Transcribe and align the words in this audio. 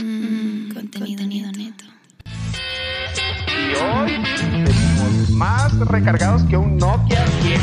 Mm, 0.00 0.72
contenido 0.72 1.50
neto. 1.52 1.84
Y 3.48 3.74
hoy 3.74 4.12
venimos 4.64 5.30
más 5.30 5.78
recargados 5.88 6.42
que 6.44 6.56
un 6.56 6.76
Nokia 6.76 7.24
10. 7.42 7.60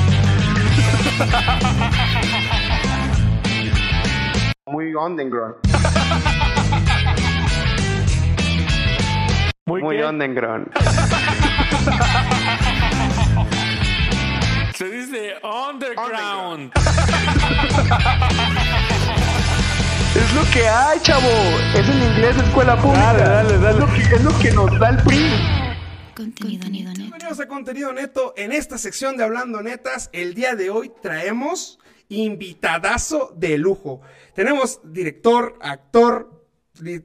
Muy 4.67 4.93
underground. 4.95 5.55
Muy, 9.65 9.81
Muy 9.81 10.01
underground. 10.01 10.69
Se 14.75 14.89
dice 14.89 15.35
underground. 15.43 16.71
Es 20.15 20.33
lo 20.33 20.43
que 20.51 20.67
hay, 20.67 20.99
chavo. 21.01 21.29
Es 21.73 21.87
en 21.87 22.03
inglés, 22.11 22.35
escuela 22.37 22.75
pública. 22.81 23.13
Dale, 23.13 23.23
dale, 23.23 23.57
dale. 23.59 23.69
Es 23.69 23.77
lo 23.79 23.87
que, 23.87 24.01
es 24.15 24.23
lo 24.23 24.37
que 24.39 24.51
nos 24.51 24.79
da 24.79 24.89
el 24.89 24.97
PRI. 25.03 25.31
Contenido 26.15 26.69
neto. 26.69 26.91
Bienvenidos 26.93 27.39
a 27.39 27.47
Contenido 27.47 27.93
Neto. 27.93 28.33
En 28.37 28.51
esta 28.51 28.77
sección 28.77 29.17
de 29.17 29.23
Hablando 29.23 29.61
Netas, 29.61 30.09
el 30.13 30.33
día 30.33 30.55
de 30.55 30.69
hoy 30.69 30.91
traemos 31.01 31.79
invitadazo 32.09 33.33
de 33.35 33.57
lujo. 33.57 34.01
Tenemos 34.33 34.79
director, 34.83 35.57
actor, 35.61 36.43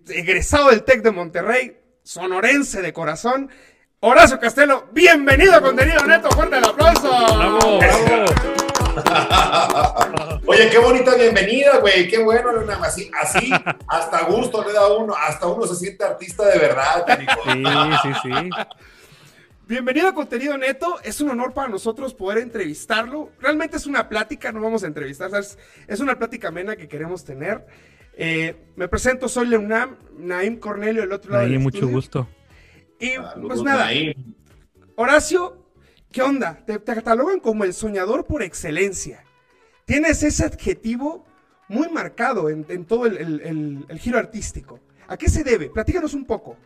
egresado 0.08 0.70
del 0.70 0.84
TEC 0.84 1.02
de 1.02 1.10
Monterrey, 1.10 1.76
sonorense 2.02 2.82
de 2.82 2.92
corazón, 2.92 3.50
Horacio 4.02 4.40
Castelo. 4.40 4.88
Bienvenido 4.92 5.54
a 5.54 5.60
Contenido 5.60 6.02
Neto. 6.06 6.30
Fuerte 6.30 6.56
el 6.56 6.64
aplauso. 6.64 7.10
Bravo, 7.36 7.78
bravo. 7.78 8.24
Oye, 10.46 10.70
qué 10.70 10.78
bonita 10.78 11.14
bienvenida, 11.16 11.76
güey. 11.80 12.08
Qué 12.08 12.18
bueno, 12.18 12.50
Luna. 12.50 12.78
Así, 12.82 13.10
así, 13.20 13.52
hasta 13.86 14.24
gusto 14.24 14.64
le 14.66 14.72
da 14.72 14.90
uno. 14.90 15.12
Hasta 15.14 15.48
uno 15.48 15.66
se 15.66 15.74
siente 15.74 16.02
artista 16.02 16.46
de 16.46 16.58
verdad, 16.58 17.04
te 17.04 17.16
digo. 17.18 17.32
Sí, 17.44 17.62
sí, 18.02 18.08
sí. 18.22 18.30
Bienvenido 19.68 20.08
a 20.08 20.14
Contenido 20.14 20.56
Neto. 20.56 20.98
Es 21.02 21.20
un 21.20 21.28
honor 21.28 21.52
para 21.52 21.68
nosotros 21.68 22.14
poder 22.14 22.38
entrevistarlo. 22.38 23.32
Realmente 23.38 23.76
es 23.76 23.84
una 23.84 24.08
plática, 24.08 24.50
no 24.50 24.62
vamos 24.62 24.82
a 24.82 24.86
entrevistar, 24.86 25.28
¿sabes? 25.28 25.58
Es 25.86 26.00
una 26.00 26.18
plática 26.18 26.48
amena 26.48 26.74
que 26.74 26.88
queremos 26.88 27.22
tener. 27.26 27.66
Eh, 28.14 28.56
me 28.76 28.88
presento, 28.88 29.28
soy 29.28 29.48
Leonam, 29.48 29.96
Naim 30.16 30.58
Cornelio, 30.58 31.02
del 31.02 31.12
otro 31.12 31.32
lado. 31.32 31.44
Ahí, 31.44 31.50
del 31.50 31.60
mucho 31.60 31.76
estudio. 31.76 31.94
gusto. 31.96 32.28
Y 33.00 33.14
Saludos, 33.14 33.48
pues 33.48 33.62
nada. 33.62 33.90
Horacio, 34.96 35.56
¿qué 36.12 36.22
onda? 36.22 36.62
Te, 36.66 36.78
te 36.78 36.94
catalogan 36.94 37.40
como 37.40 37.64
el 37.64 37.72
soñador 37.74 38.26
por 38.26 38.42
excelencia. 38.42 39.24
Tienes 39.86 40.22
ese 40.22 40.44
adjetivo 40.44 41.24
muy 41.68 41.88
marcado 41.88 42.48
en, 42.50 42.66
en 42.68 42.84
todo 42.84 43.06
el, 43.06 43.16
el- 43.16 43.40
el- 43.42 43.84
el 43.88 43.98
giro 43.98 44.18
artístico. 44.18 44.78
¿A 45.08 45.16
qué 45.16 45.28
se 45.28 45.42
debe? 45.42 45.70
Platícanos 45.70 46.14
un 46.14 46.24
poco. 46.24 46.56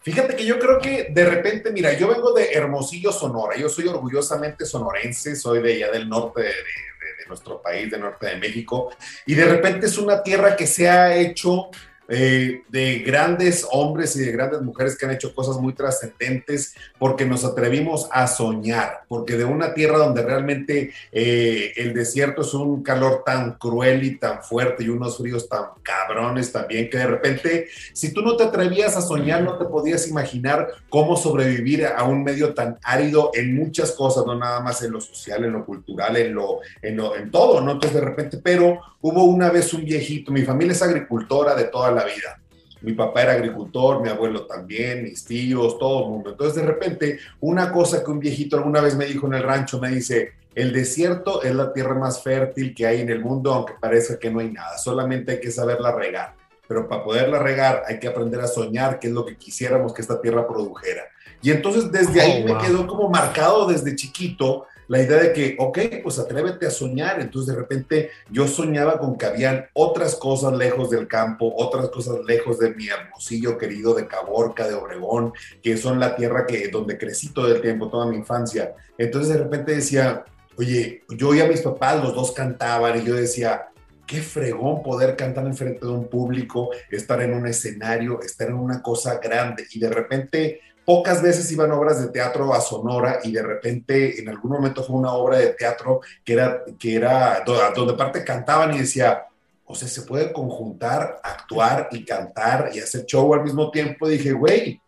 Fíjate 0.00 0.36
que 0.36 0.44
yo 0.46 0.58
creo 0.58 0.78
que 0.80 1.08
de 1.10 1.24
repente, 1.28 1.70
mira, 1.72 1.92
yo 1.94 2.08
vengo 2.08 2.32
de 2.32 2.52
Hermosillo, 2.52 3.12
Sonora. 3.12 3.56
Yo 3.56 3.68
soy 3.68 3.86
orgullosamente 3.88 4.64
sonorense, 4.64 5.34
soy 5.36 5.60
de 5.62 5.74
allá 5.74 5.90
del 5.90 6.08
norte 6.08 6.42
de, 6.42 6.48
de- 6.48 6.52
de 6.52 7.26
nuestro 7.28 7.60
país, 7.60 7.90
del 7.90 8.00
norte 8.00 8.26
de 8.26 8.36
México. 8.36 8.90
Y 9.26 9.34
de 9.34 9.44
repente 9.44 9.86
es 9.86 9.98
una 9.98 10.22
tierra 10.22 10.54
que 10.56 10.66
se 10.66 10.88
ha 10.88 11.14
hecho 11.16 11.70
eh, 12.08 12.62
de 12.68 12.98
grandes 13.00 13.66
hombres 13.70 14.14
y 14.16 14.20
de 14.20 14.32
grandes 14.32 14.62
mujeres 14.62 14.96
que 14.96 15.06
han 15.06 15.12
hecho 15.12 15.34
cosas 15.34 15.56
muy 15.56 15.72
trascendentes 15.72 16.74
porque 16.98 17.24
nos 17.24 17.44
atrevimos 17.44 18.08
a 18.12 18.26
soñar. 18.26 19.04
Porque 19.08 19.36
de 19.36 19.44
una 19.44 19.74
tierra 19.74 19.98
donde 19.98 20.22
realmente 20.22 20.92
eh, 21.12 21.72
el 21.76 21.94
desierto 21.94 22.42
es 22.42 22.54
un 22.54 22.82
calor 22.82 23.22
tan 23.24 23.52
cruel 23.58 24.04
y 24.04 24.16
tan 24.16 24.42
fuerte 24.42 24.84
y 24.84 24.88
unos 24.88 25.18
fríos 25.18 25.48
tan 25.48 25.64
cabrones 25.82 26.52
también 26.52 26.90
que 26.90 26.98
de 26.98 27.06
repente 27.06 27.68
si 27.92 28.12
tú 28.12 28.22
no 28.22 28.36
te 28.36 28.44
atrevías 28.44 28.96
a 28.96 29.02
soñar, 29.02 29.42
no 29.42 29.56
te 29.58 29.64
podías 29.64 30.08
imaginar 30.08 30.68
cómo 30.88 31.16
sobrevivir 31.16 31.86
a 31.86 32.04
un 32.04 32.22
medio 32.22 32.54
tan 32.54 32.78
árido 32.82 33.30
en 33.34 33.54
muchas 33.54 33.92
cosas, 33.92 34.24
no 34.26 34.34
nada 34.34 34.60
más 34.60 34.82
en 34.82 34.92
lo 34.92 35.00
social, 35.00 35.44
en 35.44 35.52
lo 35.52 35.64
cultural, 35.64 36.16
en 36.16 36.34
lo, 36.34 36.60
en 36.82 36.96
lo, 36.96 37.16
en 37.16 37.30
todo, 37.30 37.60
¿no? 37.60 37.72
Entonces 37.72 38.00
de 38.00 38.06
repente, 38.06 38.38
pero 38.42 38.80
hubo 39.00 39.24
una 39.24 39.50
vez 39.50 39.72
un 39.72 39.84
viejito, 39.84 40.32
mi 40.32 40.42
familia 40.42 40.72
es 40.72 40.82
agricultora 40.82 41.54
de 41.54 41.64
toda 41.64 41.90
la 41.90 41.95
vida. 42.04 42.40
Mi 42.82 42.92
papá 42.92 43.22
era 43.22 43.32
agricultor, 43.32 44.02
mi 44.02 44.08
abuelo 44.08 44.46
también, 44.46 45.02
mis 45.02 45.24
tíos, 45.24 45.78
todo 45.78 46.04
el 46.04 46.10
mundo. 46.10 46.30
Entonces, 46.30 46.56
de 46.56 46.68
repente, 46.68 47.18
una 47.40 47.72
cosa 47.72 48.04
que 48.04 48.10
un 48.10 48.20
viejito 48.20 48.56
alguna 48.56 48.80
vez 48.80 48.94
me 48.96 49.06
dijo 49.06 49.26
en 49.26 49.34
el 49.34 49.42
rancho, 49.42 49.80
me 49.80 49.90
dice, 49.90 50.32
el 50.54 50.72
desierto 50.72 51.42
es 51.42 51.54
la 51.54 51.72
tierra 51.72 51.94
más 51.94 52.22
fértil 52.22 52.74
que 52.74 52.86
hay 52.86 53.00
en 53.00 53.08
el 53.08 53.20
mundo, 53.20 53.52
aunque 53.52 53.74
parezca 53.80 54.18
que 54.18 54.30
no 54.30 54.40
hay 54.40 54.50
nada, 54.50 54.76
solamente 54.78 55.32
hay 55.32 55.40
que 55.40 55.50
saberla 55.50 55.92
regar 55.92 56.34
pero 56.66 56.88
para 56.88 57.04
poderla 57.04 57.38
regar 57.38 57.84
hay 57.86 57.98
que 57.98 58.08
aprender 58.08 58.40
a 58.40 58.46
soñar, 58.46 58.98
que 58.98 59.08
es 59.08 59.12
lo 59.12 59.24
que 59.24 59.36
quisiéramos 59.36 59.92
que 59.92 60.02
esta 60.02 60.20
tierra 60.20 60.46
produjera. 60.46 61.02
Y 61.42 61.50
entonces 61.50 61.90
desde 61.92 62.20
ahí 62.20 62.44
Oh, 62.44 62.54
me 62.54 62.60
quedó 62.60 62.86
como 62.86 63.08
marcado 63.08 63.66
desde 63.66 63.94
chiquito 63.94 64.66
la 64.88 65.02
idea 65.02 65.18
de 65.18 65.32
que, 65.32 65.56
ok, 65.58 65.78
pues 66.02 66.18
atrévete 66.18 66.66
a 66.66 66.70
soñar. 66.70 67.20
Entonces 67.20 67.54
de 67.54 67.60
repente 67.60 68.10
yo 68.30 68.46
soñaba 68.46 68.98
con 68.98 69.16
que 69.16 69.26
habían 69.26 69.66
otras 69.72 70.16
cosas 70.16 70.52
lejos 70.54 70.90
del 70.90 71.08
campo, 71.08 71.52
otras 71.56 71.88
cosas 71.90 72.18
lejos 72.26 72.58
de 72.58 72.74
mi 72.74 72.88
hermosillo 72.88 73.58
querido 73.58 73.94
de 73.94 74.06
Caborca, 74.06 74.68
de 74.68 74.74
Obregón, 74.74 75.32
que 75.62 75.76
son 75.76 76.00
la 76.00 76.16
tierra 76.16 76.46
que, 76.46 76.68
donde 76.68 76.98
crecí 76.98 77.30
todo 77.32 77.54
el 77.54 77.60
tiempo, 77.60 77.88
toda 77.88 78.06
mi 78.06 78.16
infancia. 78.16 78.74
Entonces 78.98 79.34
de 79.34 79.42
repente 79.42 79.74
decía, 79.74 80.24
oye, 80.56 81.04
yo 81.10 81.34
y 81.34 81.40
a 81.40 81.46
mis 81.46 81.60
papás, 81.60 82.02
los 82.02 82.14
dos 82.14 82.32
cantaban 82.32 83.00
y 83.00 83.04
yo 83.04 83.14
decía, 83.14 83.68
qué 84.06 84.20
fregón 84.22 84.82
poder 84.82 85.16
cantar 85.16 85.46
enfrente 85.46 85.84
de 85.86 85.92
un 85.92 86.08
público, 86.08 86.70
estar 86.90 87.20
en 87.22 87.34
un 87.34 87.46
escenario, 87.46 88.20
estar 88.22 88.48
en 88.48 88.54
una 88.54 88.80
cosa 88.82 89.18
grande 89.18 89.66
y 89.72 89.80
de 89.80 89.90
repente 89.90 90.60
pocas 90.84 91.20
veces 91.20 91.50
iban 91.50 91.72
obras 91.72 92.00
de 92.00 92.08
teatro 92.12 92.54
a 92.54 92.60
Sonora 92.60 93.18
y 93.24 93.32
de 93.32 93.42
repente 93.42 94.20
en 94.20 94.28
algún 94.28 94.52
momento 94.52 94.84
fue 94.84 94.96
una 94.96 95.12
obra 95.12 95.38
de 95.38 95.48
teatro 95.48 96.00
que 96.24 96.34
era, 96.34 96.62
que 96.78 96.94
era 96.94 97.42
do- 97.44 97.58
donde 97.74 97.94
aparte 97.94 98.22
cantaban 98.22 98.72
y 98.74 98.78
decía, 98.78 99.24
o 99.64 99.74
sea, 99.74 99.88
se 99.88 100.02
puede 100.02 100.32
conjuntar, 100.32 101.20
actuar 101.24 101.88
y 101.90 102.04
cantar 102.04 102.70
y 102.72 102.78
hacer 102.78 103.04
show 103.04 103.34
al 103.34 103.42
mismo 103.42 103.70
tiempo. 103.72 104.08
dije, 104.08 104.30
güey, 104.32 104.80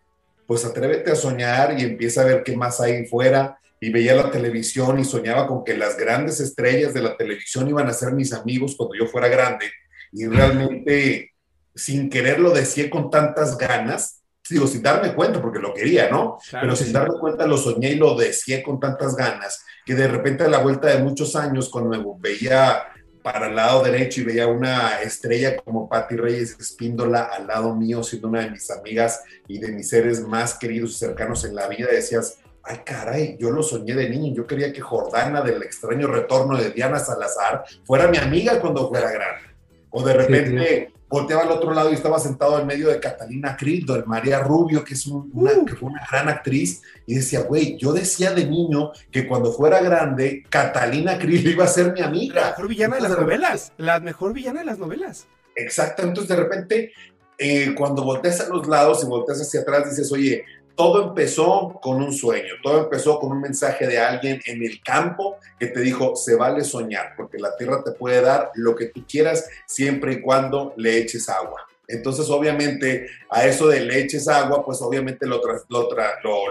pues 0.47 0.65
atrévete 0.65 1.11
a 1.11 1.17
soñar 1.17 1.79
y 1.79 1.83
empieza 1.85 2.21
a 2.23 2.27
ver 2.27 2.45
qué 2.45 2.56
más 2.56 2.81
hay 2.81 3.05
fuera. 3.06 3.59
Y 3.81 3.91
veía 3.91 4.15
la 4.15 4.31
televisión 4.31 4.99
y 4.99 5.05
soñaba 5.05 5.47
con 5.47 5.65
que 5.65 5.77
las 5.77 5.97
grandes 5.97 6.41
estrellas 6.41 6.94
de 6.94 7.03
la 7.03 7.16
televisión 7.16 7.69
iban 7.69 7.89
a 7.89 7.93
ser 7.93 8.12
mis 8.12 8.33
amigos 8.33 8.75
cuando 8.77 8.94
yo 8.97 9.06
fuera 9.06 9.28
grande. 9.28 9.66
Y 10.12 10.27
realmente, 10.27 11.33
sin 11.75 12.11
querer, 12.11 12.41
lo 12.41 12.50
decía 12.50 12.91
con 12.91 13.11
tantas 13.11 13.56
ganas, 13.56 14.22
digo, 14.50 14.67
sin 14.67 14.83
darme 14.83 15.15
cuenta, 15.15 15.41
porque 15.41 15.59
lo 15.59 15.75
quería, 15.75 16.09
¿no? 16.11 16.38
Pero 16.50 16.75
sin 16.75 16.93
darme 16.93 17.19
cuenta 17.21 17.47
lo 17.47 17.56
soñé 17.56 17.93
y 17.93 17.97
lo 17.97 18.17
decía 18.17 18.62
con 18.62 18.81
tantas 18.81 19.15
ganas, 19.15 19.65
que 19.84 19.94
de 19.94 20.09
repente 20.09 20.44
a 20.44 20.49
la 20.49 20.59
vuelta 20.59 20.88
de 20.88 21.03
muchos 21.03 21.37
años, 21.37 21.69
cuando 21.69 21.91
me 21.91 22.05
veía 22.19 22.83
para 23.22 23.49
el 23.49 23.56
lado 23.56 23.83
derecho 23.83 24.22
y 24.22 24.25
veía 24.25 24.47
una 24.47 25.03
estrella 25.03 25.56
como 25.56 25.88
Patti 25.88 26.17
Reyes 26.17 26.56
Espíndola 26.59 27.25
al 27.25 27.47
lado 27.47 27.75
mío, 27.75 28.03
siendo 28.03 28.28
una 28.28 28.41
de 28.41 28.50
mis 28.50 28.71
amigas 28.71 29.22
y 29.47 29.59
de 29.59 29.69
mis 29.69 29.88
seres 29.88 30.21
más 30.27 30.55
queridos 30.55 30.93
y 30.93 30.94
cercanos 30.94 31.44
en 31.44 31.55
la 31.55 31.69
vida, 31.69 31.88
decías, 31.93 32.38
ay 32.69 32.79
caray, 32.84 33.37
yo 33.41 33.51
lo 33.51 33.62
soñé 33.62 33.95
de 33.95 34.09
niño, 34.11 34.34
yo 34.34 34.47
quería 34.47 34.73
que 34.73 34.81
Jordana 34.81 35.41
del 35.43 35.62
extraño 35.62 36.06
retorno 36.06 36.56
de 36.56 36.71
Diana 36.71 36.99
Salazar 36.99 37.65
fuera 37.84 38.09
mi 38.09 38.19
amiga 38.19 38.61
cuando 38.61 38.89
fuera 38.89 39.11
grande. 39.11 39.49
O 39.91 40.03
de 40.05 40.12
repente 40.12 40.93
volteaba 41.09 41.45
al 41.45 41.51
otro 41.51 41.73
lado 41.73 41.91
y 41.91 41.95
estaba 41.95 42.19
sentado 42.19 42.61
en 42.61 42.67
medio 42.67 42.89
de 42.91 43.01
Catalina 43.01 43.56
Krill, 43.56 43.87
de 43.87 44.03
María 44.03 44.41
Rubio, 44.41 44.84
que, 44.84 44.93
es 44.93 45.06
un- 45.06 45.31
una, 45.33 45.53
que 45.65 45.75
fue 45.75 45.89
una 45.89 46.06
gran 46.11 46.29
actriz, 46.29 46.82
y 47.06 47.15
decía, 47.15 47.41
güey, 47.41 47.79
yo 47.79 47.94
decía 47.94 48.32
de 48.32 48.44
niño 48.44 48.93
que 49.11 49.26
cuando 49.26 49.50
fuera 49.50 49.81
grande, 49.81 50.44
Catalina 50.50 51.17
Krill 51.19 51.49
iba 51.49 51.64
a 51.64 51.69
ser 51.69 51.94
mi 51.94 52.00
La 52.00 52.06
amiga. 52.09 52.50
mejor 52.50 52.69
villana 52.69 52.97
de 52.97 53.00
las 53.00 53.11
Entonces, 53.12 53.26
de 53.26 53.32
repente- 53.37 53.47
novelas. 53.49 53.73
La 53.79 54.00
mejor 54.00 54.32
villana 54.35 54.61
de 54.61 54.67
las 54.67 54.79
novelas. 54.79 55.26
Exacto, 55.56 56.03
entonces 56.03 56.29
de 56.29 56.37
repente, 56.43 56.93
eh, 57.38 57.75
cuando 57.75 58.05
volteas 58.05 58.41
a 58.41 58.49
los 58.50 58.67
lados 58.69 59.03
y 59.03 59.06
volteas 59.06 59.41
hacia 59.41 59.61
atrás, 59.62 59.88
dices, 59.88 60.12
oye, 60.12 60.44
todo 60.78 61.08
empezó 61.08 61.76
con 61.82 62.00
un 62.00 62.12
sueño, 62.12 62.54
todo 62.62 62.84
empezó 62.84 63.19
con 63.19 63.32
un 63.32 63.40
mensaje 63.40 63.86
de 63.88 63.98
alguien 63.98 64.40
en 64.46 64.62
el 64.62 64.80
campo 64.80 65.36
que 65.58 65.66
te 65.66 65.80
dijo, 65.80 66.14
se 66.14 66.36
vale 66.36 66.62
soñar, 66.62 67.14
porque 67.16 67.36
la 67.38 67.56
tierra 67.56 67.82
te 67.84 67.90
puede 67.90 68.20
dar 68.22 68.52
lo 68.54 68.76
que 68.76 68.86
tú 68.86 69.04
quieras 69.06 69.44
siempre 69.66 70.12
y 70.14 70.20
cuando 70.20 70.72
le 70.76 70.98
eches 70.98 71.28
agua. 71.28 71.66
Entonces, 71.90 72.28
obviamente, 72.28 73.06
a 73.30 73.46
eso 73.46 73.66
de 73.66 73.80
le 73.80 73.98
eches 73.98 74.28
agua, 74.28 74.62
pues 74.64 74.80
obviamente 74.82 75.26
lo, 75.26 75.40
lo, 75.70 75.88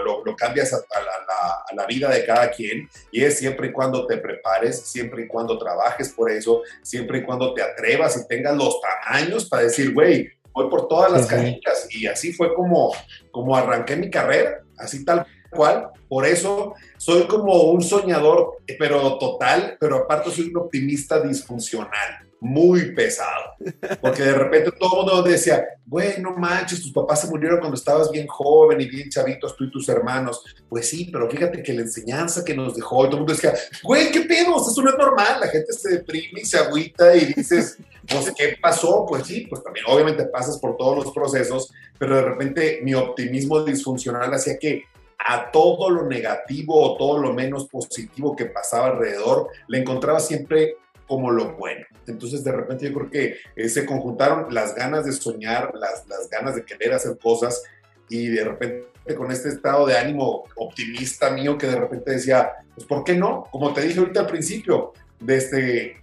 lo, 0.04 0.24
lo- 0.24 0.36
cambias 0.36 0.74
a, 0.74 0.78
la- 0.78 1.64
a 1.70 1.74
la 1.74 1.86
vida 1.86 2.10
de 2.10 2.26
cada 2.26 2.50
quien 2.50 2.88
y 3.12 3.22
es 3.24 3.38
siempre 3.38 3.68
y 3.68 3.72
cuando 3.72 4.04
te 4.06 4.18
prepares, 4.18 4.80
siempre 4.80 5.22
y 5.22 5.26
cuando 5.28 5.56
trabajes 5.56 6.10
por 6.12 6.30
eso, 6.30 6.62
siempre 6.82 7.18
y 7.18 7.22
cuando 7.24 7.54
te 7.54 7.62
atrevas 7.62 8.16
y 8.16 8.26
tengas 8.26 8.56
los 8.56 8.80
tamaños 8.80 9.48
para 9.48 9.62
decir, 9.62 9.94
güey, 9.94 10.28
voy 10.62 10.70
por 10.70 10.88
todas 10.88 11.10
las 11.12 11.22
Sí, 11.22 11.28
sí. 11.28 11.34
canicas. 11.34 11.86
Y 11.90 12.06
así 12.06 12.32
fue 12.32 12.54
como, 12.54 12.92
como 13.30 13.56
arranqué 13.56 13.96
mi 13.96 14.10
carrera, 14.10 14.62
así 14.76 15.04
tal. 15.04 15.26
cual. 15.50 15.88
Por 16.08 16.26
eso 16.26 16.74
soy 16.98 17.26
como 17.26 17.54
un 17.70 17.82
soñador, 17.82 18.58
pero 18.78 19.16
total, 19.18 19.76
pero 19.80 19.96
aparte 19.96 20.30
soy 20.30 20.48
un 20.48 20.58
optimista 20.58 21.20
disfuncional 21.20 22.28
muy 22.40 22.94
pesado. 22.94 23.54
Porque 24.00 24.22
de 24.22 24.32
repente 24.32 24.70
todo 24.78 25.00
el 25.02 25.06
mundo 25.06 25.22
decía, 25.28 25.64
güey, 25.86 26.20
no 26.20 26.36
manches, 26.36 26.82
tus 26.82 26.92
papás 26.92 27.22
se 27.22 27.26
murieron 27.28 27.58
cuando 27.58 27.76
estabas 27.76 28.10
bien 28.12 28.26
joven 28.28 28.80
y 28.80 28.86
bien 28.86 29.08
chavitos, 29.10 29.56
tú 29.56 29.64
y 29.64 29.70
tus 29.72 29.88
hermanos. 29.88 30.44
Pues 30.68 30.88
sí, 30.88 31.08
pero 31.12 31.28
fíjate 31.28 31.62
que 31.62 31.72
la 31.72 31.80
enseñanza 31.80 32.44
que 32.44 32.54
nos 32.54 32.76
dejó, 32.76 33.04
y 33.04 33.08
todo 33.08 33.16
el 33.16 33.20
mundo 33.24 33.32
decía, 33.34 33.54
güey, 33.82 34.12
¿qué 34.12 34.20
pedo? 34.20 34.56
Eso 34.56 34.82
no 34.82 34.90
es 34.90 34.96
normal. 34.98 35.40
La 35.40 35.48
gente 35.48 35.72
se 35.72 35.94
deprime 35.96 36.40
y 36.42 36.44
se 36.44 36.58
agüita 36.58 37.16
y 37.16 37.32
dices, 37.34 37.78
pues, 38.08 38.32
¿qué 38.36 38.56
pasó? 38.60 39.04
Pues 39.06 39.26
sí, 39.26 39.46
pues 39.48 39.62
también 39.62 39.84
obviamente 39.88 40.24
pasas 40.26 40.58
por 40.58 40.76
todos 40.76 41.04
los 41.04 41.12
procesos, 41.12 41.72
pero 41.98 42.16
de 42.16 42.22
repente 42.22 42.80
mi 42.82 42.94
optimismo 42.94 43.62
disfuncional 43.62 44.32
hacía 44.32 44.58
que 44.58 44.84
a 45.18 45.50
todo 45.50 45.90
lo 45.90 46.06
negativo 46.06 46.80
o 46.80 46.96
todo 46.96 47.18
lo 47.18 47.34
menos 47.34 47.68
positivo 47.68 48.36
que 48.36 48.46
pasaba 48.46 48.86
alrededor, 48.86 49.48
le 49.66 49.78
encontraba 49.78 50.20
siempre 50.20 50.76
como 51.06 51.30
lo 51.30 51.56
bueno. 51.56 51.84
Entonces, 52.06 52.44
de 52.44 52.52
repente 52.52 52.88
yo 52.88 52.94
creo 52.94 53.10
que 53.10 53.36
eh, 53.56 53.68
se 53.68 53.84
conjuntaron 53.84 54.52
las 54.54 54.74
ganas 54.74 55.04
de 55.04 55.12
soñar, 55.12 55.74
las, 55.74 56.06
las 56.06 56.28
ganas 56.30 56.54
de 56.54 56.64
querer 56.64 56.92
hacer 56.92 57.18
cosas 57.18 57.62
y 58.08 58.28
de 58.28 58.44
repente 58.44 58.88
con 59.16 59.32
este 59.32 59.48
estado 59.48 59.86
de 59.86 59.96
ánimo 59.96 60.44
optimista 60.56 61.30
mío 61.30 61.56
que 61.56 61.66
de 61.66 61.76
repente 61.76 62.12
decía, 62.12 62.52
pues 62.74 62.86
¿por 62.86 63.04
qué 63.04 63.14
no? 63.14 63.46
Como 63.50 63.72
te 63.72 63.80
dije 63.80 63.98
ahorita 63.98 64.20
al 64.20 64.26
principio, 64.26 64.92
desde 65.18 65.96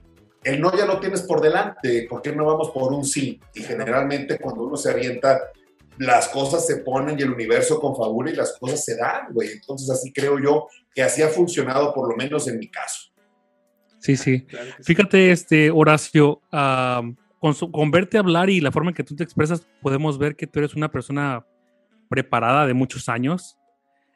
el 0.46 0.62
no 0.62 0.76
ya 0.78 0.86
lo 0.86 1.00
tienes 1.00 1.24
por 1.24 1.42
delante, 1.42 2.06
¿por 2.08 2.22
qué 2.22 2.32
no 2.32 2.46
vamos 2.46 2.70
por 2.70 2.94
un 2.94 3.04
sí? 3.04 3.42
Y 3.56 3.64
generalmente 3.64 4.38
cuando 4.38 4.64
uno 4.64 4.78
se 4.78 4.92
avienta, 4.92 5.42
las 5.98 6.30
cosas 6.30 6.68
se 6.68 6.78
ponen 6.78 7.18
y 7.18 7.24
el 7.24 7.34
universo 7.34 7.80
confabula 7.80 8.30
y 8.30 8.36
las 8.36 8.56
cosas 8.60 8.86
se 8.86 8.96
dan, 8.96 9.34
güey. 9.34 9.52
Entonces 9.54 9.90
así 9.90 10.14
creo 10.14 10.40
yo 10.40 10.68
que 10.94 11.02
así 11.02 11.24
ha 11.24 11.30
funcionado 11.30 11.94
por 11.96 12.08
lo 12.08 12.16
menos 12.16 12.48
en 12.48 12.60
mi 12.60 12.68
caso. 12.68 13.12
Sí, 14.00 14.16
sí. 14.16 14.46
Fíjate, 14.84 15.32
este, 15.32 15.72
Horacio, 15.72 16.42
con, 16.52 17.54
con, 17.72 17.90
verte 17.90 18.20
hablar 18.20 18.52
y 18.52 18.62
la 18.62 18.72
forma 18.72 18.92
en 18.92 18.96
que 18.96 19.04
tú 19.04 19.16
te 19.16 19.24
expresas, 19.24 19.68
podemos 19.82 20.20
ver 20.20 20.36
que 20.36 20.46
tú 20.46 20.60
eres 20.60 20.76
una 20.76 20.92
persona 20.92 21.44
preparada 22.08 22.68
de 22.68 22.76
muchos 22.76 23.10
años. 23.10 23.58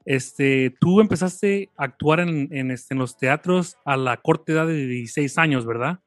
Este, 0.06 0.76
tú 0.80 1.02
empezaste 1.02 1.72
a 1.76 1.86
actuar 1.86 2.20
en, 2.20 2.50
en, 2.52 2.70
este, 2.70 2.94
en 2.94 3.00
los 3.00 3.18
teatros 3.18 3.78
a 3.84 3.98
la 3.98 4.18
corta 4.18 4.52
edad 4.52 4.68
de 4.68 4.86
16 4.86 5.40
años, 5.40 5.66
¿verdad? 5.66 6.00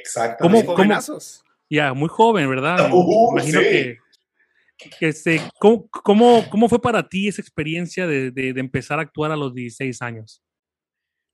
Exactamente. 0.00 0.66
¿Cómo, 0.66 0.76
cómo, 0.76 1.18
ya, 1.70 1.94
muy 1.94 2.08
joven, 2.08 2.48
¿verdad? 2.48 2.90
Uh, 2.92 3.32
Imagino 3.32 3.60
sí. 3.60 3.66
que, 3.66 3.98
que 4.98 5.08
este, 5.08 5.40
¿cómo, 5.58 5.88
cómo, 5.88 6.44
¿cómo, 6.50 6.68
fue 6.68 6.80
para 6.80 7.08
ti 7.08 7.28
esa 7.28 7.40
experiencia 7.40 8.06
de, 8.06 8.30
de, 8.30 8.52
de 8.52 8.60
empezar 8.60 8.98
a 8.98 9.02
actuar 9.02 9.32
a 9.32 9.36
los 9.36 9.54
16 9.54 10.02
años? 10.02 10.42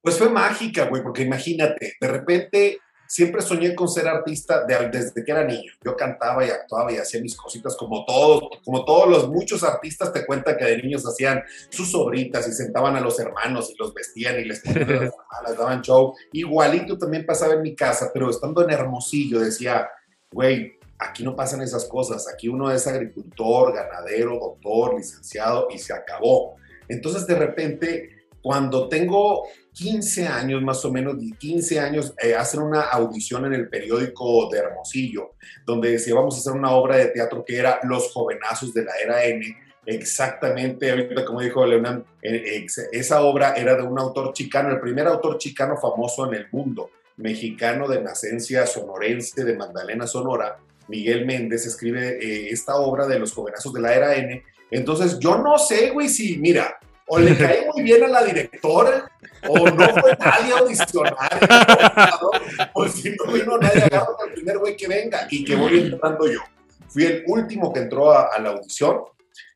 Pues 0.03 0.17
fue 0.17 0.31
mágica, 0.31 0.85
güey, 0.85 1.03
porque 1.03 1.23
imagínate, 1.23 1.95
de 2.01 2.09
repente 2.09 2.79
siempre 3.09 3.41
soñé 3.41 3.75
con 3.75 3.89
ser 3.89 4.07
artista 4.07 4.65
de, 4.65 4.91
desde 4.91 5.25
que 5.25 5.33
era 5.33 5.43
niño. 5.43 5.73
Yo 5.83 5.97
cantaba 5.97 6.47
y 6.47 6.51
actuaba 6.51 6.93
y 6.93 6.99
hacía 6.99 7.21
mis 7.23 7.35
cositas 7.35 7.75
como 7.75 8.05
todos, 8.05 8.61
como 8.65 8.85
todos 8.85 9.09
los 9.09 9.29
muchos 9.29 9.65
artistas 9.65 10.13
te 10.13 10.27
cuentan 10.27 10.57
que 10.59 10.67
de 10.67 10.83
niños 10.83 11.07
hacían 11.07 11.43
sus 11.71 11.91
sobritas 11.91 12.47
y 12.47 12.53
sentaban 12.53 12.95
a 12.97 13.01
los 13.01 13.19
hermanos 13.19 13.71
y 13.71 13.77
los 13.79 13.95
vestían 13.95 14.39
y 14.39 14.45
les 14.45 14.61
ponían 14.61 14.89
las 14.89 14.91
hermanas, 15.31 15.59
daban 15.59 15.83
show. 15.83 16.15
Igualito 16.33 16.99
también 16.99 17.25
pasaba 17.25 17.55
en 17.55 17.63
mi 17.63 17.75
casa, 17.75 18.11
pero 18.13 18.29
estando 18.29 18.63
en 18.63 18.71
Hermosillo 18.71 19.41
decía, 19.41 19.89
güey, 20.31 20.79
aquí 20.99 21.25
no 21.25 21.35
pasan 21.35 21.63
esas 21.63 21.87
cosas. 21.87 22.29
Aquí 22.29 22.49
uno 22.49 22.71
es 22.71 22.87
agricultor, 22.87 23.73
ganadero, 23.73 24.39
doctor, 24.39 24.97
licenciado 24.97 25.69
y 25.75 25.79
se 25.79 25.95
acabó. 25.95 26.57
Entonces 26.89 27.27
de 27.27 27.35
repente 27.35 28.19
cuando 28.43 28.89
tengo 28.89 29.49
15 29.79 30.27
años, 30.27 30.61
más 30.61 30.85
o 30.85 30.91
menos, 30.91 31.15
15 31.39 31.79
años, 31.79 32.13
eh, 32.21 32.35
hacen 32.35 32.61
una 32.61 32.81
audición 32.81 33.47
en 33.47 33.55
el 33.55 33.69
periódico 33.69 34.49
de 34.51 34.59
Hermosillo, 34.59 35.35
donde 35.65 35.93
decía, 35.93 36.17
vamos 36.17 36.35
a 36.35 36.39
hacer 36.41 36.53
una 36.53 36.73
obra 36.73 36.97
de 36.97 37.07
teatro 37.07 37.45
que 37.45 37.57
era 37.57 37.79
Los 37.85 38.11
Jovenazos 38.13 38.75
de 38.75 38.85
la 38.85 38.93
Era 38.97 39.25
N. 39.25 39.57
Exactamente, 39.87 40.91
ahorita 40.91 41.25
como 41.25 41.41
dijo 41.43 41.65
Leonard, 41.65 42.03
eh, 42.23 42.67
esa 42.91 43.23
obra 43.23 43.55
era 43.55 43.77
de 43.77 43.83
un 43.83 43.97
autor 44.01 44.33
chicano, 44.33 44.71
el 44.71 44.81
primer 44.81 45.07
autor 45.07 45.39
chicano 45.39 45.77
famoso 45.77 46.27
en 46.27 46.35
el 46.35 46.49
mundo, 46.51 46.91
mexicano 47.17 47.87
de 47.87 48.03
nacencia 48.03 48.67
sonorense 48.67 49.45
de 49.45 49.57
Magdalena, 49.57 50.09
Sonora, 50.09 50.59
Miguel 50.89 51.25
Méndez, 51.25 51.67
escribe 51.67 52.19
eh, 52.21 52.49
esta 52.51 52.77
obra 52.77 53.07
de 53.07 53.21
Los 53.21 53.33
Jovenazos 53.33 53.73
de 53.73 53.81
la 53.81 53.95
Era 53.95 54.17
N. 54.17 54.43
Entonces, 54.73 55.21
yo 55.21 55.39
no 55.39 55.57
sé, 55.57 55.91
güey, 55.91 56.09
si, 56.09 56.37
mira, 56.39 56.79
o 57.09 57.19
le 57.19 57.37
caí 57.37 57.67
muy 57.73 57.83
bien 57.83 58.05
a 58.05 58.09
la 58.09 58.25
directora, 58.25 59.11
o 59.49 59.71
no 59.71 59.89
fue 60.01 60.17
nadie 60.19 60.53
audicionario, 60.53 62.31
o 62.75 62.89
si 62.89 63.11
no 63.11 63.33
vino 63.33 63.59
nadie, 63.59 63.83
agarro 63.83 64.17
al 64.23 64.33
primer 64.33 64.59
güey 64.59 64.77
que 64.77 64.89
venga 64.89 65.27
y 65.31 65.45
que 65.45 65.57
voy 65.57 65.79
entrando 65.79 66.31
yo. 66.31 66.41
Fui 66.89 67.05
el 67.05 67.25
último 67.27 67.73
que 67.73 67.81
entró 67.81 68.11
a, 68.13 68.29
a, 68.35 68.39
la 68.41 68.51
audición 68.51 69.01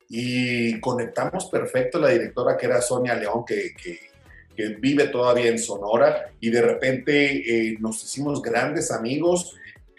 y 0.08 0.78
conectamos 0.80 1.46
perfecto 1.46 1.98
la 1.98 2.08
directora 2.08 2.56
que 2.56 2.66
era 2.66 2.82
Sonia 2.82 3.14
León, 3.14 3.44
que, 3.46 3.74
que, 3.74 3.98
que 4.54 4.68
vive 4.78 5.08
todavía 5.08 5.48
en 5.48 5.58
Sonora, 5.58 6.30
y 6.40 6.50
de 6.50 6.62
repente 6.62 7.70
eh, 7.70 7.76
nos 7.80 8.02
hicimos 8.04 8.42
grandes 8.42 8.90
amigos 8.90 9.56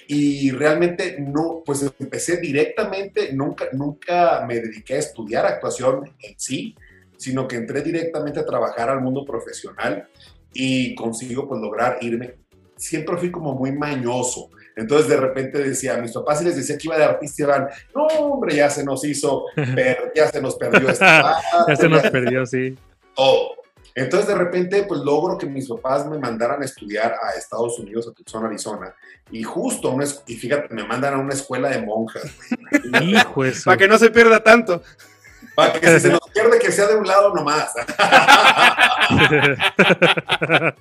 y 0.07 0.51
realmente 0.51 1.17
no, 1.19 1.63
pues 1.65 1.83
empecé 1.99 2.37
directamente, 2.37 3.33
nunca, 3.33 3.69
nunca 3.71 4.45
me 4.47 4.59
dediqué 4.59 4.95
a 4.95 4.99
estudiar 4.99 5.45
actuación 5.45 6.13
en 6.19 6.39
sí, 6.39 6.75
sino 7.23 7.47
que 7.47 7.55
entré 7.55 7.81
directamente 7.81 8.41
a 8.41 8.45
trabajar 8.45 8.89
al 8.89 8.99
mundo 8.99 9.23
profesional 9.23 10.09
y 10.53 10.93
consigo 10.93 11.47
pues 11.47 11.61
lograr 11.61 11.97
irme. 12.01 12.35
Siempre 12.75 13.15
fui 13.15 13.31
como 13.31 13.53
muy 13.53 13.71
mañoso. 13.71 14.49
Entonces 14.75 15.07
de 15.07 15.17
repente 15.17 15.59
decía, 15.59 15.93
a 15.93 16.01
mis 16.01 16.11
papás 16.11 16.41
y 16.41 16.45
les 16.45 16.57
decía 16.57 16.77
que 16.77 16.87
iba 16.87 16.97
de 16.97 17.05
artista 17.05 17.41
y 17.41 17.45
iban, 17.45 17.67
no 17.95 18.07
hombre, 18.07 18.55
ya 18.57 18.69
se 18.69 18.83
nos 18.83 19.05
hizo, 19.05 19.45
per 19.55 20.11
ya 20.13 20.27
se 20.27 20.41
nos 20.41 20.55
perdió 20.55 20.89
esta 20.89 21.37
Ya 21.67 21.75
se 21.77 21.87
nos 21.87 22.01
perdió, 22.09 22.45
sí. 22.45 22.77
Todo. 23.15 23.51
Entonces 23.95 24.27
de 24.27 24.35
repente 24.35 24.83
pues 24.83 24.99
logro 24.99 25.37
que 25.37 25.45
mis 25.45 25.69
papás 25.69 26.05
me 26.07 26.17
mandaran 26.17 26.61
a 26.61 26.65
estudiar 26.65 27.15
a 27.21 27.37
Estados 27.37 27.79
Unidos, 27.79 28.05
a 28.09 28.11
Tucson, 28.11 28.45
Arizona. 28.45 28.93
Y 29.31 29.43
justo, 29.43 29.91
una, 29.91 30.05
y 30.27 30.35
fíjate, 30.35 30.73
me 30.73 30.85
mandan 30.85 31.13
a 31.13 31.19
una 31.19 31.33
escuela 31.33 31.69
de 31.69 31.81
monjas. 31.83 32.23
Hijo 33.01 33.45
eso. 33.45 33.63
Para 33.65 33.77
que 33.77 33.87
no 33.87 33.97
se 33.97 34.09
pierda 34.09 34.43
tanto. 34.43 34.81
Para 35.55 35.79
que 35.79 35.87
si 35.87 35.99
se 35.99 36.09
nos 36.09 36.21
pierde, 36.33 36.59
que 36.59 36.71
sea 36.71 36.87
de 36.87 36.95
un 36.95 37.07
lado 37.07 37.33
nomás. 37.33 37.71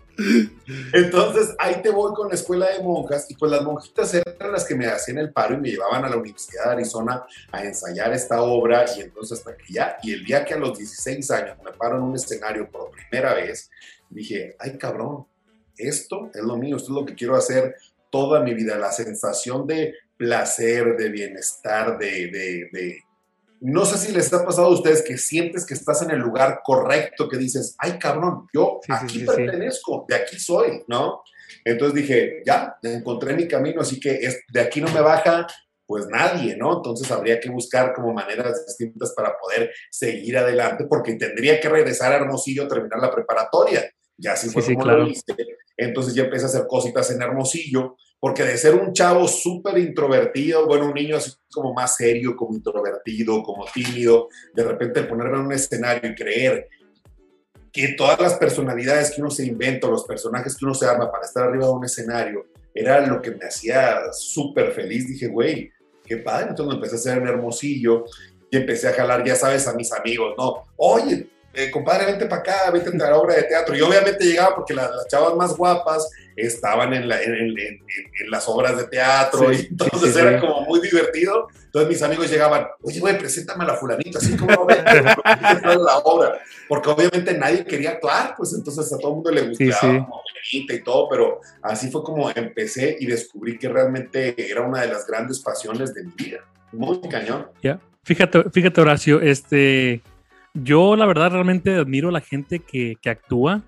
Entonces, 0.92 1.54
ahí 1.58 1.80
te 1.82 1.90
voy 1.90 2.14
con 2.14 2.28
la 2.28 2.34
escuela 2.34 2.70
de 2.70 2.82
monjas 2.82 3.30
y 3.30 3.34
pues 3.34 3.50
las 3.50 3.62
monjitas 3.62 4.12
eran 4.14 4.52
las 4.52 4.64
que 4.64 4.74
me 4.74 4.86
hacían 4.86 5.18
el 5.18 5.32
paro 5.32 5.54
y 5.54 5.58
me 5.58 5.70
llevaban 5.70 6.04
a 6.04 6.08
la 6.08 6.16
Universidad 6.16 6.66
de 6.66 6.72
Arizona 6.72 7.24
a 7.50 7.64
ensayar 7.64 8.12
esta 8.12 8.42
obra 8.42 8.84
y 8.96 9.02
entonces 9.02 9.38
hasta 9.38 9.56
que 9.56 9.72
ya, 9.72 9.96
y 10.02 10.12
el 10.12 10.24
día 10.24 10.44
que 10.44 10.54
a 10.54 10.58
los 10.58 10.78
16 10.78 11.30
años 11.30 11.56
me 11.64 11.72
paro 11.72 11.96
en 11.96 12.02
un 12.02 12.14
escenario 12.14 12.70
por 12.70 12.90
primera 12.90 13.34
vez, 13.34 13.70
dije, 14.08 14.56
ay 14.58 14.78
cabrón, 14.78 15.26
esto 15.76 16.30
es 16.34 16.42
lo 16.42 16.56
mío, 16.56 16.76
esto 16.76 16.92
es 16.92 16.94
lo 16.94 17.04
que 17.04 17.14
quiero 17.14 17.36
hacer 17.36 17.76
toda 18.10 18.40
mi 18.40 18.54
vida, 18.54 18.76
la 18.76 18.92
sensación 18.92 19.66
de 19.66 19.94
placer, 20.16 20.96
de 20.96 21.08
bienestar, 21.08 21.98
de, 21.98 22.28
de, 22.28 22.68
de 22.72 23.04
no 23.62 23.84
sé 23.84 23.96
si 23.96 24.12
les 24.12 24.32
ha 24.32 24.44
pasado 24.44 24.66
a 24.66 24.70
ustedes 24.70 25.02
que 25.02 25.16
sientes 25.16 25.64
que 25.64 25.74
estás 25.74 26.02
en 26.02 26.10
el 26.10 26.18
lugar 26.18 26.60
correcto, 26.64 27.28
que 27.28 27.36
dices, 27.36 27.76
ay 27.78 27.98
cabrón, 27.98 28.48
yo 28.52 28.80
sí, 28.84 28.92
aquí 28.92 29.20
sí, 29.20 29.24
pertenezco, 29.24 30.04
sí. 30.08 30.14
de 30.14 30.20
aquí 30.20 30.36
soy, 30.38 30.82
¿no? 30.88 31.22
Entonces 31.64 31.94
dije, 31.94 32.42
ya, 32.44 32.76
encontré 32.82 33.34
mi 33.34 33.46
camino, 33.46 33.82
así 33.82 34.00
que 34.00 34.14
es, 34.14 34.40
de 34.52 34.60
aquí 34.60 34.80
no 34.80 34.90
me 34.92 35.00
baja 35.00 35.46
pues 35.86 36.06
nadie, 36.08 36.56
¿no? 36.56 36.78
Entonces 36.78 37.08
habría 37.10 37.38
que 37.38 37.50
buscar 37.50 37.92
como 37.92 38.12
maneras 38.12 38.66
distintas 38.66 39.12
para 39.14 39.36
poder 39.38 39.70
seguir 39.90 40.38
adelante, 40.38 40.86
porque 40.88 41.14
tendría 41.14 41.60
que 41.60 41.68
regresar 41.68 42.12
a 42.12 42.16
Hermosillo 42.16 42.64
a 42.64 42.68
terminar 42.68 42.98
la 42.98 43.10
preparatoria. 43.10 43.88
Ya 44.16 44.32
así 44.32 44.48
fue 44.48 44.64
como 44.64 44.82
claro. 44.82 45.04
lo 45.04 45.08
hice. 45.08 45.22
Entonces 45.76 46.14
ya 46.14 46.24
empecé 46.24 46.44
a 46.44 46.48
hacer 46.48 46.66
cositas 46.66 47.10
en 47.10 47.22
Hermosillo, 47.22 47.96
porque 48.22 48.44
de 48.44 48.56
ser 48.56 48.76
un 48.76 48.92
chavo 48.92 49.26
súper 49.26 49.78
introvertido, 49.78 50.64
bueno, 50.64 50.86
un 50.86 50.94
niño 50.94 51.16
así 51.16 51.32
como 51.52 51.74
más 51.74 51.96
serio, 51.96 52.36
como 52.36 52.54
introvertido, 52.54 53.42
como 53.42 53.64
tímido, 53.64 54.28
de 54.54 54.62
repente 54.62 55.02
ponerme 55.02 55.38
en 55.38 55.46
un 55.46 55.52
escenario 55.52 56.08
y 56.08 56.14
creer 56.14 56.68
que 57.72 57.94
todas 57.98 58.20
las 58.20 58.34
personalidades 58.34 59.10
que 59.10 59.20
uno 59.20 59.28
se 59.28 59.44
inventa, 59.44 59.88
los 59.88 60.04
personajes 60.04 60.56
que 60.56 60.64
uno 60.64 60.72
se 60.72 60.86
arma 60.86 61.10
para 61.10 61.24
estar 61.24 61.48
arriba 61.48 61.66
de 61.66 61.72
un 61.72 61.84
escenario, 61.84 62.46
era 62.72 63.04
lo 63.04 63.20
que 63.20 63.32
me 63.32 63.44
hacía 63.44 64.12
súper 64.12 64.70
feliz. 64.70 65.08
Dije, 65.08 65.26
güey, 65.26 65.72
qué 66.04 66.18
padre. 66.18 66.50
Entonces 66.50 66.76
empecé 66.76 66.94
a 66.94 66.98
hacer 66.98 67.18
en 67.18 67.26
Hermosillo 67.26 68.04
y 68.52 68.56
empecé 68.56 68.86
a 68.86 68.92
jalar, 68.92 69.24
ya 69.24 69.34
sabes, 69.34 69.66
a 69.66 69.74
mis 69.74 69.92
amigos, 69.92 70.34
¿no? 70.38 70.62
Oye, 70.76 71.26
eh, 71.54 71.72
compadre, 71.72 72.06
vente 72.06 72.26
para 72.26 72.40
acá, 72.40 72.70
vente 72.70 72.90
a 73.04 73.10
la 73.10 73.18
obra 73.18 73.34
de 73.34 73.42
teatro. 73.42 73.76
Y 73.76 73.80
obviamente 73.80 74.24
llegaba 74.24 74.54
porque 74.54 74.74
la- 74.74 74.90
las 74.90 75.08
chavas 75.08 75.34
más 75.34 75.56
guapas 75.56 76.08
estaban 76.36 76.92
en, 76.94 77.08
la- 77.08 77.22
en- 77.22 77.34
en- 77.34 77.58
en- 77.58 78.30
las 78.30 78.48
obras 78.48 78.76
de 78.76 78.84
teatro 78.84 79.52
Sí, 79.52 79.62
y 79.64 79.66
entonces 79.72 80.12
sí, 80.14 80.18
era 80.20 80.40
sí. 80.40 80.46
como 80.46 80.62
muy 80.62 80.80
divertido. 80.80 81.48
Entonces 81.66 81.88
mis 81.88 82.02
amigos 82.02 82.30
llegaban, 82.30 82.66
oye, 82.82 83.00
güey, 83.00 83.18
preséntame 83.18 83.64
a 83.64 83.68
la 83.68 83.74
fulanita, 83.74 84.18
así 84.18 84.36
como 84.36 84.66
la 84.66 85.98
obra. 86.04 86.38
Porque 86.68 86.90
obviamente 86.90 87.36
nadie 87.36 87.64
quería 87.64 87.90
actuar, 87.90 88.34
pues 88.36 88.52
entonces 88.54 88.92
a 88.92 88.98
todo 88.98 89.08
el 89.10 89.14
mundo 89.16 89.30
le 89.30 89.48
gustaba 89.48 90.08
y 90.52 90.80
todo, 90.82 91.08
pero 91.08 91.40
así 91.62 91.90
fue 91.90 92.02
como 92.02 92.30
empecé 92.30 92.96
y 92.98 93.06
descubrí 93.06 93.58
que 93.58 93.68
realmente 93.68 94.34
era 94.50 94.62
una 94.62 94.80
de 94.82 94.88
las 94.88 95.06
grandes 95.06 95.38
pasiones 95.40 95.94
de 95.94 96.04
mi 96.04 96.12
vida. 96.16 96.40
Muy 96.72 97.00
cañón. 97.08 97.46
Ya. 97.62 97.80
Fíjate, 98.04 98.44
fíjate, 98.50 98.80
Horacio, 98.80 99.20
este, 99.20 100.00
yo 100.54 100.96
la 100.96 101.06
verdad 101.06 101.30
realmente 101.30 101.74
admiro 101.76 102.08
a 102.08 102.12
la 102.12 102.20
gente 102.20 102.58
que, 102.58 102.96
que 103.00 103.10
actúa, 103.10 103.62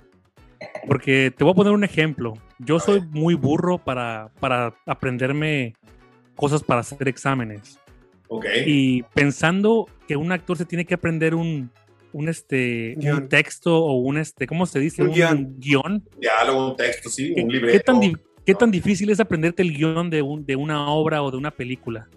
porque 0.86 1.32
te 1.36 1.44
voy 1.44 1.52
a 1.52 1.54
poner 1.54 1.72
un 1.72 1.84
ejemplo. 1.84 2.34
Yo 2.58 2.78
soy 2.80 3.00
muy 3.10 3.34
burro 3.34 3.78
para, 3.78 4.30
para 4.40 4.74
aprenderme 4.86 5.74
cosas 6.36 6.62
para 6.62 6.80
hacer 6.80 7.06
exámenes. 7.08 7.78
Ok. 8.28 8.46
Y 8.66 9.02
pensando 9.14 9.86
que 10.08 10.16
un 10.16 10.32
actor 10.32 10.56
se 10.56 10.64
tiene 10.64 10.84
que 10.84 10.94
aprender 10.94 11.34
un, 11.34 11.70
un, 12.12 12.28
este, 12.28 12.94
Guión. 12.96 13.22
un 13.24 13.28
texto 13.28 13.76
o 13.84 13.92
un, 13.98 14.18
este, 14.18 14.46
¿cómo 14.46 14.66
se 14.66 14.80
dice? 14.80 15.02
Un 15.02 15.08
Un, 15.08 15.14
guion. 15.14 15.54
guion. 15.58 16.08
Diálogo, 16.18 16.70
un 16.70 16.76
texto, 16.76 17.08
sí, 17.08 17.32
¿Qué, 17.34 17.42
un 17.42 17.48
qué 17.48 17.54
libreto. 17.54 17.84
tan, 17.92 18.00
di- 18.00 18.16
qué 18.44 18.54
tan 18.54 18.70
difícil 18.70 19.10
es 19.10 19.20
aprenderte 19.20 19.62
el 19.62 19.72
guion 19.76 20.10
de, 20.10 20.22
un, 20.22 20.44
de 20.44 20.56
una 20.56 20.88
obra 20.88 21.22
o 21.22 21.30
de 21.30 21.36
una 21.36 21.50
película? 21.50 22.08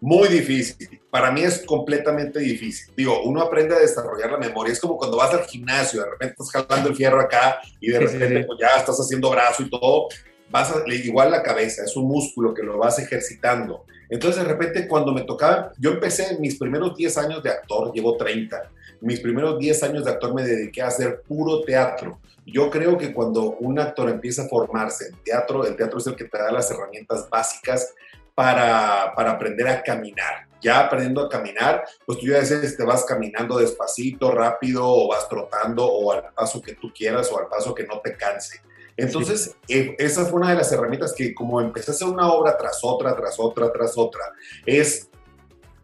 Muy 0.00 0.28
difícil. 0.28 0.99
Para 1.10 1.30
mí 1.32 1.42
es 1.42 1.64
completamente 1.66 2.38
difícil. 2.38 2.92
Digo, 2.96 3.22
uno 3.24 3.42
aprende 3.42 3.74
a 3.74 3.80
desarrollar 3.80 4.30
la 4.30 4.38
memoria. 4.38 4.72
Es 4.72 4.80
como 4.80 4.96
cuando 4.96 5.16
vas 5.16 5.34
al 5.34 5.44
gimnasio, 5.44 6.02
de 6.02 6.10
repente 6.10 6.34
estás 6.38 6.50
jalando 6.66 6.88
el 6.90 6.94
fierro 6.96 7.20
acá 7.20 7.60
y 7.80 7.90
de 7.90 7.98
Sí, 7.98 8.04
repente 8.04 8.40
sí. 8.42 8.46
pues, 8.46 8.58
ya 8.60 8.76
estás 8.78 8.96
haciendo 8.98 9.28
brazo 9.30 9.64
y 9.64 9.70
todo. 9.70 10.06
Vas 10.50 10.70
a, 10.70 10.82
igual 10.92 11.30
la 11.32 11.42
cabeza, 11.42 11.82
es 11.84 11.96
un 11.96 12.06
músculo 12.06 12.54
que 12.54 12.62
lo 12.62 12.78
vas 12.78 12.98
ejercitando. 12.98 13.84
Entonces, 14.08 14.42
de 14.42 14.48
repente, 14.48 14.88
cuando 14.88 15.12
me 15.12 15.22
tocaba, 15.22 15.72
yo 15.78 15.90
empecé 15.90 16.36
mis 16.38 16.58
primeros 16.58 16.96
10 16.96 17.18
años 17.18 17.42
de 17.42 17.50
actor, 17.50 17.92
llevo 17.92 18.16
30. 18.16 18.70
Mis 19.00 19.20
primeros 19.20 19.58
10 19.58 19.82
años 19.84 20.04
de 20.04 20.10
actor 20.10 20.34
me 20.34 20.42
dediqué 20.44 20.82
a 20.82 20.88
hacer 20.88 21.22
puro 21.22 21.62
teatro. 21.62 22.18
Yo 22.44 22.68
creo 22.70 22.98
que 22.98 23.12
cuando 23.12 23.56
un 23.60 23.78
actor 23.78 24.08
empieza 24.10 24.42
a 24.42 24.48
formarse 24.48 25.06
en 25.08 25.14
teatro, 25.24 25.64
el 25.64 25.76
teatro 25.76 25.98
es 25.98 26.06
el 26.08 26.16
que 26.16 26.24
te 26.24 26.38
da 26.38 26.50
las 26.50 26.70
herramientas 26.70 27.28
básicas 27.30 27.94
para, 28.34 29.12
para 29.14 29.32
aprender 29.32 29.68
a 29.68 29.82
caminar. 29.82 30.49
Ya 30.60 30.80
aprendiendo 30.80 31.22
a 31.22 31.28
caminar, 31.28 31.84
pues 32.06 32.18
tú 32.18 32.26
ya 32.26 32.38
veces 32.38 32.76
te 32.76 32.84
vas 32.84 33.04
caminando 33.04 33.58
despacito, 33.58 34.30
rápido, 34.30 34.86
o 34.86 35.08
vas 35.08 35.28
trotando, 35.28 35.86
o 35.86 36.12
al 36.12 36.32
paso 36.34 36.60
que 36.60 36.74
tú 36.74 36.92
quieras, 36.94 37.30
o 37.32 37.38
al 37.38 37.48
paso 37.48 37.74
que 37.74 37.86
no 37.86 38.00
te 38.00 38.16
canse. 38.16 38.60
Entonces, 38.96 39.56
eh, 39.68 39.96
esa 39.98 40.26
fue 40.26 40.40
una 40.40 40.50
de 40.50 40.56
las 40.56 40.70
herramientas 40.72 41.14
que 41.16 41.34
como 41.34 41.60
empecé 41.60 41.90
a 41.90 41.94
hacer 41.94 42.08
una 42.08 42.30
obra 42.30 42.56
tras 42.56 42.80
otra, 42.82 43.16
tras 43.16 43.38
otra, 43.38 43.72
tras 43.72 43.96
otra, 43.96 44.24
es 44.66 45.08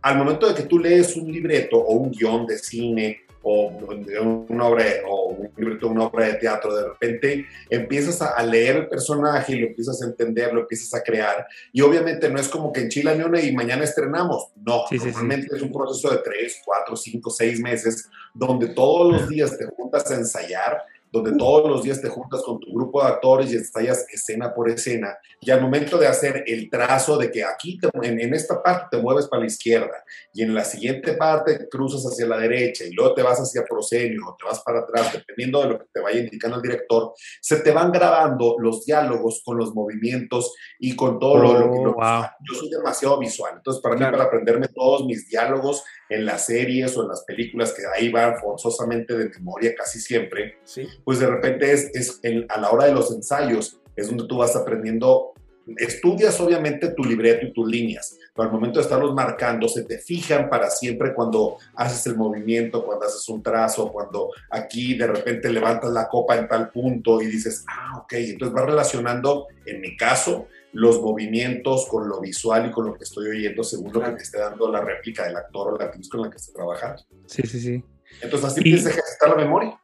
al 0.03 0.19
momento 0.19 0.47
de 0.47 0.55
que 0.55 0.65
tú 0.65 0.79
lees 0.79 1.17
un 1.17 1.33
libreto 1.33 1.79
o 1.79 1.95
un 1.95 2.11
guion 2.11 2.47
de 2.47 2.59
cine 2.59 3.26
o 3.49 3.69
una 4.49 4.67
obra 4.67 4.85
o 5.07 5.29
un 5.29 5.51
libreto 5.57 5.87
de 5.87 5.93
una 5.93 6.07
obra 6.07 6.27
de 6.27 6.35
teatro, 6.35 6.75
de 6.75 6.89
repente 6.89 7.47
empiezas 7.71 8.21
a, 8.21 8.43
leer 8.43 8.77
el 8.77 8.89
personaje 8.89 9.53
y 9.55 9.61
lo 9.61 9.69
empiezas 9.69 10.03
a 10.03 10.07
entender, 10.07 10.53
lo 10.53 10.63
empiezas 10.63 10.93
a 10.95 11.03
crear. 11.03 11.47
Y 11.73 11.81
obviamente 11.81 12.29
no 12.29 12.41
es 12.41 12.49
como 12.49 12.73
que 12.73 12.81
en 12.81 12.89
Chile 12.89 13.25
una 13.25 13.41
y 13.41 13.55
mañana 13.55 13.85
estrenamos, 13.85 14.49
no, 14.57 14.85
Sí, 14.89 14.99
sí, 14.99 15.05
sí. 15.05 15.07
normalmente 15.07 15.55
es 15.55 15.63
un 15.63 15.73
proceso 15.73 16.11
de 16.11 16.19
tres, 16.19 16.61
cuatro, 16.65 16.97
cinco, 16.97 17.31
seis 17.31 17.61
meses 17.61 18.09
donde 18.35 18.69
todos 18.69 19.13
los 19.13 19.29
días 19.29 19.57
te 19.57 19.67
juntas 19.67 20.11
a 20.11 20.17
ensayar 20.17 20.83
donde 21.13 21.33
todos 21.37 21.71
los 21.71 21.83
días 21.83 22.01
te 22.03 22.09
juntas 22.09 22.43
con 22.43 22.59
tu 22.61 22.73
grupo 22.75 23.03
de 23.03 23.09
actores 23.09 23.51
y 23.53 23.57
ensayas 23.57 24.07
escena 24.13 24.53
por 24.55 24.69
escena, 24.71 25.17
y 25.41 25.51
al 25.51 25.61
momento 25.61 25.97
de 25.99 26.07
hacer 26.07 26.45
el 26.47 26.69
trazo 26.69 27.17
de 27.17 27.31
que 27.31 27.45
aquí 27.45 27.79
te- 27.79 27.89
en, 28.03 28.21
en 28.21 28.35
esta 28.35 28.63
parte 28.63 28.89
te 28.97 29.03
mueves 29.03 29.27
para 29.29 29.41
la 29.41 29.47
izquierda 29.47 30.05
y 30.33 30.43
en 30.43 30.55
la 30.55 30.65
siguiente 30.65 31.15
parte 31.15 31.69
cruzas 31.71 32.03
hacia 32.05 32.27
la 32.27 32.39
derecha 32.39 32.85
y 32.85 32.93
luego 32.93 33.15
te 33.15 33.23
vas 33.23 33.39
hacia 33.39 33.65
proscenio 33.65 34.21
o 34.29 34.37
te 34.37 34.45
vas 34.45 34.61
para 34.63 34.81
atrás, 34.81 35.13
dependiendo 35.13 35.63
de 35.63 35.69
lo 35.69 35.79
que 35.79 35.87
te 35.93 36.01
vaya 36.01 36.21
indicando 36.21 36.57
el 36.57 36.63
director, 36.63 37.13
se 37.41 37.57
te 37.61 37.71
van 37.73 37.93
grabando 37.93 38.57
los 38.59 38.85
diálogos 38.85 39.43
con 39.45 39.57
los 39.57 39.75
movimientos 39.75 40.55
y 40.79 40.95
con 40.97 41.19
todo 41.19 41.37
lo, 41.39 41.53
lo 41.59 41.73
que... 41.73 41.79
Oh, 41.79 41.95
wow. 41.95 42.25
Yo 42.49 42.55
soy 42.59 42.69
demasiado 42.71 43.19
visual, 43.19 43.55
entonces 43.57 43.83
para 43.83 43.97
Claro. 43.97 44.13
mí, 44.13 44.19
para 44.19 44.29
aprenderme 44.29 44.69
todos 44.69 45.05
mis 45.07 45.29
diálogos 45.29 45.83
en 46.09 46.25
las 46.25 46.47
series 46.47 46.97
o 46.97 47.03
en 47.03 47.09
las 47.09 47.25
películas 47.25 47.73
que 47.73 47.83
ahí 47.95 48.11
van 48.11 48.37
forzosamente 48.39 49.17
de 49.17 49.29
memoria 49.31 49.75
casi 49.75 50.01
siempre, 50.01 50.59
Sí. 50.65 50.87
pues 51.05 51.19
de 51.19 51.27
repente 51.27 51.73
es, 51.73 51.91
es 51.95 52.21
en- 52.23 52.47
a 52.49 52.61
la 52.61 52.71
hora 52.71 52.87
de 52.87 52.93
los 52.93 53.11
ensayos, 53.13 53.81
es 53.97 54.09
donde 54.09 54.27
tú 54.27 54.39
vas 54.39 54.55
aprendiendo, 54.57 55.33
estudias 55.79 56.41
obviamente 56.41 56.91
tu 56.91 57.03
libreto 57.05 57.45
y 57.47 57.53
tus 57.53 57.69
líneas, 57.69 58.17
pero 58.35 58.47
al 58.49 58.55
momento 58.55 58.79
de 58.79 58.85
estarlos 58.85 59.13
marcando, 59.15 59.67
se 59.69 59.83
te 59.83 59.99
fijan 59.99 60.49
para 60.49 60.71
siempre 60.71 61.13
cuando 61.13 61.57
haces 61.75 62.07
el 62.07 62.15
movimiento, 62.17 62.85
cuando 62.85 63.07
haces 63.07 63.29
un 63.29 63.43
trazo, 63.43 63.91
cuando 63.93 64.31
aquí 64.51 64.95
de 64.97 65.09
repente 65.09 65.51
levantas 65.51 65.91
la 65.91 66.07
copa 66.09 66.37
en 66.37 66.47
tal 66.47 66.71
punto 66.71 67.21
y 67.21 67.27
dices, 67.27 67.65
ah, 67.69 67.99
ok, 68.03 68.13
entonces 68.13 68.55
vas 68.55 68.67
relacionando, 68.67 69.49
en 69.65 69.81
mi 69.81 69.97
caso, 69.97 70.47
los 70.73 71.01
movimientos 71.01 71.87
con 71.89 72.09
lo 72.09 72.21
visual 72.21 72.69
y 72.69 72.71
con 72.71 72.87
lo 72.87 72.95
que 72.95 73.05
estoy 73.05 73.29
oyendo 73.29 73.65
según 73.65 73.93
lo 73.93 74.01
que 74.03 74.11
me 74.11 74.17
esté 74.19 74.39
dando 74.39 74.71
la 74.71 74.81
réplica 74.81 75.27
del 75.27 75.37
actor 75.37 75.75
o 75.75 75.79
la 75.79 75.87
actriz 75.87 76.09
con 76.09 76.23
la 76.23 76.31
que 76.31 76.37
esté 76.37 76.53
trabajando. 76.53 77.03
Sí, 77.27 77.43
sí, 77.47 77.61
sí. 77.61 77.85
Entonces 78.21 78.51
así 78.51 78.61
empiezas 78.61 78.87
a 78.87 78.91
ejercitar 78.91 79.31
la 79.31 79.37
memoria. 79.37 79.81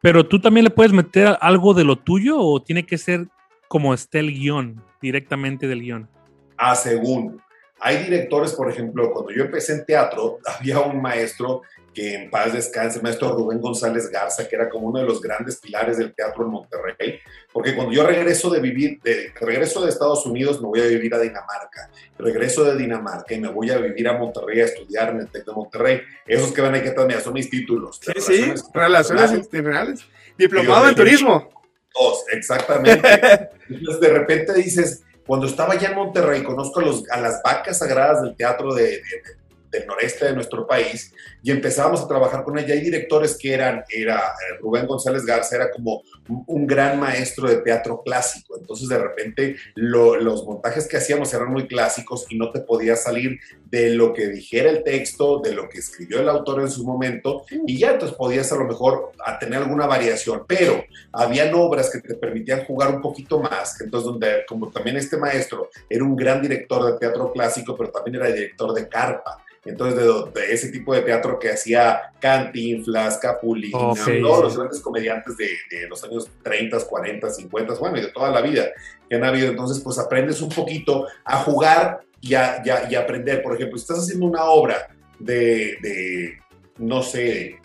Pero 0.00 0.26
tú 0.26 0.40
también 0.40 0.64
le 0.64 0.70
puedes 0.70 0.92
meter 0.92 1.36
algo 1.40 1.74
de 1.74 1.84
lo 1.84 1.96
tuyo 1.96 2.38
o 2.38 2.62
tiene 2.62 2.86
que 2.86 2.98
ser 2.98 3.28
como 3.68 3.92
esté 3.92 4.20
el 4.20 4.32
guion, 4.32 4.82
directamente 5.00 5.66
del 5.66 5.82
guion. 5.82 6.08
a 6.56 6.74
según. 6.74 7.42
Hay 7.78 8.04
directores, 8.04 8.52
por 8.54 8.70
ejemplo, 8.70 9.12
cuando 9.12 9.32
yo 9.32 9.44
empecé 9.44 9.74
en 9.74 9.84
teatro, 9.84 10.38
había 10.58 10.80
un 10.80 11.02
maestro 11.02 11.62
que 11.96 12.12
en 12.14 12.30
paz 12.30 12.52
descanse, 12.52 12.98
el 12.98 13.02
maestro 13.02 13.32
Rubén 13.32 13.58
González 13.58 14.10
Garza, 14.10 14.46
que 14.46 14.54
era 14.54 14.68
como 14.68 14.88
uno 14.88 15.00
de 15.00 15.06
los 15.06 15.18
grandes 15.18 15.56
pilares 15.56 15.96
del 15.96 16.14
teatro 16.14 16.44
en 16.44 16.50
Monterrey, 16.50 17.18
porque 17.50 17.74
cuando 17.74 17.90
yo 17.94 18.06
regreso 18.06 18.50
de 18.50 18.60
vivir, 18.60 19.00
de, 19.02 19.32
regreso 19.40 19.82
de 19.82 19.88
Estados 19.88 20.26
Unidos, 20.26 20.60
me 20.60 20.68
voy 20.68 20.80
a 20.82 20.84
vivir 20.84 21.14
a 21.14 21.18
Dinamarca, 21.18 21.90
regreso 22.18 22.64
de 22.64 22.76
Dinamarca 22.76 23.32
y 23.34 23.40
me 23.40 23.48
voy 23.48 23.70
a 23.70 23.78
vivir 23.78 24.06
a 24.08 24.12
Monterrey 24.18 24.60
a 24.60 24.66
estudiar 24.66 25.08
en 25.08 25.20
el 25.20 25.28
TEC 25.30 25.46
de 25.46 25.52
Monterrey. 25.52 26.02
Esos 26.26 26.52
que 26.52 26.60
ven 26.60 26.74
ahí 26.74 26.82
que 26.82 26.90
también 26.90 27.22
son 27.22 27.32
mis 27.32 27.48
títulos. 27.48 27.98
Sí, 28.02 28.12
sí, 28.20 28.52
relaciones 28.74 29.32
internacionales. 29.32 30.04
Diplomado 30.36 30.90
en 30.90 30.94
turismo. 30.94 31.48
Dos, 31.94 32.24
exactamente. 32.30 33.08
Entonces, 33.70 34.00
de 34.02 34.08
repente 34.10 34.52
dices, 34.52 35.02
cuando 35.26 35.46
estaba 35.46 35.76
ya 35.76 35.88
en 35.88 35.94
Monterrey, 35.94 36.42
conozco 36.42 36.80
a, 36.80 36.82
los- 36.84 37.08
a 37.10 37.18
las 37.22 37.42
vacas 37.42 37.78
sagradas 37.78 38.20
del 38.22 38.36
teatro 38.36 38.74
de- 38.74 38.82
de- 38.82 38.90
de- 38.98 39.45
del 39.70 39.86
noreste 39.86 40.26
de 40.26 40.34
nuestro 40.34 40.66
país 40.66 41.12
y 41.42 41.50
empezábamos 41.50 42.00
a 42.02 42.08
trabajar 42.08 42.44
con 42.44 42.58
ella. 42.58 42.74
Hay 42.74 42.80
directores 42.80 43.36
que 43.38 43.54
eran, 43.54 43.84
era 43.88 44.16
eh, 44.18 44.58
Rubén 44.60 44.86
González 44.86 45.24
Garza, 45.24 45.56
era 45.56 45.70
como 45.70 46.02
un, 46.46 46.66
gran 46.66 46.98
maestro 46.98 47.48
de 47.48 47.58
teatro 47.58 48.02
clásico. 48.04 48.56
Entonces, 48.58 48.88
de 48.88 48.98
repente, 48.98 49.56
lo- 49.76 50.16
los 50.16 50.44
montajes 50.44 50.88
que 50.88 50.96
hacíamos 50.96 51.32
eran 51.32 51.52
muy 51.52 51.68
clásicos 51.68 52.26
y 52.28 52.36
no 52.36 52.50
te 52.50 52.60
podías 52.60 53.02
salir 53.04 53.38
de 53.70 53.90
lo 53.90 54.12
que 54.12 54.26
dijera 54.28 54.70
el 54.70 54.82
texto, 54.82 55.40
de 55.40 55.52
lo 55.52 55.68
que 55.68 55.78
escribió 55.78 56.20
el 56.20 56.28
autor 56.28 56.60
en 56.60 56.70
su 56.70 56.84
momento, 56.84 57.44
y 57.66 57.78
ya 57.78 57.92
entonces 57.92 58.16
podías 58.16 58.50
a 58.52 58.56
lo 58.56 58.64
mejor 58.64 59.12
a 59.24 59.38
tener 59.38 59.60
alguna 59.60 59.86
variación, 59.86 60.44
pero 60.46 60.84
habían 61.12 61.54
obras 61.54 61.90
que 61.90 62.00
te 62.00 62.14
permitían 62.14 62.64
jugar 62.64 62.94
un 62.94 63.00
poquito 63.00 63.38
más, 63.40 63.80
entonces 63.80 64.06
donde 64.06 64.44
como 64.48 64.70
también 64.70 64.96
este 64.96 65.16
maestro 65.16 65.70
era 65.88 66.04
un 66.04 66.16
gran 66.16 66.40
director 66.42 66.84
de 66.92 66.98
teatro 66.98 67.32
clásico, 67.32 67.76
pero 67.76 67.90
también 67.90 68.16
era 68.16 68.26
director 68.32 68.72
de 68.72 68.88
carpa, 68.88 69.44
entonces 69.70 69.98
de, 70.00 70.40
de 70.40 70.52
ese 70.52 70.70
tipo 70.70 70.94
de 70.94 71.02
teatro 71.02 71.38
que 71.38 71.50
hacía 71.50 72.12
Cantinflas, 72.20 73.18
Capulina, 73.18 73.76
Ok, 73.90 73.96
todos 74.22 74.42
los 74.44 74.56
grandes 74.58 74.80
comediantes 74.80 75.36
de, 75.36 75.46
de 75.70 75.88
los 75.88 76.02
años 76.04 76.28
30, 76.42 76.78
40, 76.86 77.30
50, 77.30 77.74
bueno, 77.74 77.98
y 77.98 78.02
de 78.02 78.08
toda 78.12 78.30
la 78.30 78.40
vida 78.40 78.66
que 79.08 79.16
han 79.16 79.24
habido, 79.24 79.48
entonces 79.48 79.82
pues 79.82 79.98
aprendes 79.98 80.40
un 80.42 80.48
poquito 80.50 81.06
a 81.24 81.38
jugar 81.38 82.00
y 82.20 82.34
a, 82.34 82.62
y 82.64 82.70
a- 82.70 82.90
y 82.90 82.94
a 82.94 83.00
aprender, 83.00 83.42
por 83.42 83.54
ejemplo, 83.54 83.76
si 83.78 83.82
estás 83.82 83.98
haciendo 84.00 84.26
una 84.26 84.44
obra 84.44 84.88
de, 85.18 85.76
de 85.82 86.38
no 86.78 87.02
sé, 87.02 87.56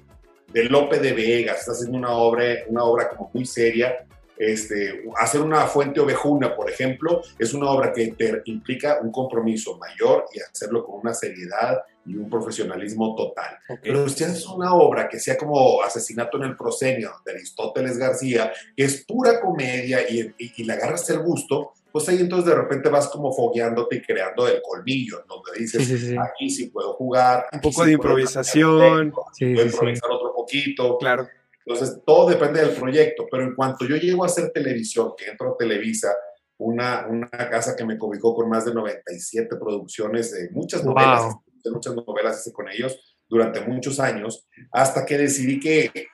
de 0.54 0.64
Lope 0.66 1.00
de 1.00 1.14
Vega, 1.14 1.54
estás 1.54 1.78
haciendo 1.78 1.98
una 1.98 2.12
obra, 2.12 2.44
una 2.68 2.84
obra 2.84 3.10
como 3.10 3.30
muy 3.34 3.46
seria, 3.46 4.06
este, 4.42 5.04
hacer 5.18 5.42
una 5.42 5.68
fuente 5.68 6.00
ovejuna, 6.00 6.56
por 6.56 6.70
ejemplo, 6.70 7.22
es 7.38 7.54
una 7.54 7.70
obra 7.70 7.94
que 7.94 8.08
te 8.14 8.42
implica 8.46 9.00
un 9.02 9.12
compromiso 9.12 9.78
mayor 9.78 10.26
y 10.34 10.40
hacerlo 10.42 10.84
con 10.84 11.00
una 11.02 11.14
seriedad 11.14 11.80
y 12.06 12.16
un 12.16 12.28
profesionalismo 12.30 13.16
total. 13.16 13.58
Pero 13.84 14.10
si 14.10 14.24
haces 14.24 14.48
una 14.48 14.74
obra 14.74 15.08
que 15.08 15.20
sea 15.20 15.38
como 15.38 15.84
Asesinato 15.84 16.38
en 16.38 16.44
el 16.46 16.58
Proscenio 16.58 17.12
de 17.24 17.34
Aristóteles 17.34 18.00
García, 18.00 18.52
que 18.76 18.84
es 18.86 19.06
pura 19.06 19.40
comedia 19.40 20.10
y, 20.10 20.22
y, 20.40 20.52
y 20.58 20.64
le 20.64 20.74
agarras 20.74 21.08
el 21.12 21.20
gusto, 21.20 21.74
pues 21.92 22.10
ahí 22.10 22.20
entonces 22.20 22.50
de 22.50 22.56
repente 22.56 22.90
vas 22.90 23.08
como 23.10 23.32
fogueándote 23.32 23.98
y 23.98 24.02
creando 24.02 24.48
el 24.48 24.62
colmillo, 24.64 25.24
donde 25.28 25.60
dices, 25.60 25.86
Sí, 25.86 25.98
sí, 25.98 26.08
sí. 26.08 26.16
aquí 26.18 26.50
sí 26.50 26.68
puedo 26.68 26.94
jugar. 26.94 27.46
Un 27.52 27.60
poco 27.62 27.86
de 27.86 27.98
puedo 27.98 28.12
improvisación. 28.14 29.12
puedo 29.12 29.28
sí. 29.34 29.46
improvisar 29.46 30.10
otro 30.10 30.34
poquito. 30.34 30.98
Claro. 30.98 31.28
Entonces, 31.66 32.00
todo 32.06 32.30
depende 32.30 32.62
del 32.62 32.76
proyecto, 32.76 33.28
pero 33.30 33.44
en 33.44 33.56
cuanto 33.56 33.86
yo 33.86 33.96
llego 33.96 34.24
a 34.24 34.28
hacer 34.28 34.52
televisión, 34.52 35.14
que 35.18 35.30
entro 35.30 35.54
a 35.54 35.58
Televisa, 35.58 36.14
una, 36.58 37.08
una 37.08 37.30
casa 37.30 37.76
que 37.76 37.86
me 37.86 37.98
cobijó 37.98 38.34
con 38.36 38.50
más 38.50 38.66
de 38.66 38.74
97 38.74 39.56
producciones 39.58 40.32
de 40.32 40.50
muchas 40.52 40.84
Wow. 40.84 40.94
novelas, 40.94 41.36
de 41.64 41.72
muchas 41.72 41.96
novelas 41.96 42.42
hice 42.42 42.52
con 42.52 42.70
ellos 42.70 43.00
durante 43.28 43.62
muchos 43.62 44.00
años, 44.00 44.48
hasta 44.72 45.06
que 45.06 45.18
decidí 45.18 45.60
que 45.60 46.08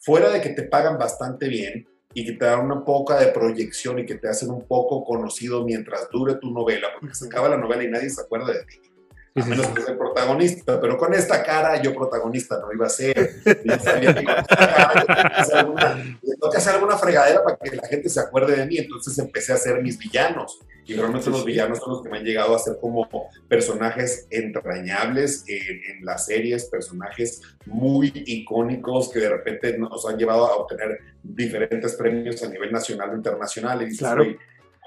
fuera 0.00 0.30
de 0.30 0.40
que 0.40 0.50
te 0.50 0.64
pagan 0.64 0.98
bastante 0.98 1.48
bien 1.48 1.86
y 2.12 2.24
que 2.26 2.32
te 2.32 2.44
dan 2.44 2.60
una 2.60 2.84
poca 2.84 3.18
de 3.18 3.28
proyección 3.28 3.98
y 3.98 4.06
que 4.06 4.16
te 4.16 4.28
hacen 4.28 4.50
un 4.50 4.66
poco 4.66 5.04
conocido 5.04 5.64
mientras 5.64 6.08
dure 6.10 6.36
tu 6.36 6.50
novela, 6.50 6.88
porque 6.98 7.14
se 7.14 7.26
acaba 7.26 7.48
la 7.48 7.56
novela 7.56 7.84
y 7.84 7.88
nadie 7.88 8.10
se 8.10 8.20
acuerda 8.20 8.52
de 8.52 8.64
ti 8.64 8.93
a 9.36 9.44
menos 9.46 9.66
que 9.68 9.82
sea 9.82 9.92
el 9.92 9.98
protagonista, 9.98 10.80
pero 10.80 10.96
con 10.96 11.12
esta 11.12 11.42
cara 11.42 11.82
yo 11.82 11.92
protagonista 11.92 12.60
no 12.60 12.72
iba 12.72 12.86
a 12.86 12.88
ser. 12.88 13.32
Yo 13.64 13.78
sabía 13.80 14.14
que 14.14 14.24
con 14.24 14.34
esta 14.36 14.56
cara 14.56 14.92
yo 14.94 15.06
tenía 15.06 15.28
que 15.30 15.40
hacer 15.40 15.56
alguna- 15.56 16.18
tengo 16.22 16.50
que 16.50 16.56
hacer 16.56 16.74
alguna 16.74 16.96
fregadera 16.98 17.42
para 17.42 17.56
que 17.56 17.74
la 17.76 17.88
gente 17.88 18.08
se 18.08 18.20
acuerde 18.20 18.56
de 18.56 18.66
mí, 18.66 18.78
entonces 18.78 19.18
empecé 19.18 19.52
a 19.52 19.56
hacer 19.56 19.82
mis 19.82 19.98
villanos. 19.98 20.60
Y 20.86 20.94
realmente 20.94 21.30
los 21.30 21.44
villanos 21.46 21.78
son 21.78 21.94
los 21.94 22.02
que 22.02 22.10
me 22.10 22.18
han 22.18 22.24
llegado 22.24 22.54
a 22.54 22.58
ser 22.58 22.76
como 22.78 23.08
personajes 23.48 24.26
entrañables 24.30 25.44
en, 25.48 25.96
en 25.96 26.04
las 26.04 26.26
series, 26.26 26.66
personajes 26.66 27.40
muy 27.66 28.12
icónicos 28.26 29.10
que 29.10 29.18
de 29.20 29.30
repente 29.30 29.78
nos 29.78 30.06
han 30.06 30.18
llevado 30.18 30.46
a 30.46 30.56
obtener 30.56 31.00
diferentes 31.22 31.94
premios 31.94 32.42
a 32.42 32.48
nivel 32.50 32.70
nacional 32.70 33.10
o 33.10 33.16
internacional. 33.16 33.80
Y 33.82 33.86
dices, 33.86 34.00
Claro. 34.00 34.22
"Oye, 34.22 34.38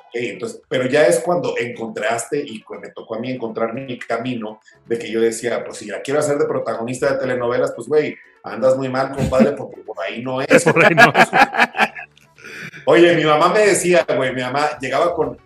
ok, 0.10 0.16
entonces, 0.16 0.62
pero 0.68 0.86
ya 0.88 1.06
es 1.06 1.20
cuando 1.20 1.56
encontraste 1.58 2.44
y 2.46 2.62
cu- 2.62 2.76
me 2.80 2.90
tocó 2.90 3.16
a 3.16 3.20
mí 3.20 3.32
encontrar 3.32 3.74
mi 3.74 3.98
camino 4.00 4.60
de 4.86 4.98
que 5.00 5.12
yo 5.12 5.22
decía, 5.22 5.64
pues 5.64 5.78
si 5.78 5.88
ya 5.88 6.02
quiero 6.02 6.20
hacer 6.20 6.38
de 6.38 6.46
protagonista 6.46 7.14
de 7.14 7.20
telenovelas, 7.20 7.72
pues 7.76 7.88
güey, 7.88 8.16
andas 8.44 8.76
muy 8.78 8.90
mal, 8.90 9.12
compadre, 9.16 9.52
porque 9.54 9.82
por 9.82 10.00
ahí 10.02 10.22
no 10.24 10.42
es. 10.42 10.64
Por 10.64 10.84
ahí 10.86 10.96
no. 10.96 11.12
Oye, 12.86 13.16
mi 13.16 13.26
mamá 13.26 13.50
me 13.50 13.60
decía, 13.60 14.06
güey, 14.16 14.34
mi 14.34 14.42
mamá 14.42 14.78
llegaba 14.80 15.14
con... 15.14 15.38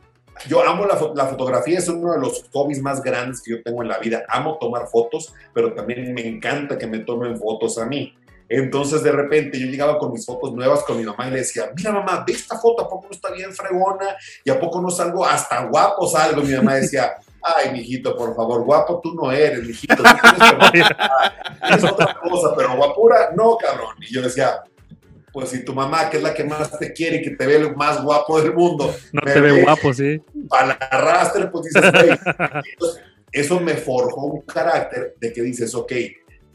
Yo 0.48 0.64
amo 0.68 0.86
la, 0.86 0.98
fo- 1.00 1.14
la 1.16 1.28
fotografía, 1.28 1.78
es 1.78 1.88
uno 1.88 2.14
de 2.14 2.20
los 2.20 2.46
hobbies 2.52 2.82
más 2.82 3.02
grandes 3.04 3.42
que 3.44 3.52
yo 3.52 3.62
tengo 3.64 3.84
en 3.84 3.90
la 3.90 4.00
vida. 4.00 4.24
Amo 4.28 4.58
tomar 4.60 4.88
fotos, 4.88 5.34
pero 5.54 5.74
también 5.74 6.14
me 6.16 6.26
encanta 6.28 6.78
que 6.80 6.88
me 6.88 7.00
tomen 7.00 7.38
fotos 7.38 7.78
a 7.78 7.86
mí. 7.86 8.16
Entonces, 8.54 9.02
de 9.02 9.14
repente, 9.14 9.58
yo 9.58 9.66
llegaba 9.68 9.98
con 9.98 10.12
mis 10.12 10.26
fotos 10.26 10.54
nuevas 10.54 10.84
con 10.84 10.98
mi 10.98 11.06
mamá 11.06 11.26
y 11.30 11.32
le 11.32 11.38
decía, 11.38 11.72
mira 11.74 11.94
mamá, 11.94 12.26
ve 12.28 12.34
esta 12.34 12.58
foto, 12.60 12.84
¿a 12.84 12.90
poco 12.90 13.06
no 13.06 13.12
está 13.12 13.32
bien 13.32 13.54
fregona? 13.54 14.18
¿Y 14.44 14.50
a 14.50 14.60
poco 14.60 14.82
no 14.82 14.90
salgo 14.90 15.26
hasta 15.26 15.64
guapo 15.68 16.06
salgo? 16.06 16.42
Mi 16.42 16.54
mamá 16.56 16.76
decía, 16.76 17.14
ay, 17.42 17.72
mijito, 17.72 18.14
por 18.14 18.36
favor, 18.36 18.66
guapo 18.66 19.00
tú 19.02 19.16
no 19.16 19.32
eres, 19.32 19.64
mijito. 19.66 19.96
Tú 19.96 20.04
es 20.04 21.84
otra 21.92 22.18
cosa, 22.22 22.54
pero 22.54 22.76
guapura, 22.76 23.30
no, 23.34 23.56
cabrón. 23.56 23.96
Y 24.02 24.14
yo 24.14 24.22
decía, 24.22 24.62
pues 25.32 25.48
si 25.48 25.64
tu 25.64 25.74
mamá, 25.74 26.10
que 26.10 26.18
es 26.18 26.24
la 26.24 26.34
que 26.34 26.44
más 26.44 26.78
te 26.78 26.92
quiere 26.92 27.18
y 27.18 27.22
que 27.22 27.32
te 27.32 27.48
ve 27.48 27.56
el 27.56 27.74
más 27.78 28.04
guapo 28.04 28.42
del 28.42 28.54
mundo, 28.54 28.94
No 29.14 29.22
te 29.22 29.40
ve 29.40 29.54
ve 29.54 29.64
guapo, 29.64 29.94
sí. 29.94 30.22
para 30.50 30.68
la 30.68 30.74
arrastre, 30.74 31.48
pues 31.48 31.68
dices. 31.68 31.84
Entonces, 31.86 33.02
eso 33.32 33.62
me 33.62 33.76
forjó 33.76 34.26
un 34.26 34.42
carácter 34.42 35.16
de 35.22 35.32
que 35.32 35.42
dices, 35.42 35.74
ok, 35.74 35.94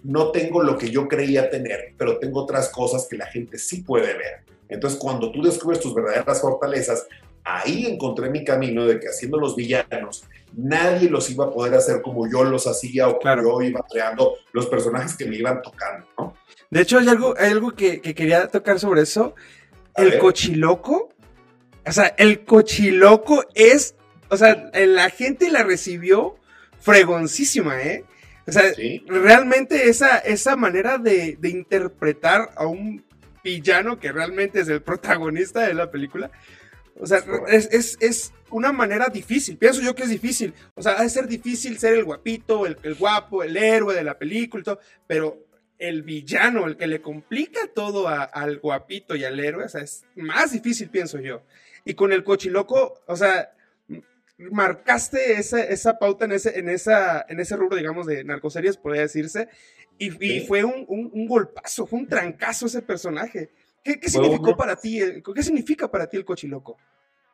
no 0.07 0.31
tengo 0.31 0.63
lo 0.63 0.79
que 0.79 0.91
yo 0.91 1.09
creía 1.09 1.51
tener, 1.51 1.93
pero 1.99 2.19
tengo 2.19 2.43
otras 2.43 2.69
cosas 2.69 3.07
que 3.11 3.17
la 3.17 3.27
gente 3.27 3.59
sí 3.59 3.83
puede 3.83 4.15
ver. 4.15 4.45
Entonces, 4.69 4.99
cuando 4.99 5.33
tú 5.33 5.43
descubres 5.43 5.81
tus 5.81 5.95
verdaderas 5.95 6.41
fortalezas, 6.41 7.07
ahí 7.43 7.87
encontré 7.87 8.31
mi 8.31 8.45
camino 8.45 8.87
de 8.87 9.01
que 9.01 9.09
haciendo 9.09 9.37
los 9.39 9.57
villanos, 9.57 10.25
nadie 10.55 11.11
los 11.11 11.29
iba 11.31 11.47
a 11.47 11.51
poder 11.51 11.75
hacer 11.75 12.03
como 12.03 12.31
yo 12.31 12.45
los 12.45 12.69
hacía 12.69 13.09
o 13.09 13.19
como 13.19 13.61
yo 13.61 13.63
iba 13.63 13.85
creando 13.91 14.35
los 14.53 14.67
personajes 14.67 15.17
que 15.17 15.27
me 15.27 15.37
iban 15.37 15.61
tocando, 15.61 16.07
¿no? 16.17 16.35
De 16.71 16.83
hecho, 16.83 16.99
hay 16.99 17.09
algo, 17.09 17.35
hay 17.37 17.51
algo 17.51 17.73
que, 17.73 18.01
que 18.01 18.15
quería 18.15 18.47
tocar 18.47 18.79
sobre 18.79 19.03
eso. 19.03 19.35
A 19.95 20.03
el 20.03 20.11
ver. 20.11 20.19
cochiloco. 20.21 21.09
O 21.85 21.93
sea, 21.93 22.15
el 22.17 22.45
cochiloco 22.45 23.45
es. 23.55 23.97
O 24.29 24.37
sea, 24.37 24.71
la 24.75 25.11
gente 25.11 25.51
la 25.51 25.63
recibió 25.63 26.37
fregoncísima, 26.81 27.83
¿eh? 27.83 28.05
O 28.47 28.53
sea, 28.53 28.73
Sí. 28.75 29.03
realmente 29.07 29.88
esa, 29.88 30.19
esa 30.19 30.57
manera 30.57 30.99
de, 30.99 31.37
de 31.41 31.49
interpretar 31.49 32.50
a 32.57 32.67
un 32.67 33.05
villano 33.43 33.99
que 33.99 34.12
realmente 34.12 34.61
es 34.61 34.69
el 34.69 34.83
protagonista 34.83 35.66
de 35.66 35.75
la 35.75 35.90
película. 35.90 36.31
O 36.99 37.07
sea, 37.07 37.23
es, 37.49 37.68
es, 37.73 37.97
es 38.01 38.33
una 38.51 38.73
manera 38.73 39.09
difícil. 39.09 39.57
Pienso 39.59 39.81
yo 39.83 39.94
que 39.94 40.05
es 40.05 40.09
difícil. 40.09 40.55
O 40.75 40.83
sea, 40.83 40.92
ha 40.99 41.03
de 41.03 41.09
ser 41.11 41.27
difícil 41.27 41.79
ser 41.79 41.94
el 41.94 42.05
guapito, 42.05 42.66
el, 42.66 42.79
el 42.83 42.94
guapo, 42.94 43.42
el 43.42 43.57
héroe 43.57 43.94
de 43.94 44.05
la 44.05 44.18
película 44.18 44.61
y 44.61 44.64
todo. 44.64 44.81
Pero 45.07 45.44
el 45.79 46.03
villano, 46.03 46.66
el 46.66 46.77
que 46.77 46.87
le 46.87 47.03
complica 47.03 47.61
todo 47.75 48.09
a- 48.09 48.25
al 48.25 48.59
guapito 48.61 49.14
y 49.14 49.25
al 49.25 49.38
héroe, 49.38 49.64
o 49.64 49.68
sea, 49.68 49.83
es 49.83 50.05
más 50.14 50.53
difícil, 50.53 50.88
pienso 50.88 51.20
yo. 51.20 51.42
Y 51.85 51.94
con 51.94 52.12
el 52.12 52.25
cochiloco, 52.25 53.03
o 53.07 53.16
sea, 53.16 53.51
marcaste 54.38 55.33
esa, 55.38 55.62
esa 55.62 55.99
pauta 55.99 56.25
en 56.25 56.33
ese, 56.33 56.59
en, 56.59 56.68
esa, 56.68 57.25
en 57.29 57.40
ese 57.40 57.57
rubro, 57.57 57.77
digamos, 57.77 58.07
de 58.07 58.25
narcoseries, 58.25 58.77
podría 58.77 59.03
decirse. 59.03 59.49
Y, 59.99 60.40
fue 60.40 60.62
un, 60.62 60.85
un- 60.88 61.11
un 61.12 61.27
golpazo, 61.27 61.87
fue 61.87 61.99
un 62.01 62.07
trancazo 62.09 62.66
ese 62.66 62.83
personaje. 62.83 63.51
¿Qué, 63.83 63.99
qué 63.99 64.11
significó 64.11 64.57
para 64.57 64.77
ti? 64.77 65.01
el- 65.01 65.22
¿Qué 65.35 65.42
significa 65.42 65.90
para 65.90 66.07
ti 66.07 66.16
el 66.18 66.25
cochiloco? 66.25 66.77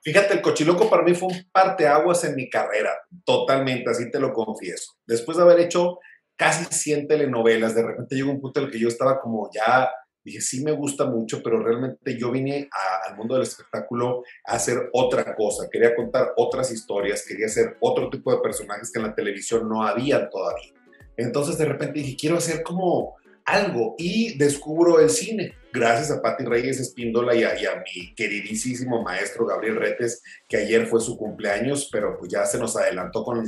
Fíjate, 0.02 0.34
el 0.34 0.40
cochiloco 0.42 0.88
para 0.90 1.02
mí 1.02 1.14
fue 1.14 1.28
un 1.28 1.44
parteaguas 1.52 2.24
en 2.24 2.34
mi 2.34 2.50
carrera, 2.50 2.90
totalmente, 3.24 3.88
así 3.90 4.10
te 4.10 4.18
lo 4.18 4.32
confieso. 4.32 4.92
Después 5.06 5.36
de 5.36 5.44
haber 5.44 5.60
hecho 5.60 5.98
casi 6.36 6.64
100 6.64 7.06
telenovelas, 7.08 7.74
de 7.74 7.82
repente 7.84 8.16
llegó 8.16 8.30
un 8.32 8.40
punto 8.40 8.58
en 8.60 8.66
el 8.66 8.72
que 8.72 8.80
yo 8.80 8.88
estaba 8.88 9.20
como 9.20 9.48
ya, 9.52 9.90
dije, 10.24 10.40
sí 10.40 10.62
me 10.64 10.72
gusta 10.72 11.04
mucho, 11.06 11.42
pero 11.42 11.62
realmente 11.62 12.16
yo 12.18 12.30
vine 12.30 12.68
a- 12.70 13.10
al 13.10 13.16
mundo 13.16 13.34
del 13.34 13.42
espectáculo 13.42 14.22
a 14.46 14.54
hacer 14.54 14.90
otra 14.92 15.34
cosa, 15.34 15.68
quería 15.70 15.94
contar 15.94 16.32
otras 16.36 16.70
historias, 16.72 17.24
quería 17.26 17.46
hacer 17.46 17.76
otro 17.80 18.08
tipo 18.10 18.34
de 18.34 18.40
personajes 18.40 18.90
que 18.92 19.00
en 19.00 19.06
la 19.06 19.14
televisión 19.14 19.68
no 19.68 19.82
había 19.82 20.28
todavía. 20.28 20.72
Entonces 21.16 21.58
de 21.58 21.64
repente 21.66 22.00
dije, 22.00 22.16
quiero 22.18 22.36
hacer 22.36 22.62
como 22.62 23.16
algo 23.44 23.96
y 23.98 24.38
descubro 24.38 25.00
el 25.00 25.10
cine, 25.10 25.54
gracias 25.72 26.10
a 26.12 26.22
Patti 26.22 26.44
Reyes 26.44 26.78
Espíndola 26.78 27.34
y 27.34 27.42
a, 27.42 27.60
y 27.60 27.66
a 27.66 27.82
mi 27.82 28.14
queridísimo 28.14 29.02
maestro 29.02 29.46
Gabriel 29.46 29.76
Retes, 29.76 30.22
que 30.48 30.58
ayer 30.58 30.86
fue 30.86 31.00
su 31.00 31.16
cumpleaños, 31.16 31.88
pero 31.90 32.16
pues 32.16 32.30
ya 32.30 32.46
se 32.46 32.58
nos 32.58 32.76
adelantó 32.76 33.24
con 33.24 33.44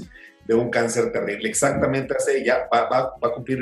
de 0.47 0.55
un 0.55 0.69
cáncer 0.69 1.13
terrible. 1.13 1.49
Exactamente 1.49 2.15
hace, 2.15 2.45
ya 2.45 2.69
va, 2.73 2.89
va, 2.89 3.15
va 3.23 3.29
a 3.29 3.33
cumplir 3.33 3.61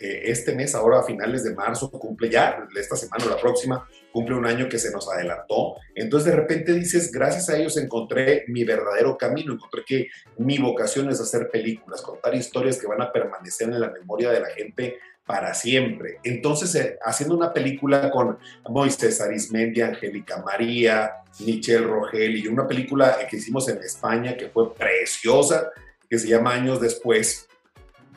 eh, 0.00 0.22
este 0.24 0.54
mes, 0.54 0.74
ahora 0.74 1.00
a 1.00 1.02
finales 1.02 1.44
de 1.44 1.54
marzo, 1.54 1.90
cumple 1.90 2.30
ya, 2.30 2.66
esta 2.76 2.96
semana 2.96 3.24
o 3.26 3.28
la 3.28 3.36
próxima, 3.36 3.88
cumple 4.12 4.36
un 4.36 4.46
año 4.46 4.68
que 4.68 4.78
se 4.78 4.90
nos 4.90 5.08
adelantó. 5.08 5.76
Entonces 5.94 6.30
de 6.30 6.36
repente 6.36 6.72
dices, 6.72 7.10
gracias 7.10 7.48
a 7.48 7.56
ellos 7.56 7.76
encontré 7.76 8.44
mi 8.48 8.64
verdadero 8.64 9.16
camino, 9.18 9.52
encontré 9.52 9.84
que 9.84 10.08
mi 10.38 10.58
vocación 10.58 11.10
es 11.10 11.20
hacer 11.20 11.50
películas, 11.50 12.02
contar 12.02 12.34
historias 12.34 12.78
que 12.78 12.86
van 12.86 13.02
a 13.02 13.12
permanecer 13.12 13.68
en 13.68 13.80
la 13.80 13.90
memoria 13.90 14.30
de 14.30 14.40
la 14.40 14.50
gente 14.50 14.98
para 15.26 15.52
siempre. 15.52 16.20
Entonces, 16.22 16.74
eh, 16.74 16.98
haciendo 17.02 17.36
una 17.36 17.52
película 17.52 18.10
con 18.10 18.38
Moisés 18.70 19.20
Arismendi, 19.20 19.82
Angélica 19.82 20.42
María, 20.42 21.12
Michelle 21.40 21.86
Rogel 21.86 22.36
y 22.36 22.46
una 22.46 22.66
película 22.66 23.18
que 23.28 23.36
hicimos 23.36 23.68
en 23.68 23.78
España 23.78 24.36
que 24.36 24.48
fue 24.48 24.74
preciosa, 24.74 25.70
que 26.08 26.18
se 26.18 26.28
llama 26.28 26.54
Años 26.54 26.80
Después, 26.80 27.47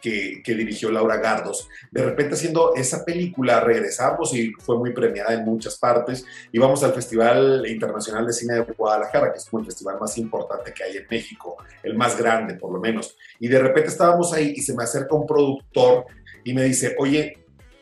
que, 0.01 0.41
dirigió 0.45 0.91
Laura 0.91 1.17
Gardos. 1.17 1.69
De 1.91 2.03
repente 2.03 2.33
haciendo 2.33 2.73
esa 2.75 3.05
película 3.05 3.59
regresamos 3.59 4.33
y 4.35 4.51
fue 4.59 4.77
muy 4.77 4.93
premiada 4.93 5.33
en 5.33 5.45
muchas 5.45 5.77
partes. 5.77 6.25
Íbamos 6.51 6.83
al 6.83 6.93
Festival 6.93 7.65
Internacional 7.67 8.25
de 8.25 8.33
Cine 8.33 8.55
de 8.55 8.61
Guadalajara, 8.61 9.31
que 9.31 9.37
es 9.37 9.45
como 9.45 9.61
el 9.61 9.65
festival 9.67 9.97
más 9.99 10.17
importante 10.17 10.73
que 10.73 10.83
hay 10.83 10.97
en 10.97 11.05
México, 11.09 11.57
el 11.83 11.95
más 11.95 12.17
grande 12.17 12.55
por 12.55 12.71
lo 12.71 12.79
menos. 12.79 13.15
Y 13.39 13.47
de 13.47 13.59
repente 13.59 13.89
estábamos 13.89 14.33
ahí 14.33 14.53
y 14.55 14.61
se 14.61 14.75
me 14.75 14.83
acerca 14.83 15.15
un 15.15 15.25
productor 15.25 16.05
y 16.43 16.53
me 16.53 16.63
dice, 16.63 16.95
oye, 16.97 17.37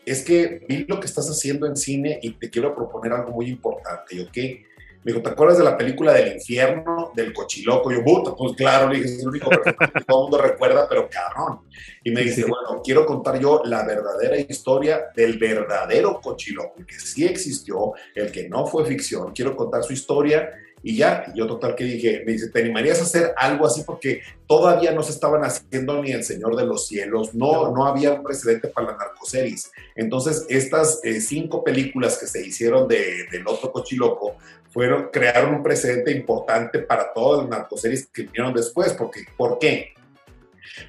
es 0.06 0.24
que 0.24 0.66
vi 0.68 0.86
lo 0.88 1.00
que 1.00 1.06
estás 1.06 1.30
haciendo 1.30 1.68
en 1.68 1.76
cine 1.76 2.20
y 2.22 2.32
te 2.32 2.50
quiero 2.50 2.76
proponer 2.76 3.14
algo 3.14 3.32
muy 3.32 3.48
importante. 3.48 4.16
Y 4.16 4.22
ok, 4.22 4.66
me 5.04 5.14
dijo, 5.14 5.24
¿te 5.24 5.30
acuerdas 5.30 5.58
de 5.58 5.64
la 5.64 5.78
película 5.78 6.14
del 6.14 6.34
infierno, 6.34 7.12
del 7.16 7.34
cochiloco? 7.34 7.92
Y 7.92 7.96
yo, 7.96 8.04
puta, 8.04 8.36
pues 8.36 8.54
claro, 8.54 8.90
le 8.90 8.98
dije, 8.98 9.16
es 9.16 9.22
el 9.22 9.30
único 9.30 9.50
que 9.50 9.74
todo 10.06 10.20
el 10.20 10.24
mundo 10.24 10.38
recuerda, 10.38 10.88
pero 10.90 11.10
cabrón. 11.10 11.62
Y 12.04 12.12
me 12.12 12.22
dice, 12.22 12.42
bueno, 12.42 12.82
quiero 12.84 13.06
contar 13.06 13.40
yo 13.40 13.62
la 13.64 13.86
verdadera 13.86 14.38
historia 14.38 15.06
del 15.16 15.38
verdadero 15.38 16.20
cochiloco, 16.22 16.80
el 16.80 16.86
que 16.86 17.00
sí 17.00 17.26
existió, 17.26 17.94
el 18.14 18.32
que 18.32 18.50
no 18.50 18.66
fue 18.68 18.86
ficción. 18.86 19.32
Quiero 19.32 19.56
contar 19.56 19.84
su 19.84 19.94
historia 19.94 20.50
y 20.82 20.96
ya, 20.96 21.26
yo 21.36 21.46
total 21.48 21.76
que 21.76 21.84
dije, 21.84 22.24
me 22.26 22.34
dice, 22.34 22.50
¿te 22.50 22.60
animarías 22.60 23.00
a 23.00 23.04
hacer 23.04 23.34
algo 23.38 23.66
así? 23.66 23.84
Porque 23.86 24.22
todavía 24.48 24.92
no 24.92 25.04
se 25.04 25.12
estaban 25.12 25.44
haciendo 25.44 26.02
ni 26.02 26.12
El 26.12 26.24
Señor 26.24 26.56
de 26.56 26.66
los 26.66 26.88
Cielos, 26.88 27.34
no, 27.34 27.72
no 27.72 27.86
había 27.86 28.14
un 28.14 28.24
precedente 28.24 28.70
para 28.70 28.92
la 28.92 28.98
narcoseries. 28.98 29.72
Entonces, 29.96 30.46
estas 30.50 31.02
eh, 31.04 31.20
cinco 31.20 31.64
películas 31.64 32.18
que 32.18 32.28
se 32.28 32.46
hicieron 32.46 32.88
de, 32.88 33.26
del 33.32 33.48
otro 33.48 33.72
cochiloco 33.72 34.36
fueron, 34.72 35.10
crearon 35.12 35.56
un 35.56 35.64
precedente 35.64 36.12
importante 36.12 36.80
para 36.80 37.12
todas 37.14 37.42
las 37.42 37.50
narcoseries 37.50 38.08
que 38.08 38.24
vinieron 38.24 38.54
después. 38.54 38.94
Porque, 38.94 39.26
¿Por 39.36 39.60
qué? 39.60 39.94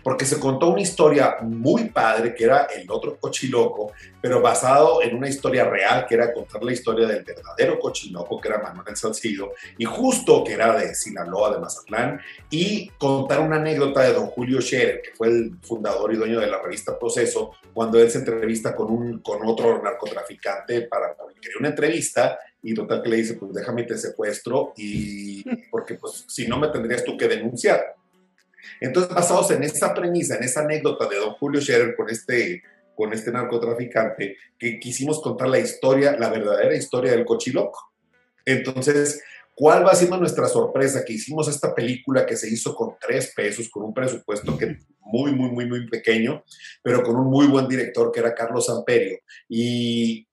Porque 0.03 0.25
se 0.25 0.39
contó 0.39 0.69
una 0.69 0.81
historia 0.81 1.37
muy 1.43 1.91
padre 1.91 2.35
que 2.35 2.45
era 2.45 2.67
el 2.75 2.91
otro 2.91 3.19
cochiloco, 3.19 3.93
pero 4.21 4.41
basado 4.41 5.03
en 5.03 5.17
una 5.17 5.29
historia 5.29 5.65
real 5.65 6.07
que 6.07 6.15
era 6.15 6.33
contar 6.33 6.63
la 6.63 6.73
historia 6.73 7.07
del 7.07 7.25
verdadero 7.25 7.79
cochiloco 7.79 8.41
que 8.41 8.49
era 8.49 8.59
Manuel 8.59 8.97
Salcido 8.97 9.53
y 9.79 9.85
justo 9.85 10.45
que 10.45 10.53
era 10.55 10.77
de 10.77 10.95
Sinaloa, 10.95 11.53
de 11.55 11.61
Mazatlán, 11.61 12.21
y 12.51 12.89
contar 12.99 13.41
una 13.41 13.57
anécdota 13.57 14.03
de 14.03 14.13
don 14.13 14.27
Julio 14.27 14.61
Scherer, 14.61 15.03
que 15.03 15.13
fue 15.13 15.29
el 15.29 15.53
fundador 15.63 16.13
y 16.13 16.17
dueño 16.17 16.41
de 16.41 16.47
la 16.47 16.61
revista 16.61 16.99
Proceso, 16.99 17.53
cuando 17.73 17.99
él 18.01 18.11
se 18.11 18.19
entrevista 18.19 18.75
con, 18.75 18.91
un, 18.91 19.19
con 19.21 19.47
otro 19.47 19.83
narcotraficante 19.83 20.83
para, 20.83 21.15
quería 21.41 21.59
una 21.59 21.69
entrevista 21.69 22.39
y 22.63 22.75
total 22.75 23.03
que 23.03 23.09
le 23.09 23.17
dice, 23.17 23.35
pues 23.35 23.53
déjame 23.53 23.85
te 23.85 23.97
secuestro 23.97 24.73
y 24.77 25.43
porque 25.71 25.95
pues 25.95 26.25
si 26.29 26.47
no 26.47 26.59
me 26.59 26.69
tendrías 26.69 27.05
tú 27.05 27.17
que 27.17 27.29
denunciar. 27.29 27.97
Entonces, 28.81 29.15
basados 29.15 29.51
en 29.51 29.63
esa 29.63 29.95
premisa, 29.95 30.37
en 30.37 30.45
esa 30.45 30.61
anécdota 30.61 31.07
de 31.09 31.17
don 31.17 31.35
Julio 31.35 31.61
Scherer 31.61 31.95
con 31.95 32.09
este, 32.09 32.63
con 32.95 33.13
este 33.13 33.31
narcotraficante, 33.31 34.37
que 34.59 34.79
quisimos 34.81 35.21
contar 35.21 35.49
la 35.49 35.59
historia, 35.59 36.17
la 36.19 36.31
verdadera 36.31 36.75
historia 36.75 37.13
del 37.13 37.25
cochiloco. 37.25 37.93
Entonces, 38.45 39.23
¿cuál 39.55 39.87
va 39.87 39.95
siendo 39.95 40.17
nuestra 40.17 40.49
sorpresa? 40.49 41.05
Que 41.05 41.13
hicimos 41.13 41.47
esta 41.49 41.75
película 41.75 42.25
que 42.25 42.37
se 42.37 42.49
hizo 42.49 42.75
con 42.75 42.95
tres 43.01 43.33
pesos, 43.37 43.69
con 43.69 43.85
un 43.85 43.95
presupuesto 43.95 44.57
que 44.57 44.79
muy, 45.01 45.33
muy, 45.33 45.51
muy, 45.51 45.67
muy 45.67 45.89
pequeño, 45.89 46.45
pero 46.83 47.03
con 47.03 47.17
un 47.17 47.27
muy 47.27 47.47
buen 47.47 47.69
director 47.69 48.11
que 48.11 48.21
era 48.21 48.35
Carlos 48.35 48.71
Amperio. 48.71 49.19
Y, 49.49 50.27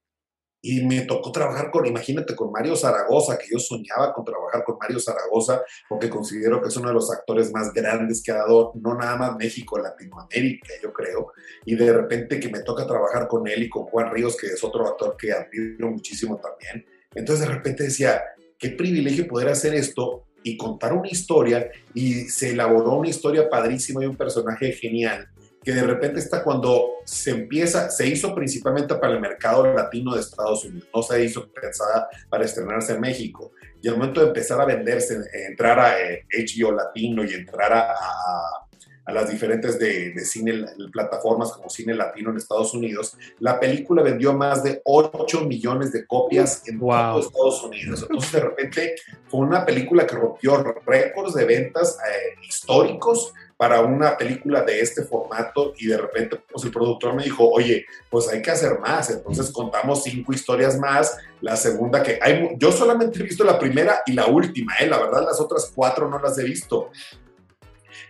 y 0.69 0.85
me 0.85 1.03
tocó 1.03 1.31
trabajar 1.31 1.71
con, 1.71 1.85
imagínate, 1.85 2.35
con 2.35 2.51
Mario 2.51 2.75
Zaragoza, 2.75 3.37
que 3.37 3.45
yo 3.49 3.57
soñaba 3.57 4.13
con 4.13 4.25
trabajar 4.25 4.65
con 4.65 4.77
Mario 4.77 4.99
Zaragoza, 4.99 5.61
porque 5.87 6.09
considero 6.09 6.61
que 6.61 6.67
es 6.67 6.75
uno 6.75 6.89
de 6.89 6.93
los 6.93 7.09
actores 7.09 7.53
más 7.53 7.71
grandes 7.71 8.21
que 8.21 8.33
ha 8.33 8.39
dado, 8.39 8.73
no 8.75 8.93
nada 8.93 9.15
más 9.15 9.37
México, 9.37 9.79
Latinoamérica, 9.79 10.73
yo 10.83 10.91
creo. 10.91 11.31
Y 11.63 11.75
de 11.75 11.93
repente 11.93 12.37
que 12.37 12.49
me 12.49 12.59
toca 12.59 12.85
trabajar 12.85 13.29
con 13.29 13.47
él 13.47 13.63
y 13.63 13.69
con 13.69 13.83
Juan 13.83 14.11
Ríos, 14.11 14.35
que 14.35 14.47
es 14.47 14.61
otro 14.61 14.85
actor 14.85 15.15
que 15.17 15.31
admiro 15.31 15.89
muchísimo 15.89 16.37
también. 16.37 16.85
Entonces 17.15 17.47
de 17.47 17.53
repente 17.53 17.83
decía, 17.83 18.21
qué 18.59 18.71
privilegio 18.71 19.25
poder 19.25 19.47
hacer 19.47 19.73
esto 19.73 20.25
y 20.43 20.57
contar 20.57 20.91
una 20.91 21.07
historia, 21.07 21.71
y 21.93 22.25
se 22.25 22.49
elaboró 22.49 22.95
una 22.95 23.07
historia 23.07 23.49
padrísima 23.49 24.03
y 24.03 24.07
un 24.07 24.17
personaje 24.17 24.73
genial 24.73 25.29
que 25.67 25.73
de 25.73 25.83
repente 25.83 26.19
está 26.19 26.43
cuando 26.43 26.99
se 27.03 27.31
empieza, 27.31 27.89
se 27.89 28.07
hizo 28.07 28.33
principalmente 28.33 28.95
para 28.95 29.11
el 29.11 29.19
mercado 29.19 29.73
latino 29.73 30.15
de 30.15 30.21
Estados 30.21 30.63
Unidos, 30.63 30.87
no 30.95 31.03
se 31.03 31.21
hizo 31.21 31.45
pensada 31.49 32.07
para 32.29 32.45
estrenarse 32.45 32.93
en 32.93 33.01
México. 33.01 33.51
Y 33.81 33.89
al 33.89 33.97
momento 33.97 34.21
de 34.21 34.27
empezar 34.27 34.61
a 34.61 34.65
venderse, 34.65 35.19
entrar 35.49 35.77
a 35.77 35.91
HBO 35.91 36.71
eh, 36.71 36.73
Latino 36.73 37.25
y 37.25 37.33
entrar 37.33 37.73
a, 37.73 37.91
a, 37.91 39.11
las 39.11 39.29
diferentes 39.29 39.77
de, 39.77 40.11
de, 40.11 40.23
cine, 40.23 40.67
plataformas 40.89 41.51
como 41.51 41.69
Cine 41.69 41.93
Latino 41.95 42.29
en 42.31 42.37
Estados 42.37 42.73
Unidos, 42.73 43.17
la 43.39 43.59
película 43.59 44.01
vendió 44.01 44.31
más 44.31 44.63
de 44.63 44.81
8 44.85 45.41
millones 45.41 45.91
de 45.91 46.07
copias 46.07 46.63
en 46.65 46.79
todo 46.79 47.19
Estados 47.19 47.63
Unidos. 47.63 48.03
Entonces, 48.03 48.31
de 48.31 48.39
repente, 48.39 48.95
fue 49.27 49.41
una 49.41 49.65
película 49.65 50.07
que 50.07 50.15
rompió 50.15 50.63
récords 50.85 51.33
de 51.33 51.43
ventas 51.43 51.97
eh, 52.09 52.39
históricos 52.47 53.33
para 53.57 53.81
una 53.81 54.15
película 54.15 54.61
de 54.61 54.79
este 54.79 55.03
formato 55.03 55.73
y 55.77 55.87
de 55.87 55.97
repente 55.97 56.39
pues 56.51 56.63
el 56.63 56.71
productor 56.71 57.15
me 57.15 57.23
dijo, 57.23 57.49
oye, 57.49 57.85
pues 58.09 58.29
hay 58.29 58.41
que 58.41 58.51
hacer 58.51 58.79
más, 58.79 59.09
entonces 59.09 59.49
contamos 59.49 60.03
cinco 60.03 60.31
historias 60.31 60.79
más, 60.79 61.17
la 61.41 61.57
segunda 61.57 62.03
que 62.03 62.19
yo 62.57 62.71
solamente 62.71 63.19
he 63.19 63.23
visto 63.23 63.43
la 63.43 63.57
primera 63.57 64.03
y 64.05 64.13
la 64.13 64.27
última, 64.27 64.75
¿eh? 64.79 64.87
la 64.87 64.99
verdad 64.99 65.25
las 65.25 65.41
otras 65.41 65.71
cuatro 65.73 66.07
no 66.07 66.19
las 66.19 66.37
he 66.37 66.43
visto, 66.43 66.91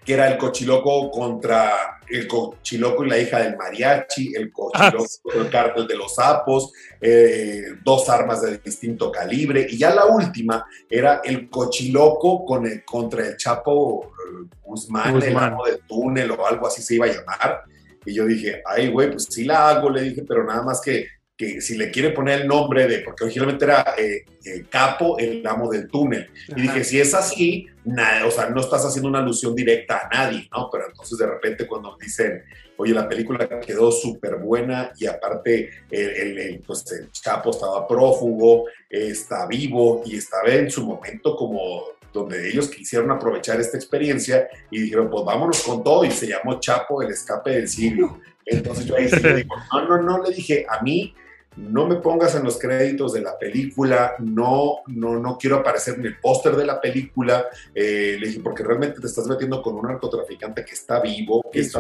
que 0.08 0.14
era 0.14 0.30
el 0.30 0.38
cochiloco 0.38 1.12
contra 1.12 2.00
el 2.08 2.30
cochiloco 2.30 3.04
y 3.04 3.10
la 3.10 3.20
hija 3.20 3.40
del 3.40 3.58
mariachi, 3.58 4.34
el 4.34 4.54
cochiloco 4.54 5.04
ah, 5.04 5.20
contra 5.22 5.42
el 5.42 5.50
cártel 5.50 5.86
de 5.86 5.98
los 5.98 6.16
sapos, 6.16 6.72
eh, 7.02 7.74
dos 7.84 8.08
armas 8.08 8.42
de 8.42 8.58
distinto 8.60 9.12
calibre, 9.12 9.68
y 9.70 9.78
ya 9.78 9.94
la 9.94 10.06
última 10.06 10.66
era 10.90 11.20
el 11.26 11.50
cochiloco 11.50 12.46
con 12.46 12.66
el, 12.66 12.86
contra 12.86 13.28
el 13.28 13.36
Chapo 13.36 14.06
eh, 14.06 14.48
Guzmán, 14.64 15.22
el 15.22 15.36
amo 15.36 15.66
del 15.66 15.82
túnel 15.86 16.32
o 16.32 16.48
algo 16.48 16.68
así 16.68 16.82
se 16.82 16.96
iba 16.96 17.06
a 17.06 17.10
llamar. 17.10 17.64
Y 18.06 18.14
yo 18.14 18.26
dije, 18.26 18.64
ay, 18.66 18.88
güey, 18.88 19.12
pues 19.12 19.28
sí 19.30 19.44
la 19.44 19.68
hago, 19.68 19.90
le 19.90 20.04
dije, 20.04 20.24
pero 20.26 20.46
nada 20.46 20.64
más 20.64 20.80
que 20.80 21.06
que 21.38 21.62
si 21.62 21.78
le 21.78 21.92
quiere 21.92 22.10
poner 22.10 22.42
el 22.42 22.48
nombre 22.48 22.88
de, 22.88 23.00
porque 23.00 23.26
originalmente 23.26 23.66
era 23.66 23.94
eh, 23.96 24.26
eh, 24.44 24.66
Capo, 24.70 25.20
el 25.20 25.46
amo 25.46 25.70
del 25.70 25.88
túnel. 25.88 26.28
Y 26.56 26.62
dije, 26.62 26.84
si 26.84 27.00
es 27.00 27.14
así, 27.14 27.68
nada, 27.86 28.26
o 28.26 28.32
sea, 28.32 28.50
no 28.50 28.60
estás 28.60 28.84
haciendo 28.84 29.08
una 29.08 29.20
alusión 29.20 29.54
directa 29.54 30.02
a 30.04 30.10
nadie, 30.10 30.50
¿no? 30.52 30.68
Pero 30.72 30.88
entonces 30.88 31.16
de 31.16 31.28
repente 31.28 31.68
cuando 31.68 31.96
dicen, 32.02 32.44
oye, 32.78 32.92
la 32.92 33.08
película 33.08 33.48
quedó 33.60 33.92
súper 33.92 34.38
buena 34.38 34.92
y 34.98 35.06
aparte 35.06 35.70
el, 35.92 36.40
el, 36.40 36.60
pues 36.66 36.92
el 36.92 37.10
Capo 37.24 37.52
estaba 37.52 37.88
prófugo, 37.88 38.66
está 38.90 39.46
vivo 39.46 40.02
y 40.06 40.18
estaba 40.18 40.50
en 40.50 40.72
su 40.72 40.84
momento 40.86 41.36
como 41.36 41.98
donde 42.12 42.50
ellos 42.50 42.70
quisieron 42.70 43.12
aprovechar 43.12 43.60
esta 43.60 43.78
experiencia 43.78 44.48
y 44.72 44.82
dijeron, 44.82 45.10
pues 45.12 45.24
vámonos 45.24 45.62
con 45.62 45.84
todo 45.84 46.04
y 46.04 46.10
se 46.10 46.28
llamó 46.28 46.60
Chapo 46.60 47.04
el 47.04 47.12
escape 47.12 47.52
del 47.52 47.68
siglo. 47.68 48.20
Entonces 48.46 48.86
yo 48.86 48.96
ahí 48.96 49.08
sí 49.08 49.20
le 49.20 49.36
digo, 49.36 49.56
no, 49.72 49.88
no, 49.88 50.02
no, 50.02 50.24
le 50.24 50.34
dije, 50.34 50.66
a 50.68 50.82
mí 50.82 51.14
no 51.58 51.88
me 51.88 51.96
pongas 51.96 52.36
en 52.36 52.44
los 52.44 52.60
créditos 52.60 53.14
de 53.14 53.22
la 53.22 53.38
película, 53.38 54.14
no, 54.20 54.82
no, 54.88 55.20
no 55.20 55.38
quiero 55.38 55.58
aparecer 55.58 55.96
en 55.96 56.06
el 56.06 56.20
póster 56.20 56.56
de 56.56 56.66
la 56.66 56.80
película, 56.80 57.48
eh, 57.74 58.18
le 58.20 58.28
dije, 58.28 58.40
porque 58.42 58.64
realmente 58.64 59.02
te 59.02 59.08
estás 59.08 59.26
metiendo 59.28 59.62
con 59.62 59.76
un 59.76 59.88
narcotraficante 59.88 60.64
que 60.64 60.74
está 60.74 61.00
vivo, 61.02 61.44
que 61.52 61.62
está 61.62 61.80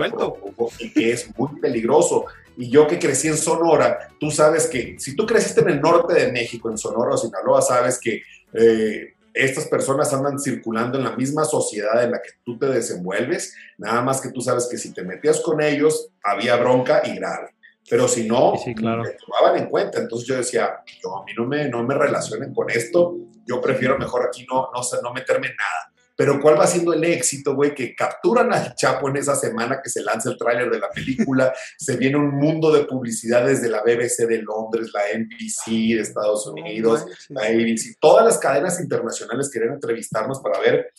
y 0.80 0.92
que 0.92 1.12
es 1.12 1.30
muy 1.38 1.60
peligroso. 1.60 2.26
Y 2.58 2.70
yo 2.70 2.88
que 2.88 2.98
crecí 2.98 3.28
en 3.28 3.38
Sonora, 3.38 4.10
tú 4.20 4.32
sabes 4.32 4.66
que 4.66 4.96
si 5.00 5.16
tú 5.16 5.28
creciste 5.28 5.62
en 5.62 5.70
el 5.70 5.82
norte 5.82 6.14
de 6.16 6.32
México, 6.32 6.72
en 6.72 6.78
Sonora 6.78 7.14
o 7.14 7.18
Sinaloa, 7.18 7.62
sabes 7.62 8.00
que 8.00 8.24
eh, 8.54 9.14
estas 9.32 9.68
personas 9.68 10.12
andan 10.12 10.40
circulando 10.40 10.98
en 10.98 11.04
la 11.04 11.16
misma 11.16 11.46
sociedad 11.46 12.04
en 12.04 12.12
la 12.12 12.22
que 12.22 12.32
tú 12.44 12.58
te 12.58 12.66
desenvuelves, 12.66 13.56
nada 13.78 14.02
más 14.02 14.20
que 14.20 14.32
tú 14.32 14.42
sabes 14.42 14.68
que 14.70 14.78
si 14.80 14.92
te 14.92 15.04
metías 15.04 15.40
con 15.42 15.62
ellos, 15.62 16.10
había 16.24 16.56
bronca 16.56 17.04
y 17.06 17.16
grave. 17.16 17.57
Pero 17.90 18.08
si 18.08 18.28
no, 18.28 18.56
sí, 18.58 18.76
claro. 18.76 19.04
me 19.04 19.12
tomaban 19.12 19.62
en 19.62 19.70
cuenta. 19.70 20.00
Entonces 20.00 20.28
yo 20.28 20.36
decía, 20.36 20.84
yo 21.02 21.18
a 21.18 21.24
mí 21.24 21.32
no 21.38 21.46
me, 21.46 21.70
no 21.70 21.84
me 21.84 21.96
relacionen 21.96 22.54
con 22.54 22.70
esto, 22.70 23.16
yo 23.46 23.62
prefiero 23.62 23.98
mejor 23.98 24.26
aquí 24.26 24.46
no, 24.50 24.70
no, 24.74 24.82
no 25.02 25.14
meterme 25.14 25.48
en 25.48 25.56
nada. 25.56 25.92
Pero 26.18 26.42
¿cuál 26.42 26.60
va 26.60 26.66
siendo 26.66 26.94
el 26.94 27.04
éxito, 27.04 27.54
güey? 27.54 27.76
Que 27.76 27.94
capturan 27.94 28.52
al 28.52 28.74
Chapo 28.74 29.08
en 29.08 29.18
esa 29.18 29.36
semana 29.36 29.80
que 29.84 29.90
se 29.92 30.02
lanza 30.02 30.32
el 30.32 30.38
tráiler 30.38 30.72
de 30.72 30.80
la 30.80 30.90
película, 30.90 31.54
se 31.78 31.96
viene 31.96 32.18
un 32.18 32.32
mundo 32.32 32.72
de 32.72 32.86
publicidades 32.86 33.62
de 33.62 33.70
la 33.70 33.84
BBC 33.84 34.28
de 34.28 34.42
Londres, 34.42 34.90
la 34.94 35.04
NBC 35.16 35.96
de 35.96 36.02
Estados 36.02 36.48
Unidos, 36.48 37.06
la 37.30 37.44
ABC, 37.44 38.00
todas 38.02 38.26
las 38.26 38.40
cadenas 38.40 38.82
internacionales 38.82 39.52
querían 39.54 39.76
entrevistarnos 39.76 40.42
para 40.42 40.60
ver 40.60 40.92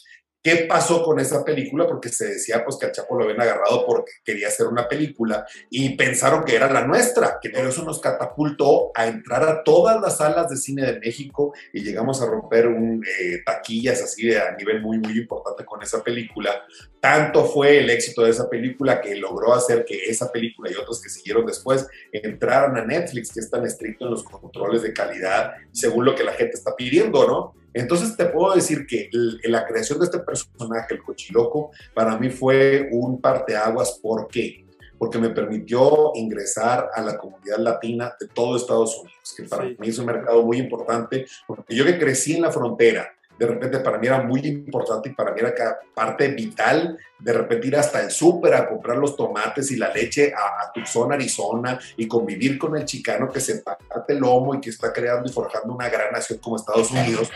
¿Qué 0.49 0.65
pasó 0.67 1.03
con 1.03 1.21
esa 1.21 1.45
película? 1.45 1.87
Porque 1.87 2.09
se 2.09 2.27
decía 2.27 2.65
pues 2.65 2.79
que 2.79 2.87
al 2.87 2.93
Chapo 2.93 3.19
lo 3.19 3.25
habían 3.25 3.43
agarrado 3.43 3.85
porque 3.85 4.13
quería 4.25 4.49
hacer 4.49 4.67
una 4.67 4.89
película 4.89 5.47
y 5.69 5.95
pensaron 5.95 6.43
que 6.43 6.57
era 6.57 6.73
la 6.73 6.87
nuestra, 6.87 7.37
que 7.39 7.51
pero 7.51 7.69
eso 7.69 7.83
nos 7.83 8.01
catapultó 8.01 8.91
a 8.95 9.09
entrar 9.09 9.43
a 9.47 9.63
todas 9.63 10.01
las 10.01 10.17
salas 10.17 10.49
de 10.49 10.57
cine 10.57 10.87
de 10.91 11.01
México 11.01 11.53
y 11.71 11.83
llegamos 11.83 12.23
a 12.23 12.27
romper 12.27 12.67
un, 12.67 13.05
eh, 13.05 13.43
taquillas 13.45 14.01
así 14.01 14.27
de, 14.27 14.41
a 14.41 14.53
nivel 14.53 14.81
muy, 14.81 14.97
muy 14.99 15.19
importante 15.19 15.67
con 15.67 15.83
esa 15.83 16.03
película. 16.03 16.63
Tanto 16.99 17.45
fue 17.45 17.81
el 17.81 17.91
éxito 17.91 18.25
de 18.25 18.31
esa 18.31 18.49
película 18.49 19.03
que 19.03 19.17
logró 19.17 19.53
hacer 19.53 19.85
que 19.85 20.05
esa 20.07 20.33
película 20.33 20.71
y 20.71 20.77
otras 20.77 21.03
que 21.03 21.11
siguieron 21.11 21.45
después 21.45 21.87
entraran 22.11 22.75
a 22.79 22.87
Netflix, 22.87 23.35
que 23.35 23.41
es 23.41 23.51
tan 23.51 23.67
estricto 23.67 24.07
en 24.07 24.13
los 24.13 24.23
controles 24.23 24.81
de 24.81 24.95
calidad, 24.95 25.53
según 25.73 26.07
lo 26.07 26.15
que 26.15 26.25
la 26.25 26.33
gente 26.33 26.57
está 26.57 26.75
pidiendo, 26.75 27.27
¿no? 27.27 27.55
Entonces 27.73 28.17
te 28.17 28.27
puedo 28.27 28.55
decir 28.55 28.87
que 28.87 29.09
la 29.45 29.67
creación 29.67 29.99
de 29.99 30.07
este 30.07 30.19
personaje, 30.21 30.95
el 30.95 31.03
Cochiloco, 31.03 31.71
para 31.95 32.17
mí 32.19 32.31
fue 32.31 32.89
un 32.93 33.21
parteaguas. 33.21 33.99
¿Por 34.03 34.29
qué? 34.29 34.65
Porque 34.99 35.19
me 35.19 35.31
permitió 35.31 36.13
ingresar 36.15 36.91
a 36.93 37.03
la 37.03 37.17
comunidad 37.17 37.59
latina 37.59 38.15
de 38.19 38.27
todo 38.29 38.57
Estados 38.57 38.99
Unidos, 38.99 39.35
que 39.37 39.45
para 39.45 39.65
mí 39.65 39.77
es 39.89 39.99
un 39.99 40.07
mercado 40.07 40.43
muy 40.43 40.59
importante, 40.59 41.27
porque 41.47 41.75
yo 41.75 41.85
que 41.85 41.99
crecí 41.99 42.35
en 42.35 42.43
la 42.43 42.51
frontera, 42.51 43.09
de 43.39 43.47
repente 43.47 43.79
para 43.81 43.99
mí 43.99 44.07
era 44.07 44.23
muy 44.23 44.41
importante 44.41 45.11
y 45.11 45.13
para 45.13 45.33
mí 45.33 45.41
era 45.41 45.55
parte 45.95 46.29
vital 46.29 46.99
de 47.19 47.33
repente 47.33 47.67
ir 47.67 47.77
hasta 47.77 48.01
el 48.01 48.11
súper 48.11 48.55
a 48.55 48.69
comprar 48.69 48.97
los 48.97 49.17
tomates 49.17 49.71
y 49.71 49.77
la 49.77 49.93
leche 49.93 50.33
a, 50.35 50.71
Tucson, 50.73 51.13
Arizona 51.13 51.79
y 51.97 52.07
convivir 52.07 52.59
con 52.59 52.77
el 52.77 52.85
chicano 52.85 53.31
que 53.31 53.41
se 53.41 53.63
parte 53.63 54.13
el 54.13 54.21
lomo 54.21 54.55
y 54.55 54.61
que 54.61 54.71
está 54.71 54.93
creando 54.93 55.29
y 55.29 55.33
forjando 55.33 55.75
una 55.75 55.89
gran 55.89 56.13
nación 56.13 56.39
como 56.39 56.57
Estados 56.57 56.91
Unidos. 56.91 57.31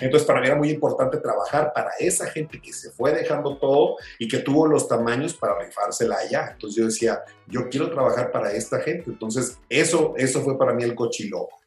Entonces 0.00 0.26
para 0.26 0.40
mí 0.40 0.46
era 0.46 0.56
muy 0.56 0.70
importante 0.70 1.18
trabajar 1.18 1.72
para 1.72 1.90
esa 1.98 2.26
gente 2.26 2.60
que 2.60 2.72
se 2.72 2.90
fue 2.90 3.12
dejando 3.12 3.56
todo 3.58 3.96
y 4.18 4.26
que 4.26 4.38
tuvo 4.38 4.66
los 4.66 4.88
tamaños 4.88 5.34
para 5.34 5.58
rifársela 5.58 6.16
allá. 6.16 6.50
Entonces 6.52 6.76
yo 6.76 6.86
decía, 6.86 7.22
yo 7.46 7.68
quiero 7.68 7.90
trabajar 7.90 8.32
para 8.32 8.52
esta 8.52 8.80
gente. 8.80 9.10
Entonces 9.10 9.58
eso, 9.68 10.14
eso 10.16 10.42
fue 10.42 10.58
para 10.58 10.72
mí 10.72 10.82
el 10.82 10.94
cochiloco 10.94 11.57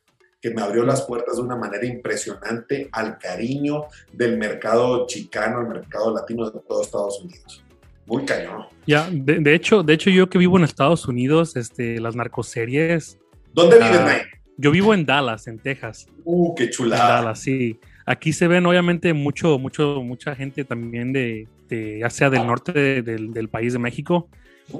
que 0.42 0.50
me 0.52 0.62
abrió 0.62 0.84
las 0.84 1.04
puertas 1.04 1.36
de 1.38 1.44
una 1.44 1.56
manera 1.56 1.86
impresionante 1.86 2.90
al 2.92 3.18
cariño 3.20 3.84
del 4.12 4.38
mercado 4.38 5.06
chicano, 5.08 5.62
el 5.62 5.68
mercado 5.68 6.14
latino 6.14 6.50
de 6.50 6.60
todos 6.68 6.88
Estados 6.88 7.22
Unidos. 7.22 7.64
Muy 8.08 8.26
cañón. 8.26 8.66
Ya, 8.88 9.08
de, 9.12 9.40
de 9.40 9.54
hecho, 9.54 9.84
de 9.84 9.94
hecho, 9.94 10.10
yo 10.10 10.30
que 10.30 10.40
vivo 10.40 10.58
en 10.58 10.64
Estados 10.64 11.08
Unidos, 11.08 11.56
este, 11.56 12.00
las 12.02 12.16
narcoseries. 12.16 13.20
¿Dónde 13.54 13.76
vives, 13.78 14.00
Ah, 14.00 14.06
Nay? 14.06 14.22
Yo 14.58 14.72
vivo 14.72 14.94
en 14.94 15.06
Dallas, 15.06 15.48
en 15.48 15.60
Texas. 15.60 16.08
Uh, 16.24 16.54
qué 16.56 16.66
En 16.66 16.70
chulada. 16.72 17.08
Dallas, 17.22 17.40
sí. 17.40 17.80
Aquí 18.06 18.34
se 18.34 18.48
ven, 18.48 18.66
obviamente, 18.66 19.14
mucho, 19.14 19.60
mucho, 19.60 20.02
mucha 20.04 20.36
gente 20.36 20.66
también 20.66 21.14
de, 21.14 21.48
de- 21.70 22.00
ya 22.00 22.10
sea 22.10 22.30
del 22.32 22.46
norte 22.48 22.72
de- 22.74 23.02
del, 23.04 23.32
del 23.32 23.48
país 23.48 23.74
de 23.74 23.80
México. 23.80 24.28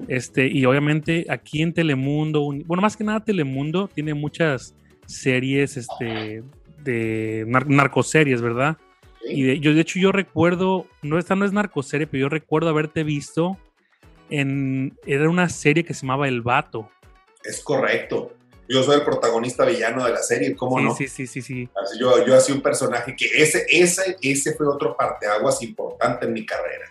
Este, 0.08 0.48
y 0.48 0.66
obviamente 0.66 1.26
aquí 1.30 1.62
en 1.62 1.74
Telemundo, 1.74 2.42
un- 2.42 2.64
bueno, 2.66 2.82
más 2.82 2.98
que 2.98 3.04
nada 3.04 3.24
Telemundo 3.24 3.90
tiene 3.94 4.14
muchas 4.14 4.76
series, 5.12 5.78
este, 5.78 6.44
de 6.84 7.46
nar- 7.48 7.68
narcoseries, 7.68 8.42
¿verdad? 8.42 8.78
Y 9.28 9.44
de, 9.44 9.60
yo, 9.60 9.74
de 9.74 9.82
hecho, 9.82 10.00
yo 10.00 10.12
recuerdo, 10.12 10.88
no, 11.02 11.20
esta 11.20 11.36
no 11.36 11.46
es 11.46 11.54
narcoserie, 11.54 12.08
pero 12.08 12.22
yo 12.22 12.30
recuerdo 12.30 12.70
haberte 12.70 13.04
visto 13.04 13.58
en, 14.30 14.98
era 15.06 15.30
una 15.30 15.50
serie 15.50 15.84
que 15.84 15.94
se 15.94 16.02
llamaba 16.02 16.28
El 16.28 16.42
Vato. 16.42 16.90
Es 17.44 17.62
correcto. 17.64 18.34
Yo 18.70 18.84
soy 18.84 18.96
el 18.96 19.04
protagonista 19.04 19.66
villano 19.66 20.06
de 20.06 20.12
la 20.14 20.22
serie, 20.22 20.56
¿cómo 20.56 20.78
sí, 20.80 20.84
no? 20.86 20.96
sí, 20.96 21.08
sí, 21.08 21.28
sí, 21.28 21.42
sí. 21.42 21.70
Así 21.84 22.00
Yo, 22.00 22.26
yo 22.26 22.36
hacía 22.36 22.56
un 22.56 22.62
personaje 22.62 23.16
que 23.16 23.26
ese, 23.26 23.66
ese, 23.70 24.16
ese 24.22 24.54
fue 24.56 24.68
otro 24.68 24.96
parteaguas 24.96 25.62
importante 25.62 26.26
en 26.26 26.34
mi 26.34 26.46
carrera. 26.46 26.86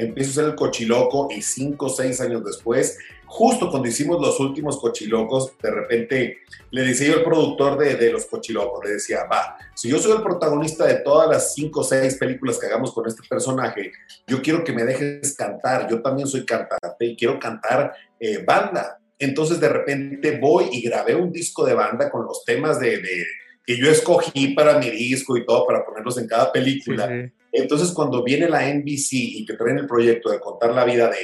Empiezo 0.00 0.30
a 0.30 0.34
ser 0.34 0.44
el 0.44 0.54
cochiloco 0.54 1.28
y 1.36 1.42
cinco 1.42 1.86
o 1.86 1.88
seis 1.88 2.20
años 2.20 2.44
después, 2.44 2.98
justo 3.26 3.68
cuando 3.68 3.88
hicimos 3.88 4.20
los 4.20 4.38
últimos 4.38 4.78
cochilocos, 4.80 5.58
de 5.60 5.70
repente 5.70 6.38
le 6.70 6.82
decía 6.82 7.08
yo 7.08 7.14
al 7.18 7.24
productor 7.24 7.76
de, 7.76 7.96
de 7.96 8.12
los 8.12 8.26
cochilocos, 8.26 8.84
le 8.84 8.92
decía, 8.92 9.24
va, 9.24 9.58
si 9.74 9.88
yo 9.88 9.98
soy 9.98 10.12
el 10.12 10.22
protagonista 10.22 10.86
de 10.86 11.00
todas 11.00 11.28
las 11.28 11.52
cinco 11.54 11.80
o 11.80 11.84
seis 11.84 12.14
películas 12.16 12.58
que 12.58 12.66
hagamos 12.66 12.92
con 12.92 13.06
este 13.06 13.22
personaje, 13.28 13.90
yo 14.26 14.40
quiero 14.40 14.62
que 14.62 14.72
me 14.72 14.84
dejes 14.84 15.34
cantar, 15.34 15.88
yo 15.90 16.00
también 16.00 16.28
soy 16.28 16.46
cantante 16.46 17.04
y 17.04 17.16
quiero 17.16 17.38
cantar 17.38 17.92
eh, 18.20 18.42
banda. 18.46 18.98
Entonces 19.18 19.58
de 19.58 19.68
repente 19.68 20.38
voy 20.40 20.68
y 20.70 20.80
grabé 20.82 21.16
un 21.16 21.32
disco 21.32 21.66
de 21.66 21.74
banda 21.74 22.08
con 22.08 22.24
los 22.24 22.44
temas 22.44 22.78
de, 22.78 22.98
de- 22.98 23.26
que 23.68 23.76
yo 23.76 23.90
escogí 23.90 24.54
para 24.54 24.78
mi 24.78 24.88
disco 24.88 25.36
y 25.36 25.44
todo, 25.44 25.66
para 25.66 25.84
ponerlos 25.84 26.16
en 26.16 26.26
cada 26.26 26.50
película. 26.50 27.06
sí. 27.06 27.30
Entonces, 27.52 27.92
cuando 27.92 28.24
viene 28.24 28.48
la 28.48 28.66
NBC 28.66 29.12
y 29.12 29.44
que 29.44 29.52
traen 29.52 29.76
el 29.76 29.86
proyecto 29.86 30.30
de 30.30 30.40
contar 30.40 30.72
la 30.72 30.86
vida 30.86 31.10
de 31.10 31.18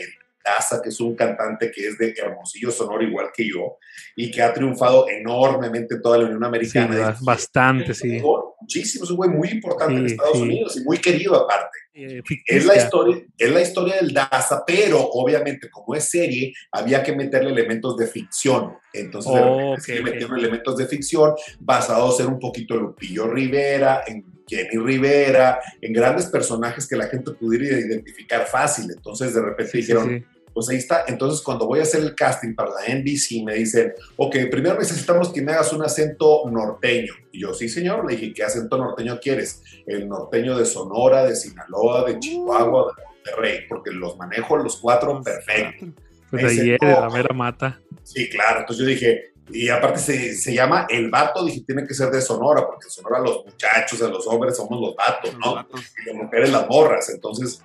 Daza, 0.44 0.82
que 0.82 0.90
es 0.90 1.00
un 1.00 1.14
cantante 1.16 1.70
que 1.70 1.88
es 1.88 1.96
de 1.98 2.14
Hermosillo, 2.16 2.70
Sonoro, 2.70 3.02
igual 3.02 3.28
que 3.34 3.48
yo, 3.48 3.78
y 4.14 4.30
que 4.30 4.42
ha 4.42 4.52
triunfado 4.52 5.06
enormemente 5.08 5.94
en 5.94 6.02
toda 6.02 6.18
la 6.18 6.24
Unión 6.24 6.40
Sí, 6.40 6.46
Americana. 6.46 7.08
dije, 7.10 7.18
bastante, 7.22 7.94
sí. 7.94 8.20
Muchísimo, 8.60 9.04
es 9.04 9.10
un 9.10 9.16
güey 9.16 9.30
muy 9.30 9.48
importante 9.48 9.94
en 9.94 10.06
Sí, 10.08 10.14
Estados 10.14 10.36
sí. 10.36 10.42
Unidos 10.42 10.76
y 10.78 10.84
muy 10.84 10.98
querido 10.98 11.34
aparte. 11.36 11.78
Eh, 11.94 12.22
Es 12.46 12.64
la, 12.64 12.76
historia, 12.76 13.22
es 13.38 13.50
la 13.52 13.60
historia 13.60 13.96
del 13.96 14.12
Daza, 14.12 14.64
pero 14.66 15.00
obviamente 15.00 15.68
como 15.70 15.94
es 15.94 16.08
serie, 16.10 16.52
había 16.72 17.02
que 17.02 17.14
meterle 17.14 17.50
elementos 17.50 17.96
de 17.96 18.06
ficción. 18.06 18.74
Entonces, 18.92 19.32
Oh, 19.34 19.74
repente 19.74 19.74
ok, 19.74 19.80
sí 19.80 19.92
le 19.92 20.00
ok. 20.00 20.04
metieron 20.06 20.38
elementos 20.38 20.76
de 20.76 20.86
ficción 20.86 21.34
basados 21.60 22.18
en 22.20 22.26
un 22.28 22.38
poquito 22.38 22.74
en 22.74 22.80
Lupillo 22.80 23.28
Rivera, 23.28 24.02
en 24.06 24.24
Jenny 24.48 24.76
Rivera, 24.82 25.60
en 25.80 25.92
grandes 25.92 26.26
personajes 26.26 26.86
que 26.88 26.96
la 26.96 27.06
gente 27.06 27.32
pudiera 27.32 27.78
identificar 27.78 28.46
fácil. 28.46 28.90
Entonces, 28.90 29.34
de 29.34 29.40
repente 29.42 29.72
Sí, 29.72 29.82
sí, 29.82 29.92
dijeron, 29.92 30.08
sí. 30.08 30.33
Pues 30.54 30.68
ahí 30.68 30.76
está. 30.76 31.04
Entonces, 31.08 31.42
cuando 31.42 31.66
voy 31.66 31.80
a 31.80 31.82
hacer 31.82 32.00
el 32.00 32.14
casting 32.14 32.54
para 32.54 32.70
la 32.70 32.94
NBC, 32.94 33.44
me 33.44 33.54
dicen, 33.54 33.92
ok, 34.16 34.36
primero 34.50 34.78
necesitamos 34.78 35.30
que 35.32 35.42
me 35.42 35.52
hagas 35.52 35.72
un 35.72 35.82
acento 35.84 36.42
norteño. 36.50 37.12
Y 37.32 37.40
yo, 37.40 37.52
sí, 37.52 37.68
señor. 37.68 38.08
Le 38.08 38.16
dije, 38.16 38.32
¿qué 38.32 38.44
acento 38.44 38.78
norteño 38.78 39.18
quieres? 39.20 39.62
El 39.86 40.08
norteño 40.08 40.56
de 40.56 40.64
Sonora, 40.64 41.24
de 41.26 41.34
Sinaloa, 41.36 42.04
de 42.04 42.18
Chihuahua, 42.20 42.94
de 42.96 43.02
Monterrey, 43.04 43.60
porque 43.68 43.90
los 43.90 44.16
manejo 44.16 44.56
los 44.56 44.76
cuatro 44.76 45.20
perfecto. 45.22 45.86
Pues 46.30 46.42
Me 46.42 46.48
de 46.48 46.48
dice, 46.50 46.62
ayer, 46.62 46.78
de 46.80 46.86
"No". 46.88 47.00
la 47.00 47.10
mera 47.10 47.34
mata. 47.34 47.80
Sí, 48.04 48.28
claro. 48.30 48.60
Entonces 48.60 48.84
yo 48.84 48.88
dije, 48.90 49.32
y 49.50 49.68
aparte 49.68 49.98
se, 49.98 50.34
se 50.34 50.54
llama 50.54 50.86
El 50.88 51.10
Vato, 51.10 51.44
dije, 51.44 51.62
tiene 51.66 51.86
que 51.86 51.94
ser 51.94 52.10
de 52.10 52.20
Sonora, 52.22 52.64
porque 52.66 52.86
en 52.86 52.90
Sonora 52.90 53.18
los 53.20 53.44
muchachos, 53.44 54.00
a 54.02 54.08
los 54.08 54.26
hombres 54.26 54.56
somos 54.56 54.80
los 54.80 54.94
vatos, 54.96 55.36
¿no? 55.38 55.66
y 56.02 56.06
las 56.06 56.14
mujeres 56.16 56.50
las 56.50 56.66
morras. 56.68 57.10
Entonces 57.10 57.62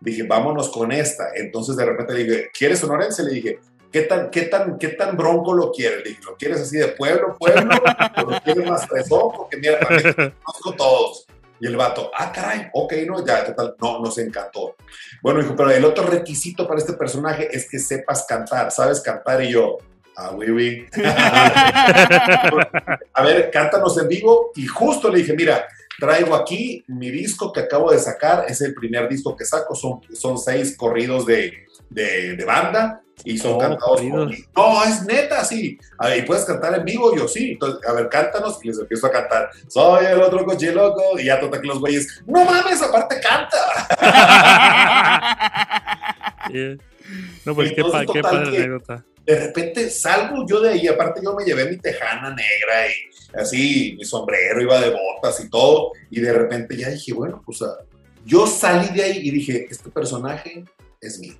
dije, 0.00 0.22
vámonos 0.24 0.68
con 0.70 0.92
esta. 0.92 1.28
Entonces 1.34 1.76
de 1.76 1.84
repente 1.84 2.14
le 2.14 2.24
dije, 2.24 2.50
¿quieres 2.56 2.78
sonorense? 2.80 3.22
Le 3.22 3.32
dije, 3.32 3.58
¿qué 3.92 4.02
tan, 4.02 4.30
qué 4.30 4.42
tan, 4.42 4.78
qué 4.78 4.88
tan 4.88 5.16
bronco 5.16 5.54
lo 5.54 5.70
quieres? 5.72 5.98
Le 5.98 6.10
dije, 6.10 6.20
¿lo 6.24 6.36
quieres 6.36 6.60
así 6.60 6.76
de 6.76 6.88
pueblo, 6.88 7.36
pueblo? 7.38 7.74
¿O 8.16 8.30
lo 8.30 8.40
quieres 8.40 8.68
más 8.68 8.86
fresón? 8.86 9.32
Porque 9.36 9.56
mira, 9.56 9.80
también 9.80 10.12
conozco 10.42 10.72
todos. 10.76 11.26
Y 11.58 11.66
el 11.66 11.76
vato, 11.76 12.10
ah, 12.14 12.30
caray, 12.32 12.68
ok, 12.72 12.92
no, 13.06 13.24
ya, 13.24 13.46
total, 13.46 13.76
no, 13.80 14.00
nos 14.00 14.18
encantó. 14.18 14.76
Bueno, 15.22 15.40
dijo, 15.40 15.56
pero 15.56 15.70
el 15.70 15.84
otro 15.86 16.04
requisito 16.04 16.68
para 16.68 16.78
este 16.78 16.92
personaje 16.92 17.48
es 17.50 17.68
que 17.68 17.78
sepas 17.78 18.26
cantar, 18.26 18.70
¿sabes 18.70 19.00
cantar? 19.00 19.42
Y 19.42 19.52
yo, 19.52 19.78
ah, 20.16 20.32
oui, 20.34 20.50
oui. 20.50 20.86
A 23.14 23.22
ver, 23.22 23.50
cántanos 23.50 23.96
en 23.96 24.08
vivo. 24.08 24.52
Y 24.54 24.66
justo 24.66 25.10
le 25.10 25.18
dije, 25.18 25.32
mira, 25.32 25.66
traigo 25.98 26.34
aquí 26.34 26.84
mi 26.88 27.10
disco 27.10 27.52
que 27.52 27.60
acabo 27.60 27.90
de 27.90 27.98
sacar, 27.98 28.44
es 28.48 28.60
el 28.60 28.74
primer 28.74 29.08
disco 29.08 29.34
que 29.36 29.44
saco, 29.44 29.74
son, 29.74 30.00
son 30.14 30.38
seis 30.38 30.76
corridos 30.76 31.24
de, 31.26 31.66
de, 31.90 32.36
de 32.36 32.44
banda 32.44 33.00
y 33.24 33.38
son 33.38 33.54
Oh, 33.54 33.58
cantados 33.58 34.02
por 34.02 34.28
mí. 34.28 34.36
No, 34.54 34.84
es 34.84 35.02
neta, 35.04 35.42
sí. 35.44 35.78
A 35.98 36.08
ver, 36.08 36.18
¿y 36.18 36.22
puedes 36.22 36.44
cantar 36.44 36.74
en 36.78 36.84
vivo? 36.84 37.16
Yo 37.16 37.26
sí. 37.26 37.52
Entonces, 37.52 37.80
a 37.88 37.92
ver, 37.94 38.08
cántanos 38.10 38.58
y 38.62 38.68
les 38.68 38.78
empiezo 38.78 39.06
a 39.06 39.10
cantar. 39.10 39.48
Soy 39.68 40.04
el 40.04 40.20
otro 40.20 40.44
coche 40.44 40.70
loco. 40.72 41.18
Y 41.18 41.24
ya 41.24 41.40
total 41.40 41.60
que 41.62 41.66
los 41.66 41.80
güeyes, 41.80 42.22
no 42.26 42.44
mames, 42.44 42.82
aparte 42.82 43.16
canta. 43.20 43.56
Yeah. 46.52 46.76
No, 47.44 47.54
pues 47.56 47.70
qué, 47.70 47.82
qué 48.12 48.20
padre 48.22 48.50
que- 48.52 48.56
anécdota. 48.58 49.04
De 49.26 49.46
repente 49.46 49.90
salgo 49.90 50.46
yo 50.48 50.60
de 50.60 50.70
ahí, 50.70 50.86
aparte 50.86 51.20
yo 51.22 51.34
me 51.34 51.44
llevé 51.44 51.68
mi 51.68 51.76
tejana 51.78 52.30
negra 52.30 52.86
y 52.86 53.36
así, 53.36 53.96
mi 53.98 54.04
sombrero 54.04 54.62
iba 54.62 54.80
de 54.80 54.90
botas 54.90 55.40
y 55.44 55.50
todo, 55.50 55.90
y 56.10 56.20
de 56.20 56.32
repente 56.32 56.76
ya 56.76 56.90
dije, 56.90 57.12
bueno, 57.12 57.42
pues 57.44 57.58
yo 58.24 58.46
salí 58.46 58.94
de 58.94 59.02
ahí 59.02 59.18
y 59.24 59.30
dije, 59.32 59.66
este 59.68 59.90
personaje 59.90 60.64
es 61.00 61.18
mío. 61.18 61.34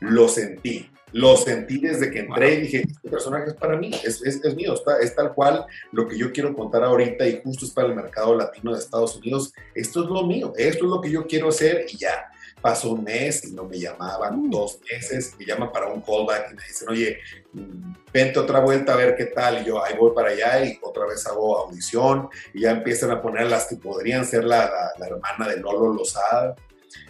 Lo 0.00 0.28
sentí, 0.28 0.90
lo 1.12 1.36
sentí 1.36 1.78
desde 1.78 2.10
que 2.10 2.20
entré 2.20 2.54
y 2.54 2.60
dije, 2.62 2.84
este 2.88 3.10
personaje 3.10 3.50
es 3.50 3.54
para 3.54 3.76
mí, 3.76 3.90
es, 4.02 4.22
es, 4.22 4.42
es 4.42 4.54
mío, 4.56 4.72
está, 4.72 4.98
es 5.00 5.14
tal 5.14 5.34
cual 5.34 5.66
lo 5.92 6.08
que 6.08 6.16
yo 6.16 6.32
quiero 6.32 6.54
contar 6.54 6.84
ahorita 6.84 7.28
y 7.28 7.42
justo 7.44 7.66
es 7.66 7.70
para 7.70 7.88
el 7.88 7.94
mercado 7.94 8.34
latino 8.34 8.72
de 8.72 8.78
Estados 8.78 9.14
Unidos, 9.16 9.52
esto 9.74 10.04
es 10.04 10.08
lo 10.08 10.26
mío, 10.26 10.54
esto 10.56 10.84
es 10.84 10.90
lo 10.90 11.02
que 11.02 11.10
yo 11.10 11.26
quiero 11.26 11.48
hacer 11.50 11.84
y 11.86 11.98
ya. 11.98 12.30
Pasó 12.64 12.92
un 12.92 13.04
mes 13.04 13.44
y 13.44 13.52
no 13.52 13.64
me 13.64 13.78
llamaban, 13.78 14.48
dos 14.48 14.80
meses, 14.90 15.34
me 15.38 15.44
llaman 15.44 15.70
para 15.70 15.88
un 15.88 16.00
callback 16.00 16.50
y 16.50 16.54
me 16.54 16.62
dicen, 16.66 16.88
oye, 16.88 17.18
mm, 17.52 17.92
vente 18.10 18.38
otra 18.38 18.60
vuelta 18.60 18.94
a 18.94 18.96
ver 18.96 19.14
qué 19.16 19.26
tal. 19.26 19.60
Y 19.60 19.66
yo 19.66 19.84
ahí 19.84 19.94
voy 19.98 20.12
para 20.14 20.30
allá 20.30 20.64
y 20.64 20.78
otra 20.82 21.04
vez 21.04 21.26
hago 21.26 21.58
audición 21.58 22.30
y 22.54 22.62
ya 22.62 22.70
empiezan 22.70 23.10
a 23.10 23.20
poner 23.20 23.48
las 23.48 23.66
que 23.66 23.76
podrían 23.76 24.24
ser 24.24 24.44
la, 24.44 24.64
la- 24.64 24.92
la 24.98 25.06
hermana 25.08 25.46
de 25.54 25.60
Lolo 25.60 25.92
Lozada. 25.92 26.56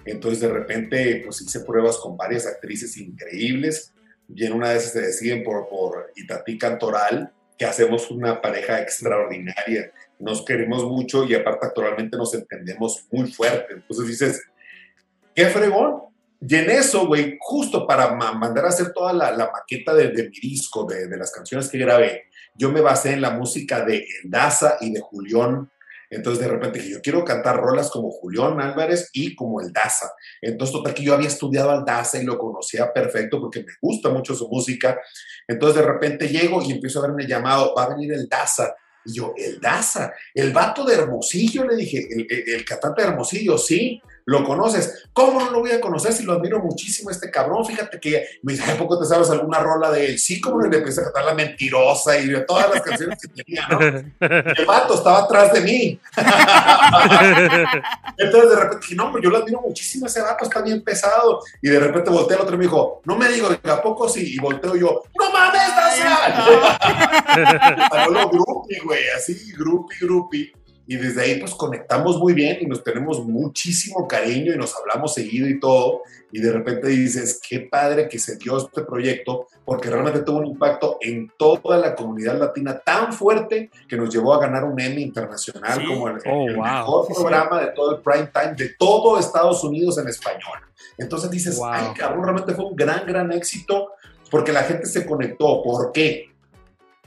Entonces 0.05 0.41
de 0.41 0.49
repente 0.49 1.23
pues 1.25 1.41
hice 1.41 1.61
pruebas 1.61 1.99
con 1.99 2.17
varias 2.17 2.47
actrices 2.47 2.97
increíbles 2.97 3.93
y 4.35 4.45
en 4.47 4.55
una 4.55 4.71
de 4.71 4.79
esas 4.79 4.91
se 4.93 5.03
deciden 5.03 5.45
por, 5.45 5.69
por 5.69 6.11
Itatí 6.17 6.59
Cantoral 6.59 7.33
que 7.57 7.65
hacemos 7.65 8.11
una 8.11 8.41
pareja 8.43 8.81
extraordinaria. 8.83 9.93
Nos 10.19 10.45
queremos 10.45 10.83
mucho 10.85 11.23
y 11.25 11.35
aparte 11.37 11.67
actualmente 11.67 12.17
nos 12.17 12.35
entendemos 12.35 13.07
muy 13.13 13.31
fuerte. 13.31 13.75
Entonces 13.75 14.07
dices, 14.09 14.43
qué 15.35 15.47
fregón. 15.47 16.03
Y 16.47 16.57
en 16.57 16.69
eso, 16.71 17.07
güey, 17.07 17.37
justo 17.41 17.87
para 17.87 18.15
ma- 18.15 18.33
mandar 18.33 18.67
a 18.67 18.69
hacer 18.69 18.93
toda 18.93 19.13
la, 19.15 19.31
la 19.33 19.51
maqueta 19.51 19.95
de, 19.95 20.11
mi 20.11 20.41
disco, 20.41 20.85
de, 20.85 21.09
las 21.17 21.31
canciones 21.33 21.69
que 21.71 21.79
grabé, 21.79 22.25
yo 22.55 22.71
me 22.71 22.83
basé 22.83 23.13
en 23.13 23.23
la 23.23 23.31
música 23.31 23.83
de 23.85 24.05
Daza 24.25 24.77
y 24.81 24.93
de 24.93 25.01
Julián. 25.01 25.71
Entonces 26.11 26.45
de 26.45 26.51
repente 26.51 26.79
dije, 26.79 26.93
yo 26.93 27.01
quiero 27.01 27.25
cantar 27.25 27.57
rolas 27.57 27.91
como 27.91 28.11
Julián 28.11 28.61
Álvarez 28.61 29.09
y 29.15 29.35
como 29.35 29.61
El 29.63 29.73
Daza. 29.73 30.11
Entonces 30.43 30.73
total 30.77 30.93
que 30.95 31.03
yo 31.03 31.15
había 31.15 31.29
estudiado 31.29 31.71
al 31.71 31.85
Daza 31.85 32.21
y 32.21 32.25
lo 32.25 32.37
conocía 32.39 32.93
perfecto 32.93 33.41
porque 33.41 33.61
me 33.61 33.73
gusta 33.81 34.11
mucho 34.11 34.35
su 34.35 34.47
música. 34.49 35.01
Entonces 35.49 35.81
de 35.81 35.87
repente 35.91 36.29
llego 36.29 36.63
y 36.63 36.73
empiezo 36.73 36.99
a 36.99 37.07
verme 37.09 37.27
llamado, 37.27 37.75
va 37.75 37.85
a 37.85 37.89
venir 37.95 38.13
El 38.13 38.29
Daza. 38.29 38.75
Y 39.07 39.15
yo, 39.15 39.33
El 39.37 39.61
Daza, 39.61 40.13
el 40.35 40.53
vato 40.53 40.85
de 40.85 40.95
Hermosillo, 40.95 41.65
le 41.65 41.75
dije, 41.77 42.07
el, 42.11 42.27
el- 42.31 42.55
el 42.55 42.65
cantante 42.65 43.03
de 43.03 43.09
Hermosillo, 43.09 43.57
sí, 43.59 44.01
lo 44.27 44.45
conoces. 44.45 45.05
¿Cómo 45.13 45.41
no 45.41 45.51
lo 45.51 45.61
voy 45.61 45.73
a 45.73 45.81
conocer 45.81 46.13
si 46.13 46.25
lo 46.25 46.33
admiro 46.33 46.59
muchísimo 46.61 47.11
a 47.11 47.13
este 47.13 47.31
cabrón? 47.31 47.65
Fíjate 47.65 48.01
que 48.01 48.27
me 48.43 48.53
dice, 48.53 48.71
¿a 48.71 48.77
poco 48.77 48.99
te 48.99 49.07
sabes 49.07 49.31
alguna 49.31 49.61
rola 49.61 49.91
de 49.91 50.07
él? 50.07 50.19
Sí, 50.19 50.41
como 50.41 50.61
no, 50.61 50.69
le 50.69 50.79
empecé 50.79 51.01
a 51.01 51.05
cantar 51.05 51.25
La 51.27 51.35
Mentirosa 51.35 52.19
y 52.19 52.33
todas 52.47 52.71
las 52.71 52.83
canciones 52.83 53.19
que 53.21 53.29
tenía, 53.43 53.69
¿no? 53.69 53.81
El 54.21 54.67
vato 54.67 54.95
estaba 54.95 55.21
atrás 55.21 55.53
de 55.53 55.61
mí. 55.61 56.01
Entonces 58.19 58.51
de 58.51 58.57
repente 58.57 58.79
dije, 58.83 58.95
no, 58.95 59.21
yo 59.21 59.31
lo 59.31 59.39
admiro 59.39 59.61
muchísimo, 59.61 60.07
ese 60.07 60.23
vato 60.23 60.45
está 60.45 60.63
bien 60.63 60.83
pesado. 60.83 61.41
Y 61.61 61.69
de 61.69 61.81
repente 61.81 62.11
volteé 62.11 62.37
al 62.37 62.43
otro 62.43 62.55
y 62.55 62.59
me 62.59 62.65
dijo, 62.65 63.03
no 63.05 63.17
me 63.17 63.29
digo, 63.29 63.49
¿a 63.49 63.83
poco 63.83 64.09
sí? 64.09 64.35
Y 64.35 64.39
volteo 64.39 64.75
yo, 64.77 65.03
¡no 65.19 65.31
mames, 65.31 65.77
Dacia! 65.77 66.15
Salió 67.91 68.11
lo 68.11 68.29
groupie, 68.31 68.81
güey, 68.85 69.03
así, 69.17 69.53
groupie, 69.53 69.99
groupie. 70.01 70.53
Y 70.87 70.97
desde 70.97 71.23
ahí 71.23 71.41
pues 71.41 71.55
conectamos 71.55 72.19
muy 72.19 72.35
bien 72.35 72.59
y 72.61 72.67
nos 72.67 72.85
tenemos 72.85 73.25
muchísimo 73.25 74.07
cariño 74.07 74.53
y 74.53 74.57
nos 74.59 74.75
hablamos 74.77 75.15
seguido 75.15 75.49
y 75.49 75.59
todo. 75.59 76.03
Y 76.31 76.41
de 76.41 76.53
repente 76.53 76.89
dices, 76.89 77.41
qué 77.49 77.61
padre 77.61 78.09
que 78.09 78.19
se 78.19 78.37
dio 78.37 78.59
este 78.59 78.83
proyecto 78.83 79.47
porque 79.65 79.89
realmente 79.89 80.21
tuvo 80.21 80.39
un 80.39 80.47
impacto 80.47 80.99
en 81.01 81.33
toda 81.39 81.79
la 81.79 81.95
comunidad 81.95 82.39
latina 82.39 82.79
tan 82.85 83.13
fuerte 83.13 83.71
que 83.89 83.97
nos 83.97 84.13
llevó 84.13 84.35
a 84.35 84.41
ganar 84.41 84.65
un 84.65 84.79
Emmy 84.81 85.03
internacional 85.03 85.79
Sí. 85.81 85.87
como 85.87 86.09
el, 86.09 86.17
Oh, 86.27 86.49
el 86.49 86.57
wow. 86.57 86.65
mejor 86.65 87.07
Sí, 87.07 87.15
sí. 87.15 87.21
programa 87.21 87.61
de 87.61 87.67
todo 87.69 87.97
el 87.97 88.03
prime 88.03 88.31
time 88.35 88.55
de 88.55 88.71
todo 88.79 89.19
Estados 89.19 89.63
Unidos 89.65 89.97
en 89.99 90.09
español. 90.09 90.59
Entonces 90.99 91.31
dices, 91.31 91.57
Wow. 91.57 91.69
ay 91.71 91.87
cabrón, 91.97 92.25
realmente 92.25 92.53
fue 92.53 92.67
un 92.67 92.77
gran, 92.77 93.07
gran 93.07 93.33
éxito 93.33 93.93
porque 94.31 94.53
la 94.53 94.65
gente 94.65 94.87
se 94.87 95.07
conectó. 95.07 95.63
¿Por 95.63 95.93
qué? 95.93 96.34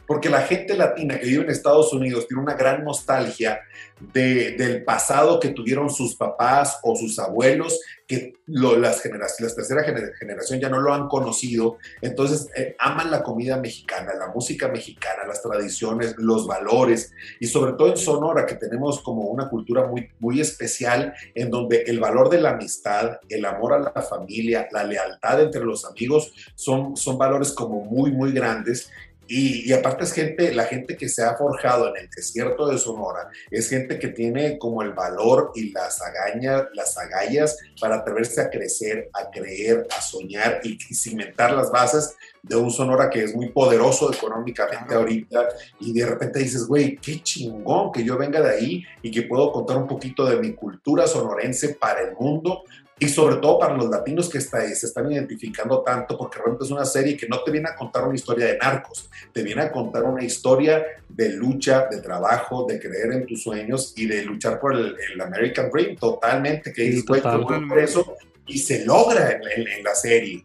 Porque 0.07 0.29
la 0.29 0.41
gente 0.41 0.75
latina 0.75 1.19
que 1.19 1.25
vive 1.27 1.43
en 1.43 1.49
Estados 1.51 1.91
Unidos 1.93 2.27
tiene 2.27 2.41
una 2.41 2.55
gran 2.55 2.83
nostalgia 2.83 3.59
de- 3.99 4.51
del 4.53 4.83
pasado 4.83 5.39
que 5.39 5.49
tuvieron 5.49 5.89
sus 5.89 6.15
papás 6.15 6.79
o 6.83 6.95
sus 6.95 7.19
abuelos, 7.19 7.79
que 8.07 8.35
lo- 8.45 8.77
las, 8.77 9.01
generaciones, 9.01 9.51
la 9.51 9.55
tercera 9.57 9.81
gener- 9.83 10.13
generación 10.17 10.59
ya 10.61 10.69
no 10.69 10.79
lo 10.79 10.93
han 10.93 11.07
conocido. 11.09 11.77
Entonces, 12.01 12.47
eh, 12.55 12.75
aman 12.79 13.11
la 13.11 13.21
comida 13.21 13.57
mexicana, 13.57 14.13
la 14.17 14.27
música 14.29 14.69
mexicana, 14.69 15.25
las 15.27 15.41
tradiciones, 15.41 16.15
los 16.17 16.47
valores, 16.47 17.11
y 17.41 17.47
sobre 17.47 17.73
todo 17.73 17.89
en 17.89 17.97
Sonora, 17.97 18.45
que 18.45 18.55
tenemos 18.55 19.01
como 19.01 19.23
una 19.23 19.49
cultura 19.49 19.87
muy, 19.87 20.09
muy 20.19 20.39
especial, 20.39 21.13
en 21.35 21.49
donde 21.49 21.81
el 21.87 21.99
valor 21.99 22.29
de 22.29 22.39
la 22.39 22.51
amistad, 22.51 23.19
el 23.27 23.43
amor 23.43 23.73
a 23.73 23.79
la 23.79 24.01
familia, 24.01 24.69
la 24.71 24.83
lealtad 24.85 25.41
entre 25.41 25.65
los 25.65 25.83
amigos, 25.83 26.31
son, 26.55 26.95
son 26.95 27.17
valores 27.17 27.51
como 27.51 27.83
muy, 27.83 28.11
muy 28.11 28.31
grandes. 28.31 28.89
Y, 29.27 29.69
y 29.69 29.73
aparte 29.73 30.03
es 30.03 30.13
gente, 30.13 30.53
la 30.53 30.65
gente 30.65 30.95
que 30.95 31.09
se 31.09 31.23
ha 31.23 31.35
forjado 31.35 31.89
en 31.89 32.03
el 32.03 32.09
desierto 32.09 32.67
de 32.67 32.77
Sonora, 32.77 33.29
es 33.51 33.69
gente 33.69 33.99
que 33.99 34.09
tiene 34.09 34.57
como 34.57 34.81
el 34.81 34.93
valor 34.93 35.51
y 35.55 35.71
las 35.71 36.01
agañas, 36.01 36.63
las 36.73 36.97
agallas 36.97 37.57
para 37.79 37.97
atreverse 37.97 38.41
a 38.41 38.49
crecer, 38.49 39.09
a 39.13 39.29
creer, 39.29 39.87
a 39.95 40.01
soñar 40.01 40.61
y, 40.63 40.77
y 40.89 40.95
cimentar 40.95 41.51
las 41.53 41.71
bases 41.71 42.15
de 42.43 42.55
un 42.55 42.71
Sonora 42.71 43.09
que 43.09 43.23
es 43.23 43.35
muy 43.35 43.49
poderoso 43.49 44.11
económicamente 44.13 44.95
ahorita. 44.95 45.49
Y 45.79 45.93
de 45.93 46.05
repente 46.05 46.39
dices, 46.39 46.65
güey, 46.65 46.97
qué 46.97 47.21
chingón 47.21 47.91
que 47.91 48.03
yo 48.03 48.17
venga 48.17 48.41
de 48.41 48.55
ahí 48.55 48.83
y 49.01 49.11
que 49.11 49.23
puedo 49.23 49.51
contar 49.51 49.77
un 49.77 49.87
poquito 49.87 50.25
de 50.25 50.37
mi 50.37 50.53
cultura 50.53 51.07
sonorense 51.07 51.75
para 51.75 52.01
el 52.01 52.15
mundo 52.15 52.63
y 52.99 53.07
sobre 53.09 53.35
todo 53.37 53.59
para 53.59 53.75
los 53.75 53.89
latinos 53.89 54.27
que 54.29 54.39
está, 54.39 54.61
se 54.73 54.87
están 54.87 55.11
identificando 55.11 55.81
tanto, 55.83 56.17
porque 56.17 56.37
realmente 56.39 56.65
es 56.65 56.71
una 56.71 56.85
serie 56.85 57.15
que 57.15 57.27
no 57.27 57.43
te 57.43 57.51
viene 57.51 57.69
a 57.69 57.75
contar 57.75 58.05
una 58.05 58.15
historia 58.15 58.47
de 58.47 58.57
narcos, 58.57 59.09
te 59.31 59.43
viene 59.43 59.61
a 59.61 59.71
contar 59.71 60.03
una 60.03 60.23
historia 60.23 60.83
de 61.07 61.29
lucha, 61.29 61.87
de 61.91 62.01
trabajo, 62.01 62.65
de 62.67 62.79
creer 62.79 63.11
en 63.13 63.25
tus 63.27 63.43
sueños 63.43 63.93
y 63.95 64.07
de 64.07 64.23
luchar 64.23 64.59
por 64.59 64.73
el, 64.73 64.95
el 65.13 65.21
American 65.21 65.69
Dream 65.69 65.95
totalmente, 65.95 66.73
que 66.73 66.91
Sí, 66.91 67.05
total. 67.05 67.45
por 67.67 67.77
eso 67.79 68.15
y 68.47 68.57
se 68.59 68.83
logra 68.85 69.31
en, 69.31 69.41
en- 69.43 69.67
en 69.67 69.83
la 69.83 69.93
serie. 69.93 70.43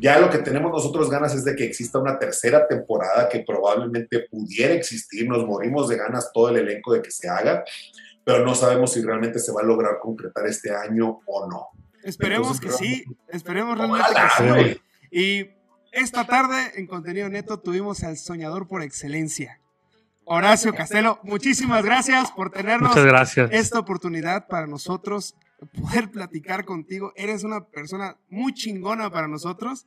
Ya 0.00 0.18
lo 0.18 0.28
que 0.28 0.38
tenemos 0.38 0.72
nosotros 0.72 1.08
ganas 1.08 1.32
es 1.36 1.44
de 1.44 1.54
que 1.54 1.62
exista 1.64 2.00
una 2.00 2.18
tercera 2.18 2.66
temporada 2.66 3.28
que 3.28 3.40
probablemente 3.46 4.26
pudiera 4.28 4.74
existir, 4.74 5.28
nos 5.28 5.46
morimos 5.46 5.88
de 5.88 5.96
ganas 5.96 6.32
todo 6.34 6.48
el 6.48 6.56
elenco 6.56 6.92
de 6.92 7.00
que 7.02 7.12
se 7.12 7.28
haga, 7.28 7.62
pero 8.24 8.44
no 8.44 8.56
sabemos 8.56 8.92
si 8.92 9.02
realmente 9.02 9.38
se 9.38 9.52
va 9.52 9.60
a 9.60 9.64
lograr 9.64 9.98
concretar 10.00 10.46
este 10.48 10.74
año 10.74 11.20
o 11.26 11.48
no. 11.48 11.68
Esperemos 12.04 12.60
que 12.60 12.70
sí, 12.70 13.04
esperemos 13.28 13.78
realmente 13.78 14.08
que 14.12 14.74
sí. 14.74 14.80
Y 15.10 15.50
esta 15.92 16.26
tarde 16.26 16.72
en 16.76 16.86
contenido 16.86 17.28
neto 17.28 17.60
tuvimos 17.60 18.02
al 18.04 18.16
soñador 18.16 18.68
por 18.68 18.82
excelencia, 18.82 19.60
Horacio 20.24 20.74
Castelo. 20.74 21.18
Muchísimas 21.22 21.84
gracias 21.84 22.30
por 22.30 22.50
tenernos 22.50 22.90
Muchas 22.90 23.06
gracias. 23.06 23.50
esta 23.52 23.78
oportunidad 23.78 24.48
para 24.48 24.66
nosotros 24.66 25.34
poder 25.80 26.10
platicar 26.10 26.64
contigo. 26.64 27.12
Eres 27.16 27.44
una 27.44 27.64
persona 27.64 28.16
muy 28.28 28.52
chingona 28.52 29.10
para 29.10 29.28
nosotros, 29.28 29.86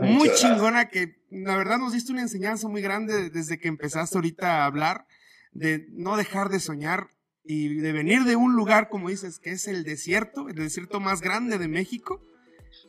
muy 0.00 0.30
chingona 0.32 0.88
que 0.88 1.20
la 1.30 1.56
verdad 1.56 1.78
nos 1.78 1.92
diste 1.92 2.12
una 2.12 2.22
enseñanza 2.22 2.68
muy 2.68 2.82
grande 2.82 3.30
desde 3.30 3.58
que 3.58 3.68
empezaste 3.68 4.16
ahorita 4.16 4.62
a 4.62 4.66
hablar 4.66 5.06
de 5.52 5.86
no 5.90 6.16
dejar 6.16 6.48
de 6.48 6.60
soñar 6.60 7.08
y 7.44 7.74
de 7.76 7.92
venir 7.92 8.24
de 8.24 8.36
un 8.36 8.54
lugar, 8.54 8.88
como 8.88 9.08
dices, 9.08 9.38
que 9.38 9.50
es 9.50 9.66
el 9.66 9.84
desierto, 9.84 10.48
el 10.48 10.54
desierto 10.54 11.00
más 11.00 11.20
grande 11.20 11.58
de 11.58 11.68
México, 11.68 12.22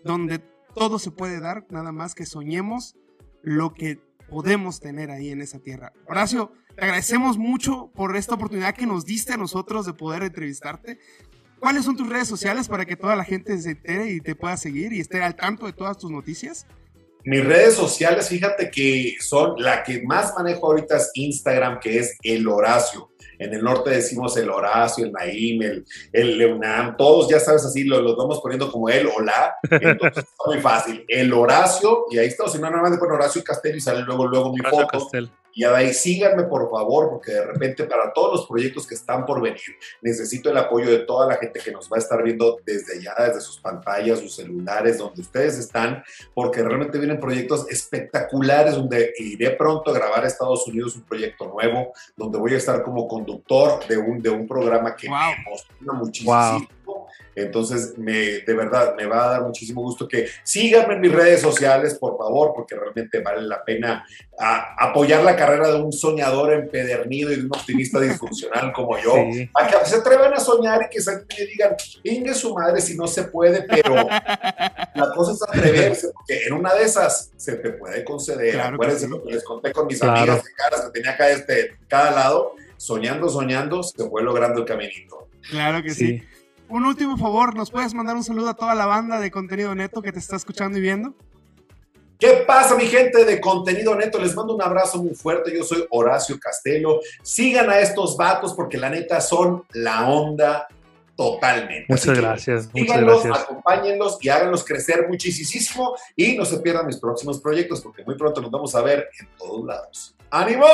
donde 0.03 0.39
todo 0.75 0.99
se 0.99 1.11
puede 1.11 1.39
dar, 1.39 1.65
nada 1.69 1.91
más 1.91 2.15
que 2.15 2.25
soñemos 2.25 2.95
lo 3.41 3.73
que 3.73 3.99
podemos 4.29 4.79
tener 4.79 5.11
ahí 5.11 5.29
en 5.29 5.41
esa 5.41 5.59
tierra. 5.59 5.93
Horacio, 6.07 6.53
te 6.75 6.83
agradecemos 6.83 7.37
mucho 7.37 7.91
por 7.93 8.15
esta 8.15 8.35
oportunidad 8.35 8.75
que 8.75 8.85
nos 8.85 9.05
diste 9.05 9.33
a 9.33 9.37
nosotros 9.37 9.85
de 9.85 9.93
poder 9.93 10.23
entrevistarte. 10.23 10.99
¿Cuáles 11.59 11.85
son 11.85 11.95
tus 11.95 12.09
redes 12.09 12.27
sociales 12.27 12.67
para 12.67 12.85
que 12.85 12.95
toda 12.95 13.15
la 13.15 13.23
gente 13.23 13.57
se 13.59 13.71
entere 13.71 14.11
y 14.11 14.19
te 14.19 14.35
pueda 14.35 14.57
seguir 14.57 14.91
y 14.91 14.99
esté 14.99 15.21
al 15.21 15.35
tanto 15.35 15.65
de 15.65 15.73
todas 15.73 15.97
tus 15.97 16.11
noticias? 16.11 16.65
Mis 17.25 17.45
redes 17.45 17.75
sociales, 17.75 18.27
fíjate 18.27 18.69
que 18.69 19.15
son 19.21 19.55
la 19.57 19.83
que 19.83 20.03
más 20.03 20.33
manejo 20.35 20.65
ahorita 20.67 20.97
es 20.97 21.09
Instagram, 21.13 21.79
que 21.79 21.99
es 21.99 22.17
el 22.21 22.47
Horacio. 22.47 23.12
En 23.39 23.53
el 23.53 23.63
norte 23.63 23.89
decimos 23.91 24.35
el 24.37 24.49
Horacio, 24.49 25.05
el 25.05 25.11
Naim, 25.11 25.61
el, 25.61 25.85
el 26.11 26.37
Leunam, 26.37 26.95
todos 26.97 27.29
ya 27.29 27.39
sabes 27.39 27.65
así, 27.65 27.83
lo- 27.83 28.01
los 28.01 28.15
vamos 28.15 28.39
poniendo 28.41 28.71
como 28.71 28.89
el 28.89 29.07
o 29.07 29.21
la. 29.21 29.55
Entonces 29.69 30.23
está 30.23 30.43
muy 30.47 30.59
fácil. 30.59 31.05
El 31.07 31.31
Horacio, 31.33 32.05
y 32.11 32.17
ahí 32.17 32.27
está, 32.27 32.43
o 32.45 32.47
si 32.49 32.57
no, 32.59 32.69
nada 32.69 32.81
más 32.83 32.91
le 32.91 32.97
ponen 32.97 33.15
Horacio 33.15 33.43
Castello 33.43 33.75
y 33.77 33.81
sale 33.81 34.01
luego, 34.01 34.27
luego 34.27 34.51
mi 34.53 34.59
Horacio 34.59 34.79
foto. 34.81 34.87
Castel. 34.99 35.29
Y 35.53 35.61
de 35.61 35.67
ahí 35.75 35.93
síganme, 35.93 36.43
por 36.43 36.69
favor, 36.69 37.09
porque 37.09 37.31
de 37.31 37.45
repente 37.45 37.83
para 37.83 38.11
todos 38.13 38.33
los 38.39 38.47
proyectos 38.47 38.87
que 38.87 38.95
están 38.95 39.25
por 39.25 39.41
venir, 39.41 39.61
necesito 40.01 40.49
el 40.49 40.57
apoyo 40.57 40.89
de 40.89 40.99
toda 40.99 41.27
la 41.27 41.35
gente 41.37 41.59
que 41.59 41.71
nos 41.71 41.91
va 41.91 41.97
a 41.97 41.99
estar 41.99 42.21
viendo 42.23 42.59
desde 42.65 43.01
ya, 43.01 43.13
desde 43.19 43.41
sus 43.41 43.59
pantallas, 43.59 44.19
sus 44.19 44.35
celulares, 44.35 44.97
donde 44.97 45.21
ustedes 45.21 45.57
están, 45.57 46.03
porque 46.33 46.63
realmente 46.63 46.97
vienen 46.97 47.19
proyectos 47.19 47.69
espectaculares 47.69 48.75
donde 48.75 49.13
iré 49.17 49.51
pronto 49.51 49.91
a 49.91 49.93
grabar 49.93 50.23
a 50.23 50.27
Estados 50.27 50.67
Unidos 50.67 50.95
un 50.95 51.03
proyecto 51.03 51.47
nuevo, 51.47 51.93
donde 52.15 52.37
voy 52.37 52.53
a 52.53 52.57
estar 52.57 52.83
como 52.83 53.07
conductor 53.07 53.85
de 53.87 53.97
un, 53.97 54.21
de 54.21 54.29
un 54.29 54.47
programa 54.47 54.95
que 54.95 55.07
Wow. 55.07 55.17
me 55.17 55.43
emociona 55.47 55.93
muchísimo. 55.93 56.67
Entonces, 57.35 57.93
me, 57.97 58.11
de 58.39 58.53
verdad, 58.53 58.95
me 58.95 59.05
va 59.05 59.25
a 59.25 59.31
dar 59.31 59.41
muchísimo 59.43 59.81
gusto 59.81 60.07
que 60.07 60.27
síganme 60.43 60.95
en 60.95 61.01
mis 61.01 61.11
redes 61.11 61.41
sociales, 61.41 61.95
por 61.95 62.17
favor, 62.17 62.53
porque 62.55 62.75
realmente 62.75 63.21
vale 63.21 63.41
la 63.41 63.63
pena 63.63 64.05
a- 64.37 64.75
apoyar 64.87 65.23
la 65.23 65.35
carrera 65.35 65.69
de 65.69 65.81
un 65.81 65.91
soñador 65.91 66.53
empedernido 66.53 67.31
y 67.31 67.37
de 67.37 67.41
un 67.41 67.47
optimista 67.55 67.99
disfuncional 67.99 68.71
como 68.73 68.97
yo. 68.99 69.13
Sí. 69.31 69.49
A 69.55 69.67
que 69.67 69.75
se 69.89 69.95
atrevan 69.97 70.33
a 70.33 70.39
soñar 70.39 70.81
y 70.85 70.89
que 70.95 70.99
me 71.39 71.45
digan, 71.45 71.75
ingue 72.03 72.33
su 72.33 72.53
madre 72.53 72.81
si 72.81 72.95
no 72.95 73.07
se 73.07 73.23
puede, 73.23 73.63
pero 73.63 73.95
la 74.95 75.11
cosa 75.15 75.31
es 75.33 75.41
atreverse, 75.43 76.09
porque 76.13 76.45
en 76.45 76.53
una 76.53 76.73
de 76.75 76.83
esas 76.83 77.31
se 77.35 77.55
te 77.55 77.71
puede 77.71 78.03
conceder. 78.03 78.53
Claro 78.53 78.69
que 78.71 78.75
Acuérdense 78.75 79.05
sí. 79.05 79.11
lo 79.11 79.23
que 79.23 79.31
les 79.33 79.43
conté 79.43 79.71
con 79.71 79.87
mis 79.87 79.99
Claro. 79.99 80.17
amigas 80.19 80.43
de 80.43 80.51
caras 80.53 80.81
que 80.81 80.91
tenía 80.91 81.11
acá 81.11 81.29
este, 81.29 81.77
cada 81.87 82.11
lado, 82.11 82.53
soñando, 82.77 83.29
soñando, 83.29 83.81
se 83.83 84.07
fue 84.09 84.21
logrando 84.23 84.59
el 84.59 84.65
caminito. 84.65 85.27
Claro 85.49 85.81
que 85.83 85.89
sí. 85.91 86.19
Sí. 86.19 86.23
Un 86.73 86.85
último 86.85 87.19
favor, 87.19 87.55
¿nos 87.55 87.69
puedes 87.69 87.93
mandar 87.93 88.15
un 88.15 88.23
saludo 88.23 88.49
a 88.49 88.55
toda 88.55 88.73
la 88.73 88.87
banda 88.87 89.19
de 89.19 89.29
contenido 89.29 89.75
neto 89.75 90.01
que 90.01 90.11
te 90.11 90.17
está 90.17 90.37
escuchando 90.37 90.79
y 90.79 90.81
viendo? 90.81 91.13
¿Qué 92.17 92.43
pasa, 92.47 92.73
mi 92.73 92.87
gente 92.87 93.25
de 93.25 93.39
contenido 93.39 93.93
neto? 93.93 94.17
Les 94.17 94.35
mando 94.35 94.55
un 94.55 94.61
abrazo 94.63 94.97
muy 94.97 95.13
fuerte. 95.13 95.55
Yo 95.55 95.63
soy 95.63 95.85
Horacio 95.91 96.39
Castelo. 96.39 96.99
Sigan 97.21 97.69
a 97.69 97.77
estos 97.77 98.17
vatos 98.17 98.55
porque 98.55 98.79
la 98.79 98.89
neta 98.89 99.21
son 99.21 99.63
la 99.73 100.09
onda 100.09 100.67
totalmente. 101.15 101.85
Muchas 101.89 102.17
gracias. 102.17 102.69
Muchas 102.73 103.01
gracias. 103.01 103.39
acompáñenlos 103.39 104.17
y 104.19 104.29
háganlos 104.29 104.65
crecer 104.65 105.07
muchísimo 105.07 105.95
y 106.15 106.35
no 106.35 106.43
se 106.43 106.57
pierdan 106.57 106.87
mis 106.87 106.97
próximos 106.97 107.39
proyectos 107.39 107.81
porque 107.81 108.03
muy 108.03 108.15
pronto 108.15 108.41
nos 108.41 108.49
vamos 108.49 108.73
a 108.73 108.81
ver 108.81 109.09
en 109.19 109.27
todos 109.37 109.63
lados. 109.63 110.12
¡Ánimo! 110.33 110.65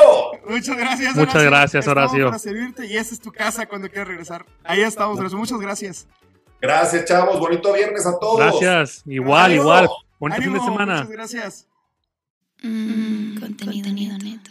Muchas 0.48 0.74
gracias. 0.74 1.14
Muchas 1.14 1.42
gracias, 1.44 1.86
Estamos 1.86 2.10
Horacio. 2.10 2.26
para 2.28 2.38
servirte 2.38 2.86
y 2.86 2.96
esta 2.96 3.12
es 3.14 3.20
tu 3.20 3.30
casa 3.30 3.66
cuando 3.66 3.90
quieras 3.90 4.08
regresar. 4.08 4.46
Ahí 4.64 4.80
estamos, 4.80 5.18
Horacio. 5.18 5.36
Muchas 5.36 5.60
gracias. 5.60 6.08
Gracias, 6.62 7.04
chavos. 7.04 7.38
Bonito 7.38 7.70
viernes 7.74 8.06
a 8.06 8.18
todos. 8.18 8.38
Gracias. 8.38 9.02
Igual, 9.04 9.44
Ánimo. 9.44 9.62
igual. 9.62 9.88
Bonito 10.18 10.40
fin 10.42 10.52
de 10.54 10.58
Ánimo, 10.58 10.72
semana. 10.72 10.94
Muchas 10.94 11.10
gracias. 11.10 11.68
Mm, 12.62 13.38
contenido 13.38 13.90
neto. 13.92 14.50